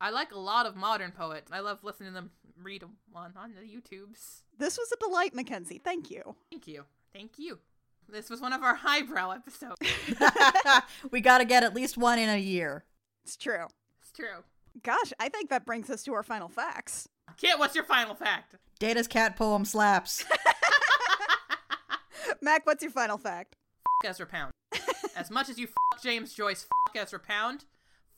I 0.00 0.10
like 0.10 0.32
a 0.32 0.38
lot 0.38 0.66
of 0.66 0.76
modern 0.76 1.12
poets. 1.12 1.50
I 1.52 1.60
love 1.60 1.78
listening 1.82 2.10
to 2.10 2.14
them 2.14 2.30
read 2.62 2.82
them 2.82 2.96
on, 3.14 3.32
on 3.36 3.54
the 3.54 3.60
YouTubes. 3.60 4.42
This 4.58 4.78
was 4.78 4.92
a 4.92 4.96
delight, 4.96 5.34
Mackenzie. 5.34 5.80
Thank 5.82 6.10
you. 6.10 6.36
Thank 6.50 6.66
you. 6.66 6.84
Thank 7.12 7.38
you. 7.38 7.58
This 8.08 8.30
was 8.30 8.40
one 8.40 8.52
of 8.52 8.62
our 8.62 8.74
highbrow 8.74 9.32
episodes. 9.32 9.76
we 11.10 11.20
gotta 11.20 11.44
get 11.44 11.62
at 11.62 11.74
least 11.74 11.96
one 11.96 12.18
in 12.18 12.28
a 12.28 12.38
year. 12.38 12.84
It's 13.24 13.36
true. 13.36 13.66
It's 14.00 14.12
true. 14.12 14.44
Gosh, 14.82 15.12
I 15.20 15.28
think 15.28 15.50
that 15.50 15.64
brings 15.64 15.88
us 15.88 16.02
to 16.04 16.14
our 16.14 16.22
final 16.22 16.48
facts. 16.48 17.08
Kit, 17.36 17.58
what's 17.58 17.74
your 17.74 17.84
final 17.84 18.14
fact? 18.14 18.56
Data's 18.78 19.06
cat 19.06 19.36
poem 19.36 19.64
slaps. 19.64 20.24
Mac, 22.42 22.66
what's 22.66 22.82
your 22.82 22.90
final 22.90 23.16
fact? 23.16 23.56
F 24.04 24.10
Ezra 24.10 24.26
Pound. 24.26 24.50
As 25.16 25.30
much 25.30 25.48
as 25.48 25.58
you 25.58 25.68
fuck 25.68 26.02
James 26.02 26.34
Joyce, 26.34 26.64
fuck 26.64 27.02
Ezra 27.02 27.20
Pound, 27.20 27.64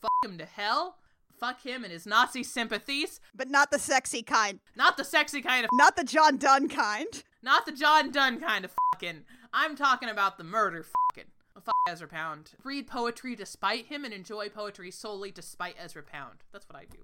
fuck 0.01 0.11
him 0.25 0.39
to 0.39 0.45
hell, 0.45 0.99
fuck 1.39 1.63
him 1.63 1.85
and 1.85 1.93
his 1.93 2.07
Nazi 2.07 2.43
sympathies, 2.43 3.21
But 3.35 3.49
not 3.51 3.71
the 3.71 3.79
sexy 3.79 4.23
kind. 4.23 4.61
not 4.77 4.97
the 4.97 5.05
sexy 5.05 5.43
kind 5.43 5.65
of, 5.65 5.71
Not 5.75 5.97
the 5.97 6.05
John 6.05 6.37
Donne 6.39 6.69
kind. 6.69 7.23
not 7.43 7.67
the 7.67 7.73
John 7.73 8.11
Donne 8.11 8.41
kind 8.41 8.65
of 8.65 8.73
fucking. 8.93 9.23
I'm 9.53 9.77
talking 9.77 10.09
about 10.09 10.39
the 10.39 10.45
murder 10.45 10.85
fucking. 10.85 11.31
Fuck 11.65 11.75
Ezra 11.89 12.07
Pound. 12.09 12.51
Read 12.65 12.87
poetry 12.87 13.35
despite 13.35 13.87
him 13.87 14.05
and 14.05 14.13
enjoy 14.13 14.49
poetry 14.51 14.91
solely 14.91 15.31
despite 15.31 15.75
Ezra 15.83 16.03
Pound. 16.03 16.45
That's 16.53 16.69
what 16.69 16.77
I 16.79 16.85
do. 16.85 16.99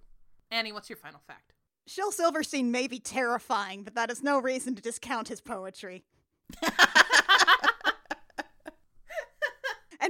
Annie, 0.50 0.72
what's 0.72 0.90
your 0.90 0.98
final 0.98 1.20
fact? 1.26 1.54
Shel 1.86 2.12
Silverstein 2.12 2.70
may 2.70 2.86
be 2.86 2.98
terrifying, 3.00 3.82
but 3.82 3.94
that 3.94 4.10
is 4.10 4.22
no 4.22 4.38
reason 4.38 4.74
to 4.74 4.82
discount 4.82 5.28
his 5.28 5.40
poetry. 5.40 6.04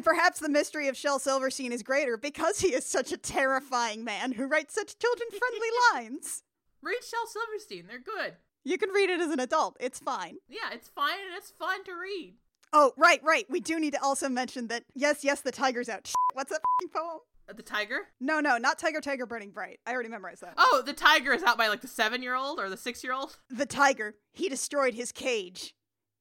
and 0.03 0.17
perhaps 0.17 0.41
the 0.41 0.49
mystery 0.49 0.89
of 0.89 0.97
Shel 0.97 1.21
Silverstein 1.21 1.71
is 1.71 1.85
greater 1.85 2.17
because 2.17 2.59
he 2.59 2.75
is 2.75 2.85
such 2.85 3.13
a 3.13 3.17
terrifying 3.17 4.03
man 4.03 4.33
who 4.33 4.47
writes 4.49 4.75
such 4.75 4.99
children 4.99 5.29
friendly 5.31 5.69
lines. 5.95 6.43
Read 6.83 7.05
Shel 7.05 7.27
Silverstein. 7.29 7.87
They're 7.87 8.01
good. 8.01 8.35
You 8.65 8.79
can 8.79 8.91
read 8.91 9.11
it 9.11 9.21
as 9.21 9.31
an 9.31 9.39
adult. 9.39 9.77
It's 9.79 10.01
fine. 10.01 10.39
Yeah, 10.49 10.71
it's 10.73 10.89
fine 10.89 11.21
and 11.25 11.37
it's 11.37 11.51
fun 11.53 11.85
to 11.85 11.93
read. 11.93 12.35
Oh, 12.73 12.93
right, 12.97 13.21
right. 13.23 13.47
We 13.49 13.61
do 13.61 13.79
need 13.79 13.93
to 13.93 14.03
also 14.03 14.29
mention 14.29 14.67
that 14.69 14.83
yes, 14.95 15.23
yes, 15.23 15.41
the 15.41 15.53
tiger's 15.53 15.89
out. 15.89 16.05
Shit, 16.09 16.15
what's 16.33 16.51
that 16.51 16.61
fing 16.81 16.89
poem? 16.93 17.19
Uh, 17.49 17.53
The 17.53 17.63
tiger? 17.63 17.99
No, 18.21 18.41
no, 18.41 18.57
not 18.59 18.81
Tiger 18.81 19.01
Tiger 19.01 19.27
Burning 19.27 19.51
Bright. 19.53 19.79
I 19.87 19.93
already 19.93 20.09
memorized 20.09 20.43
that. 20.43 20.55
Oh, 20.59 20.83
the 20.85 20.95
tiger 20.95 21.33
is 21.33 21.45
out 21.45 21.59
by 21.59 21.69
like 21.69 21.81
the 21.83 21.87
seven 21.89 22.23
year 22.25 22.35
old 22.35 22.59
or 22.59 22.69
the 22.69 22.77
six 22.77 23.05
year 23.05 23.13
old? 23.13 23.37
The 23.51 23.67
tiger, 23.67 24.17
he 24.33 24.49
destroyed 24.49 24.95
his 24.95 25.13
cage. 25.13 25.75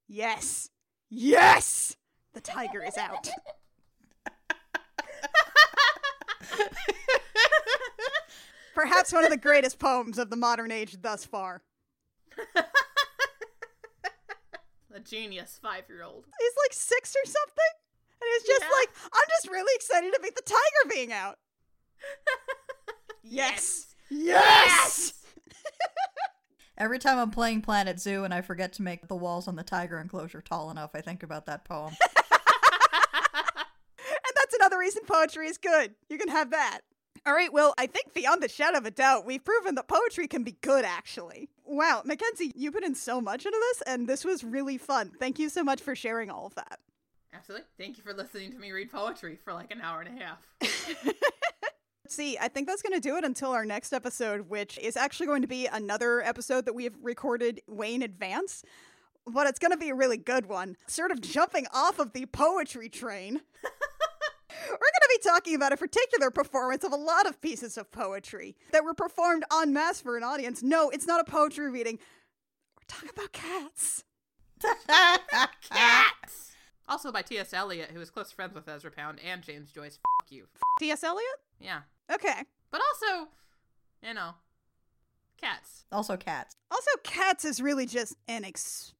Yes. 0.08 0.70
Yes! 1.10 1.96
The 2.34 2.42
tiger 2.42 2.84
is 2.84 2.96
out. 2.98 3.28
Perhaps 8.74 9.12
one 9.14 9.24
of 9.24 9.30
the 9.30 9.38
greatest 9.38 9.80
poems 9.80 10.18
of 10.18 10.30
the 10.30 10.36
modern 10.36 10.72
age 10.72 10.98
thus 11.02 11.26
far. 11.26 11.62
A 14.94 15.00
genius 15.00 15.60
five 15.62 15.84
year 15.90 16.04
old. 16.04 16.26
He's 16.40 16.52
like 16.66 16.74
six 16.74 17.16
or 17.16 17.26
something. 17.26 17.72
And 18.22 18.30
he's 18.34 18.44
just 18.48 18.62
Yeah. 18.64 18.70
like, 18.70 18.90
I'm 19.06 19.28
just 19.30 19.48
really 19.50 19.74
excited 19.76 20.12
to 20.14 20.20
about 20.20 20.36
the 20.36 20.42
tiger 20.44 20.90
being 20.96 21.12
out. 21.14 21.38
Yes. 23.24 23.96
Yes! 24.10 25.14
Every 26.78 27.00
time 27.00 27.18
I'm 27.20 27.32
playing 27.32 27.62
Planet 27.62 28.00
Zoo 28.00 28.24
and 28.24 28.34
I 28.34 28.42
forget 28.42 28.74
to 28.74 28.82
make 28.82 29.08
the 29.08 29.16
walls 29.16 29.48
on 29.48 29.56
the 29.56 29.64
tiger 29.64 30.00
enclosure 30.00 30.42
tall 30.42 30.70
enough, 30.72 30.92
I 30.96 31.02
think 31.02 31.24
about 31.24 31.46
that 31.46 31.64
poem. 31.66 31.94
Another 34.72 34.80
reason 34.80 35.04
poetry 35.06 35.48
is 35.48 35.58
good. 35.58 35.96
You 36.08 36.18
can 36.18 36.30
have 36.30 36.52
that. 36.52 36.80
All 37.26 37.34
right, 37.34 37.52
well, 37.52 37.74
I 37.78 37.88
think 37.88 38.14
beyond 38.14 38.42
the 38.42 38.48
shadow 38.48 38.78
of 38.78 38.86
a 38.86 38.92
doubt, 38.92 39.26
we've 39.26 39.44
proven 39.44 39.76
that 39.76 39.90
poetry 39.90 40.30
can 40.30 40.44
be 40.44 40.56
good, 40.62 40.86
actually. 40.86 41.50
Wow, 41.66 42.04
Mackenzie, 42.06 42.54
you 42.56 42.72
put 42.72 42.86
in 42.86 42.96
so 42.96 43.20
much 43.20 43.46
into 43.46 43.58
this, 43.60 43.84
and 43.86 44.08
this 44.08 44.24
was 44.24 44.46
really 44.46 44.78
fun. 44.78 45.12
Thank 45.20 45.40
you 45.40 45.50
so 45.50 45.62
much 45.62 45.82
for 45.82 45.94
sharing 45.94 46.32
all 46.32 46.46
of 46.46 46.56
that. 46.56 46.80
Absolutely. 47.34 47.66
Thank 47.78 47.98
you 47.98 48.04
for 48.04 48.14
listening 48.14 48.54
to 48.54 48.58
me 48.60 48.72
read 48.72 48.90
poetry 48.90 49.38
for 49.44 49.52
like 49.52 49.72
an 49.72 49.82
hour 49.82 50.00
and 50.00 50.18
a 50.18 50.24
half. 50.24 50.48
See, 52.08 52.38
I 52.40 52.48
think 52.48 52.70
that's 52.70 52.82
going 52.82 52.94
to 52.94 53.02
do 53.02 53.18
it 53.18 53.26
until 53.26 53.52
our 53.52 53.66
next 53.66 53.92
episode, 53.92 54.48
which 54.48 54.78
is 54.78 54.96
actually 54.96 55.26
going 55.26 55.42
to 55.42 55.50
be 55.50 55.68
another 55.68 56.22
episode 56.22 56.64
that 56.64 56.76
we 56.76 56.86
have 56.86 56.96
recorded 57.02 57.60
way 57.68 57.94
in 57.94 58.04
advance. 58.04 58.64
But 59.28 59.48
it's 59.48 59.60
going 59.60 59.72
to 59.72 59.78
be 59.78 59.90
a 59.90 59.96
really 59.96 60.18
good 60.18 60.46
one. 60.46 60.78
Sort 60.88 61.12
of 61.12 61.20
jumping 61.20 61.68
off 61.74 62.00
of 62.00 62.14
the 62.14 62.26
poetry 62.28 62.88
train. 62.88 63.42
We're 65.12 65.18
be 65.18 65.30
talking 65.30 65.56
about 65.56 65.74
a 65.74 65.78
particular 65.78 66.32
performance 66.32 66.84
of 66.84 66.92
a 66.92 66.98
lot 66.98 67.28
of 67.28 67.42
pieces 67.42 67.78
of 67.78 67.92
poetry 67.92 68.56
that 68.72 68.84
were 68.84 68.94
performed 68.94 69.44
en 69.62 69.74
masse 69.74 70.02
for 70.02 70.18
an 70.18 70.24
audience. 70.24 70.62
No, 70.64 70.90
it's 70.90 71.08
not 71.08 71.20
a 71.20 71.30
poetry 71.30 71.70
reading. 71.70 72.00
We're 72.78 72.84
talking 72.88 73.10
about 73.10 73.32
cats. 73.32 74.04
Cats! 75.70 76.52
Also 76.88 77.12
by 77.12 77.22
T.S. 77.22 77.54
Eliot, 77.54 77.92
who 77.92 78.00
was 78.00 78.10
close 78.10 78.32
friends 78.32 78.54
with 78.54 78.68
Ezra 78.68 78.92
Pound 78.92 79.20
and 79.26 79.42
James 79.42 79.72
Joyce. 79.72 79.98
Fuck 80.22 80.32
you. 80.32 80.48
T.S. 80.80 81.04
Eliot? 81.04 81.26
Yeah. 81.60 81.82
Okay. 82.12 82.44
But 82.70 82.82
also, 82.82 83.30
you 84.04 84.14
know, 84.14 84.32
cats. 85.42 85.86
also, 85.92 86.16
cats. 86.18 86.56
Also, 86.70 86.92
cats 87.04 87.44
is 87.46 87.62
really 87.62 87.86
just 87.86 88.16
an 88.28 88.44
experience. 88.44 88.94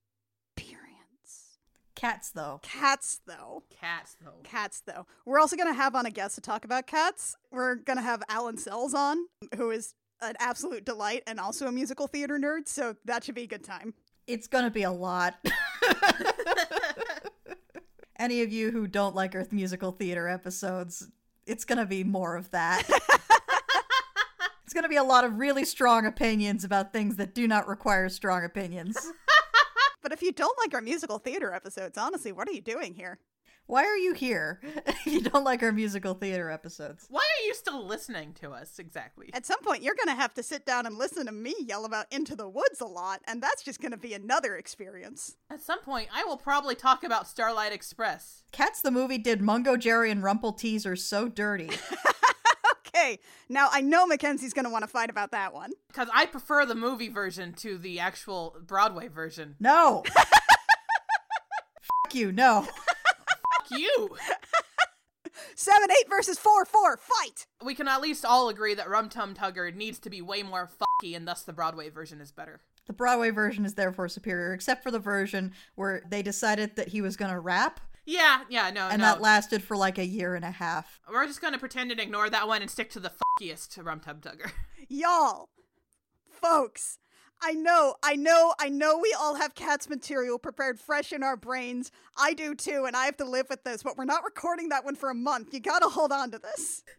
Cats, 2.02 2.32
though. 2.32 2.60
Cats, 2.64 3.22
though. 3.28 3.62
Cats, 3.80 4.18
though. 4.20 4.42
cats 4.44 4.82
though. 4.88 5.06
We're 5.24 5.40
also 5.40 5.56
going 5.56 5.70
to 5.70 5.78
have 5.78 5.94
on 5.94 6.08
a 6.08 6.10
guest 6.10 6.34
to 6.34 6.42
talk 6.42 6.66
about 6.66 6.88
cats. 6.88 7.36
We're 7.52 7.76
going 7.76 7.98
to 7.98 8.04
have 8.04 8.24
Alan 8.28 8.58
Sells 8.58 8.96
on, 8.96 9.28
who 9.56 9.70
is 9.70 9.94
an 10.20 10.34
absolute 10.40 10.84
delight 10.84 11.22
and 11.28 11.40
also 11.40 11.68
a 11.68 11.72
musical 11.72 12.08
theater 12.08 12.40
nerd, 12.40 12.68
so 12.68 12.96
that 13.06 13.24
should 13.24 13.36
be 13.36 13.44
a 13.44 13.48
good 13.48 13.64
time. 13.64 13.94
It's 14.28 14.48
gonna 14.48 14.72
be 14.72 14.84
a 14.84 14.92
lot. 14.92 15.36
Any 18.20 18.44
of 18.44 18.52
you 18.52 18.72
who 18.72 18.88
don't 18.88 19.16
like 19.16 19.36
Earth 19.36 19.52
musical 19.52 19.92
theater 19.92 20.28
episodes, 20.28 21.10
it's 21.48 21.66
gonna 21.66 21.88
be 21.88 22.04
more 22.04 22.36
of 22.36 22.52
that. 22.52 22.84
it's 24.64 24.74
gonna 24.74 24.90
be 24.90 24.98
a 24.98 25.04
lot 25.04 25.24
of 25.24 25.40
really 25.40 25.66
strong 25.66 26.06
opinions 26.06 26.64
about 26.64 26.94
things 26.94 27.16
that 27.18 27.34
do 27.34 27.48
not 27.48 27.68
require 27.68 28.10
strong 28.10 28.46
opinions. 28.46 29.12
But 30.02 30.12
if 30.12 30.22
you 30.22 30.32
don't 30.32 30.58
like 30.58 30.74
our 30.74 30.82
musical 30.82 31.20
theater 31.20 31.54
episodes, 31.54 31.98
honestly, 31.98 32.32
what 32.32 32.48
are 32.48 32.54
you 32.54 32.62
doing 32.62 32.94
here? 32.94 33.20
Why 33.68 33.86
are 33.86 33.98
you 33.98 34.14
here 34.14 34.60
if 34.86 35.06
you 35.06 35.22
don't 35.22 35.46
like 35.46 35.64
our 35.64 35.72
musical 35.72 36.14
theater 36.14 36.50
episodes? 36.50 37.06
Why 37.10 37.22
are 37.22 37.46
you 37.46 37.54
still 37.54 37.86
listening 37.86 38.34
to 38.42 38.52
us 38.52 38.80
exactly? 38.80 39.30
At 39.34 39.46
some 39.46 39.62
point, 39.62 39.84
you're 39.84 39.96
going 39.96 40.14
to 40.14 40.22
have 40.22 40.34
to 40.34 40.44
sit 40.44 40.66
down 40.66 40.86
and 40.86 40.98
listen 40.98 41.26
to 41.28 41.32
me 41.32 41.56
yell 41.60 41.86
about 41.86 42.08
Into 42.12 42.36
the 42.36 42.50
Woods 42.50 42.82
a 42.82 42.86
lot, 42.86 43.22
and 43.28 43.42
that's 43.42 43.64
just 43.64 43.80
going 43.80 43.92
to 43.92 43.98
be 43.98 44.14
another 44.14 44.58
experience. 44.58 45.38
At 45.50 45.62
some 45.62 45.80
point, 45.82 46.10
I 46.14 46.24
will 46.26 46.38
probably 46.38 46.76
talk 46.76 47.04
about 47.04 47.28
Starlight 47.28 47.72
Express. 47.72 48.44
Cats 48.52 48.82
the 48.82 48.92
movie 48.92 49.20
did 49.20 49.40
Mungojerrie 49.40 50.12
and 50.12 50.24
Rumpleteazers 50.24 51.00
so 51.00 51.30
dirty. 51.30 51.70
Okay, 52.96 53.20
now 53.48 53.70
I 53.72 53.82
know 53.82 54.06
Mackenzie's 54.06 54.54
going 54.54 54.66
to 54.66 54.72
want 54.72 54.84
to 54.84 54.88
fight 54.88 55.10
about 55.10 55.32
that 55.32 55.54
one. 55.54 55.72
Because 55.88 56.10
I 56.14 56.26
prefer 56.26 56.66
the 56.66 56.76
movie 56.76 57.08
version 57.08 57.54
to 57.54 57.78
the 57.78 58.00
actual 58.00 58.58
Broadway 58.66 59.08
version. 59.08 59.56
No. 59.60 60.04
Fuck 61.82 62.14
you, 62.14 62.32
no. 62.32 62.64
Fuck 62.64 63.80
you! 63.80 64.18
7 65.56 65.90
8 65.90 66.10
versus 66.10 66.38
4 66.38 66.66
4, 66.66 66.98
fight! 66.98 67.46
We 67.64 67.76
can 67.76 67.88
at 67.88 68.02
least 68.02 68.26
all 68.26 68.50
agree 68.50 68.74
that 68.74 68.90
Rum 68.90 69.10
Tum 69.10 69.34
Tugger 69.36 69.74
needs 69.74 70.00
to 70.00 70.10
be 70.10 70.22
way 70.22 70.44
more 70.44 70.68
fucky, 70.68 71.16
and 71.16 71.28
thus 71.28 71.44
the 71.44 71.54
Broadway 71.54 71.90
version 71.90 72.20
is 72.20 72.32
better. 72.32 72.62
The 72.88 72.94
Broadway 72.94 73.30
version 73.30 73.66
is 73.66 73.76
therefore 73.76 74.10
superior, 74.10 74.54
except 74.54 74.84
for 74.84 74.92
the 74.92 75.00
version 75.00 75.54
where 75.76 76.02
they 76.10 76.22
decided 76.22 76.76
that 76.76 76.90
he 76.90 77.02
was 77.02 77.16
going 77.16 77.32
to 77.32 77.40
rap, 77.40 77.80
Yeah, 78.06 78.42
yeah, 78.50 78.70
no, 78.72 78.88
and 78.88 79.02
no. 79.02 79.06
that 79.06 79.22
lasted 79.22 79.64
for 79.64 79.78
like 79.78 79.98
a 79.98 80.06
year 80.06 80.36
and 80.36 80.44
a 80.44 80.52
half. 80.52 81.00
We're 81.12 81.28
just 81.28 81.42
gonna 81.42 81.60
pretend 81.60 81.92
and 81.92 82.00
ignore 82.00 82.30
that 82.30 82.48
one 82.48 82.62
and 82.62 82.72
stick 82.72 82.90
to 82.92 83.00
the 83.00 83.12
fuckiest 83.42 83.84
Rum 83.84 84.00
Tum 84.00 84.22
Tugger. 84.22 84.52
Y'all, 84.88 85.50
folks, 86.30 86.98
I 87.44 87.54
know, 87.54 87.96
I 88.04 88.16
know, 88.16 88.54
I 88.60 88.70
know 88.70 88.98
we 88.98 89.16
all 89.20 89.36
have 89.36 89.56
cats 89.56 89.90
material 89.90 90.40
prepared 90.40 90.80
fresh 90.80 91.12
in 91.12 91.24
our 91.24 91.38
brains. 91.38 91.92
I 92.18 92.34
do 92.34 92.56
too, 92.56 92.86
and 92.86 92.96
I 92.96 93.06
have 93.06 93.18
to 93.18 93.26
live 93.26 93.48
with 93.50 93.64
this, 93.64 93.84
but 93.84 93.98
we're 93.98 94.06
not 94.06 94.24
recording 94.24 94.70
that 94.70 94.84
one 94.84 94.96
for 94.96 95.10
a 95.10 95.16
month. 95.16 95.54
You 95.54 95.60
gotta 95.60 95.90
hold 95.90 96.12
on 96.12 96.32
to 96.32 96.40
this. 96.40 96.84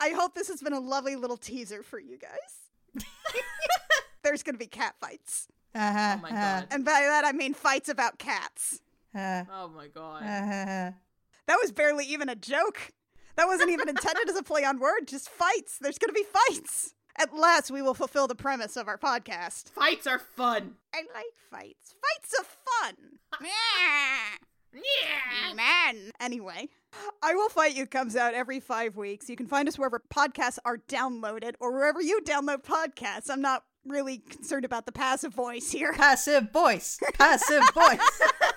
I 0.00 0.10
hope 0.10 0.34
this 0.34 0.48
has 0.48 0.60
been 0.60 0.72
a 0.72 0.80
lovely 0.80 1.16
little 1.16 1.36
teaser 1.36 1.82
for 1.82 1.98
you 1.98 2.18
guys. 2.18 3.04
There's 4.24 4.42
gonna 4.42 4.58
be 4.58 4.66
cat 4.66 4.94
fights. 5.00 5.48
Uh-huh, 5.74 6.16
Oh 6.18 6.22
my 6.22 6.30
god. 6.30 6.66
And 6.70 6.84
by 6.84 7.00
that 7.06 7.24
I 7.24 7.32
mean 7.32 7.54
fights 7.54 7.88
about 7.88 8.18
cats. 8.18 8.80
uh, 9.14 9.44
Oh 9.52 9.68
my 9.68 9.86
god. 9.88 10.22
uh, 10.22 10.92
That 11.46 11.58
was 11.60 11.72
barely 11.72 12.04
even 12.06 12.28
a 12.28 12.34
joke. 12.36 12.92
That 13.36 13.46
wasn't 13.46 13.70
even 13.70 13.88
intended 13.88 14.28
as 14.28 14.36
a 14.36 14.42
play 14.42 14.64
on 14.64 14.78
word, 14.80 15.06
just 15.06 15.28
fights. 15.30 15.78
There's 15.80 15.98
gonna 15.98 16.12
be 16.12 16.24
fights. 16.24 16.94
At 17.18 17.34
last, 17.34 17.70
we 17.70 17.82
will 17.82 17.94
fulfill 17.94 18.26
the 18.28 18.34
premise 18.34 18.76
of 18.76 18.86
our 18.88 18.96
podcast. 18.98 19.70
Fights 19.70 20.06
are 20.06 20.18
fun. 20.18 20.74
I 20.94 20.98
like 21.14 21.34
fights. 21.50 21.94
Fights 22.00 22.34
are 22.38 22.44
fun. 22.84 23.18
Yeah. 24.72 25.52
Man. 25.54 26.12
Anyway, 26.20 26.68
I 27.22 27.34
Will 27.34 27.48
Fight 27.48 27.74
You 27.74 27.86
comes 27.86 28.14
out 28.14 28.34
every 28.34 28.60
five 28.60 28.96
weeks. 28.96 29.28
You 29.28 29.34
can 29.34 29.46
find 29.48 29.66
us 29.68 29.76
wherever 29.78 30.00
podcasts 30.14 30.58
are 30.64 30.78
downloaded 30.78 31.54
or 31.58 31.72
wherever 31.72 32.00
you 32.00 32.20
download 32.22 32.62
podcasts. 32.62 33.28
I'm 33.30 33.40
not 33.40 33.64
really 33.86 34.18
concerned 34.18 34.64
about 34.64 34.86
the 34.86 34.92
passive 34.92 35.34
voice 35.34 35.70
here. 35.70 35.92
passive 35.92 36.50
voice. 36.52 36.98
Passive 37.14 37.62
voice. 37.74 38.20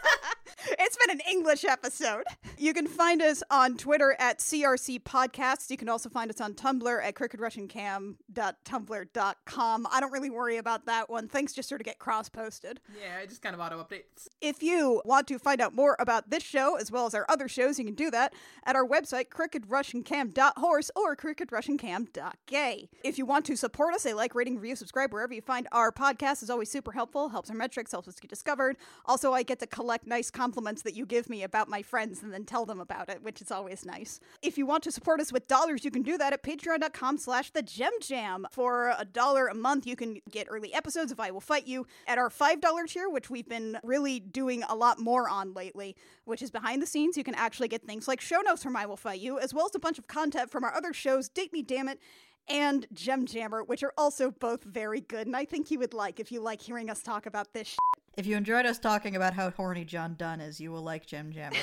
it's 0.67 0.97
been 0.97 1.11
an 1.11 1.21
English 1.29 1.65
episode. 1.65 2.23
You 2.57 2.73
can 2.73 2.87
find 2.87 3.21
us 3.21 3.43
on 3.51 3.77
Twitter 3.77 4.15
at 4.19 4.39
CRC 4.39 5.03
Podcasts. 5.03 5.69
You 5.69 5.77
can 5.77 5.89
also 5.89 6.09
find 6.09 6.29
us 6.29 6.39
on 6.39 6.53
Tumblr 6.53 7.03
at 7.03 7.15
crookedrussiancam.tumblr.com. 7.15 9.87
I 9.91 9.99
don't 9.99 10.11
really 10.11 10.29
worry 10.29 10.57
about 10.57 10.85
that 10.85 11.09
one. 11.09 11.27
Things 11.27 11.53
just 11.53 11.67
sort 11.67 11.81
of 11.81 11.85
get 11.85 11.99
cross 11.99 12.29
posted. 12.29 12.79
Yeah, 12.99 13.19
it 13.19 13.29
just 13.29 13.41
kind 13.41 13.55
of 13.55 13.61
auto 13.61 13.83
updates. 13.83 14.27
If 14.41 14.63
you 14.63 15.01
want 15.05 15.27
to 15.27 15.39
find 15.39 15.61
out 15.61 15.75
more 15.75 15.95
about 15.99 16.29
this 16.29 16.43
show 16.43 16.75
as 16.75 16.91
well 16.91 17.05
as 17.05 17.13
our 17.13 17.25
other 17.27 17.47
shows, 17.47 17.77
you 17.77 17.85
can 17.85 17.95
do 17.95 18.09
that 18.11 18.33
at 18.65 18.75
our 18.75 18.87
website, 18.87 19.29
crookedrussiancam.horse 19.29 20.91
or 20.95 21.15
crookedrussiancam.gay. 21.15 22.89
If 23.03 23.17
you 23.17 23.25
want 23.25 23.45
to 23.45 23.55
support 23.55 23.93
us, 23.93 24.05
a 24.05 24.13
like, 24.13 24.35
rating, 24.35 24.55
review, 24.55 24.75
subscribe 24.75 25.11
wherever 25.11 25.33
you 25.33 25.41
find 25.41 25.67
our 25.71 25.91
podcast 25.91 26.43
is 26.43 26.49
always 26.49 26.71
super 26.71 26.93
helpful, 26.93 27.29
helps 27.29 27.49
our 27.49 27.55
metrics, 27.55 27.91
helps 27.91 28.07
us 28.07 28.19
get 28.19 28.29
discovered. 28.29 28.77
Also, 29.05 29.33
I 29.33 29.43
get 29.43 29.59
to 29.59 29.67
collect 29.67 30.07
nice 30.07 30.31
compliments 30.31 30.52
that 30.61 30.95
you 30.95 31.05
give 31.05 31.29
me 31.29 31.43
about 31.43 31.67
my 31.67 31.81
friends 31.81 32.23
and 32.23 32.33
then 32.33 32.45
tell 32.45 32.65
them 32.65 32.79
about 32.79 33.09
it, 33.09 33.21
which 33.23 33.41
is 33.41 33.51
always 33.51 33.85
nice. 33.85 34.19
If 34.41 34.57
you 34.57 34.65
want 34.65 34.83
to 34.83 34.91
support 34.91 35.19
us 35.19 35.31
with 35.31 35.47
dollars, 35.47 35.83
you 35.83 35.91
can 35.91 36.01
do 36.01 36.17
that 36.17 36.33
at 36.33 36.43
patreon.com 36.43 37.17
slash 37.17 37.51
the 37.51 37.61
gem 37.61 37.91
jam. 38.01 38.45
For 38.51 38.93
a 38.97 39.05
dollar 39.05 39.47
a 39.47 39.55
month, 39.55 39.87
you 39.87 39.95
can 39.95 40.19
get 40.29 40.47
early 40.49 40.73
episodes 40.73 41.11
of 41.11 41.19
I 41.19 41.31
Will 41.31 41.41
Fight 41.41 41.67
You 41.67 41.87
at 42.07 42.17
our 42.17 42.29
$5 42.29 42.87
tier, 42.87 43.09
which 43.09 43.29
we've 43.29 43.47
been 43.47 43.77
really 43.83 44.19
doing 44.19 44.63
a 44.63 44.75
lot 44.75 44.99
more 44.99 45.29
on 45.29 45.53
lately, 45.53 45.95
which 46.25 46.41
is 46.41 46.51
behind 46.51 46.81
the 46.81 46.87
scenes. 46.87 47.17
You 47.17 47.23
can 47.23 47.35
actually 47.35 47.67
get 47.67 47.83
things 47.83 48.07
like 48.07 48.21
show 48.21 48.41
notes 48.41 48.63
from 48.63 48.75
I 48.75 48.85
Will 48.85 48.97
Fight 48.97 49.19
You, 49.19 49.39
as 49.39 49.53
well 49.53 49.65
as 49.65 49.75
a 49.75 49.79
bunch 49.79 49.99
of 49.99 50.07
content 50.07 50.49
from 50.49 50.63
our 50.63 50.73
other 50.73 50.93
shows, 50.93 51.29
Date 51.29 51.53
Me 51.53 51.61
Damn 51.61 51.87
It, 51.87 51.99
and 52.47 52.87
Gem 52.93 53.25
Jammer, 53.25 53.63
which 53.63 53.83
are 53.83 53.93
also 53.97 54.31
both 54.31 54.63
very 54.63 55.01
good, 55.01 55.27
and 55.27 55.35
I 55.35 55.45
think 55.45 55.71
you 55.71 55.79
would 55.79 55.93
like 55.93 56.19
if 56.19 56.31
you 56.31 56.41
like 56.41 56.61
hearing 56.61 56.89
us 56.89 57.01
talk 57.01 57.25
about 57.25 57.53
this. 57.53 57.69
Shit. 57.69 58.02
If 58.15 58.27
you 58.27 58.37
enjoyed 58.37 58.65
us 58.65 58.77
talking 58.77 59.15
about 59.15 59.33
how 59.33 59.49
horny 59.49 59.85
John 59.85 60.15
Donne 60.15 60.41
is, 60.41 60.59
you 60.59 60.71
will 60.71 60.83
like 60.83 61.05
Gem 61.05 61.31
Jammer. 61.31 61.55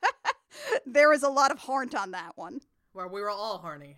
there 0.86 1.12
is 1.12 1.22
a 1.22 1.28
lot 1.30 1.50
of 1.50 1.58
horn 1.58 1.88
on 1.96 2.10
that 2.10 2.36
one. 2.36 2.60
Where 2.92 3.08
we 3.08 3.20
were 3.20 3.30
all 3.30 3.58
horny. 3.58 3.96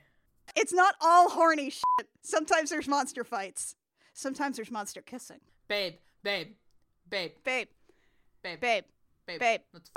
It's 0.55 0.72
not 0.72 0.95
all 1.01 1.30
horny 1.30 1.70
shit. 1.70 2.09
Sometimes 2.22 2.70
there's 2.70 2.87
monster 2.87 3.24
fights. 3.24 3.74
Sometimes 4.12 4.57
there's 4.57 4.70
monster 4.70 5.03
kissing. 5.03 5.41
Babe, 5.66 5.95
babe, 6.22 6.53
babe, 7.11 7.32
Babe, 7.45 7.68
babe, 8.43 8.61
babe, 8.61 8.85
babe. 9.26 9.41
babe. 9.41 9.61
Let's 9.72 9.91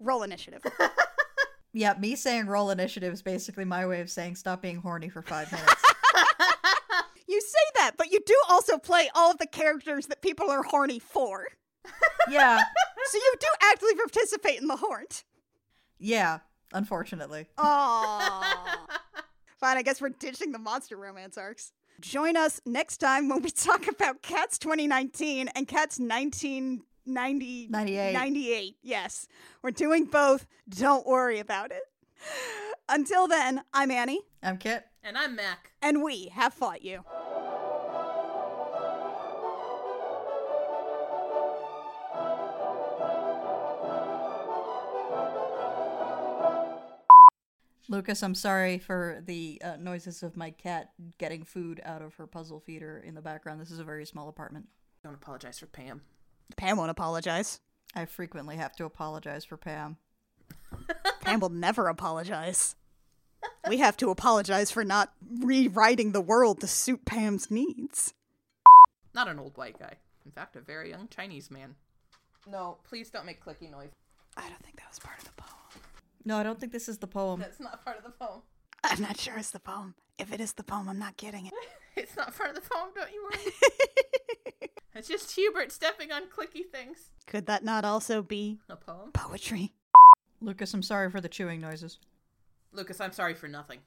roll 0.00 0.22
initiative. 0.22 0.62
yeah, 1.74 1.94
me 2.00 2.16
saying 2.16 2.46
roll 2.46 2.70
initiative 2.70 3.12
is 3.12 3.20
basically 3.22 3.66
my 3.66 3.86
way 3.86 4.00
of 4.00 4.10
saying 4.10 4.36
stop 4.36 4.62
being 4.62 4.78
horny 4.78 5.10
for 5.10 5.20
five 5.22 5.52
minutes. 5.52 5.74
you 7.42 7.48
say 7.48 7.70
that, 7.76 7.92
but 7.96 8.10
you 8.12 8.20
do 8.24 8.36
also 8.48 8.78
play 8.78 9.08
all 9.14 9.30
of 9.30 9.38
the 9.38 9.46
characters 9.46 10.06
that 10.06 10.22
people 10.22 10.50
are 10.50 10.62
horny 10.62 10.98
for. 10.98 11.48
yeah, 12.30 12.58
So 13.10 13.18
you 13.18 13.34
do 13.40 13.46
actively 13.62 13.94
participate 13.96 14.60
in 14.60 14.68
the 14.68 14.76
haunt. 14.76 15.24
yeah, 15.98 16.38
unfortunately. 16.72 17.46
Aww. 17.58 18.44
Fine, 19.58 19.76
I 19.76 19.82
guess 19.82 20.00
we're 20.00 20.08
ditching 20.10 20.52
the 20.52 20.58
monster 20.58 20.96
romance 20.96 21.36
arcs. 21.38 21.72
Join 22.00 22.36
us 22.36 22.60
next 22.66 22.98
time 22.98 23.28
when 23.28 23.42
we 23.42 23.50
talk 23.68 23.86
about 23.88 24.22
Cats 24.22 24.58
2019 24.58 25.48
and 25.48 25.66
Cats 25.68 25.98
1990 25.98 27.68
98. 27.70 28.12
98. 28.12 28.76
Yes. 28.82 29.26
We're 29.62 29.70
doing 29.72 30.04
both. 30.06 30.46
Don't 30.68 31.06
worry 31.06 31.38
about 31.40 31.70
it. 31.72 31.82
Until 32.88 33.26
then, 33.28 33.62
I'm 33.74 33.90
Annie, 33.90 34.22
I'm 34.42 34.56
Kit. 34.58 34.84
And 35.04 35.18
I'm 35.18 35.34
Mac. 35.34 35.70
and 35.82 36.02
we 36.02 36.28
have 36.28 36.54
fought 36.54 36.82
you. 36.82 37.04
Lucas, 47.92 48.22
I'm 48.22 48.34
sorry 48.34 48.78
for 48.78 49.22
the 49.26 49.60
uh, 49.62 49.76
noises 49.76 50.22
of 50.22 50.34
my 50.34 50.50
cat 50.50 50.92
getting 51.18 51.44
food 51.44 51.78
out 51.84 52.00
of 52.00 52.14
her 52.14 52.26
puzzle 52.26 52.58
feeder 52.58 53.04
in 53.06 53.14
the 53.14 53.20
background. 53.20 53.60
This 53.60 53.70
is 53.70 53.80
a 53.80 53.84
very 53.84 54.06
small 54.06 54.30
apartment. 54.30 54.66
Don't 55.04 55.12
apologize 55.12 55.58
for 55.58 55.66
Pam. 55.66 56.00
Pam 56.56 56.78
won't 56.78 56.90
apologize. 56.90 57.60
I 57.94 58.06
frequently 58.06 58.56
have 58.56 58.74
to 58.76 58.86
apologize 58.86 59.44
for 59.44 59.58
Pam. 59.58 59.98
Pam 61.20 61.40
will 61.40 61.50
never 61.50 61.88
apologize. 61.88 62.76
We 63.68 63.76
have 63.78 63.98
to 63.98 64.08
apologize 64.08 64.70
for 64.70 64.84
not 64.84 65.12
rewriting 65.40 66.12
the 66.12 66.22
world 66.22 66.62
to 66.62 66.66
suit 66.66 67.04
Pam's 67.04 67.50
needs. 67.50 68.14
Not 69.14 69.28
an 69.28 69.38
old 69.38 69.58
white 69.58 69.78
guy. 69.78 69.96
In 70.24 70.30
fact, 70.30 70.56
a 70.56 70.60
very 70.60 70.88
young 70.88 71.08
Chinese 71.08 71.50
man. 71.50 71.74
No, 72.50 72.78
please 72.84 73.10
don't 73.10 73.26
make 73.26 73.44
clicky 73.44 73.70
noise. 73.70 73.90
I 74.34 74.48
don't 74.48 74.62
think 74.62 74.76
that 74.76 74.88
was 74.88 74.98
part 74.98 75.18
of 75.18 75.24
the 75.24 75.32
poem. 75.32 75.61
No, 76.24 76.36
I 76.38 76.42
don't 76.42 76.58
think 76.60 76.72
this 76.72 76.88
is 76.88 76.98
the 76.98 77.06
poem. 77.06 77.40
That's 77.40 77.60
not 77.60 77.84
part 77.84 77.98
of 77.98 78.04
the 78.04 78.10
poem. 78.10 78.42
I'm 78.84 79.00
not 79.02 79.18
sure 79.18 79.36
it's 79.38 79.50
the 79.50 79.60
poem. 79.60 79.94
If 80.18 80.32
it 80.32 80.40
is 80.40 80.52
the 80.52 80.62
poem, 80.64 80.88
I'm 80.88 80.98
not 80.98 81.16
getting 81.16 81.46
it. 81.46 81.52
It's 81.94 82.16
not 82.16 82.34
part 82.34 82.48
of 82.48 82.54
the 82.54 82.62
poem, 82.62 82.88
don't 82.94 83.12
you 83.12 83.22
worry. 83.22 83.52
it's 84.94 85.08
just 85.08 85.32
Hubert 85.34 85.70
stepping 85.70 86.10
on 86.10 86.22
clicky 86.22 86.64
things. 86.64 87.10
Could 87.26 87.44
that 87.46 87.62
not 87.64 87.84
also 87.84 88.22
be 88.22 88.60
A 88.70 88.76
poem? 88.76 89.12
poetry? 89.12 89.74
Lucas, 90.40 90.72
I'm 90.72 90.82
sorry 90.82 91.10
for 91.10 91.20
the 91.20 91.28
chewing 91.28 91.60
noises. 91.60 91.98
Lucas, 92.72 92.98
I'm 92.98 93.12
sorry 93.12 93.34
for 93.34 93.46
nothing. 93.46 93.80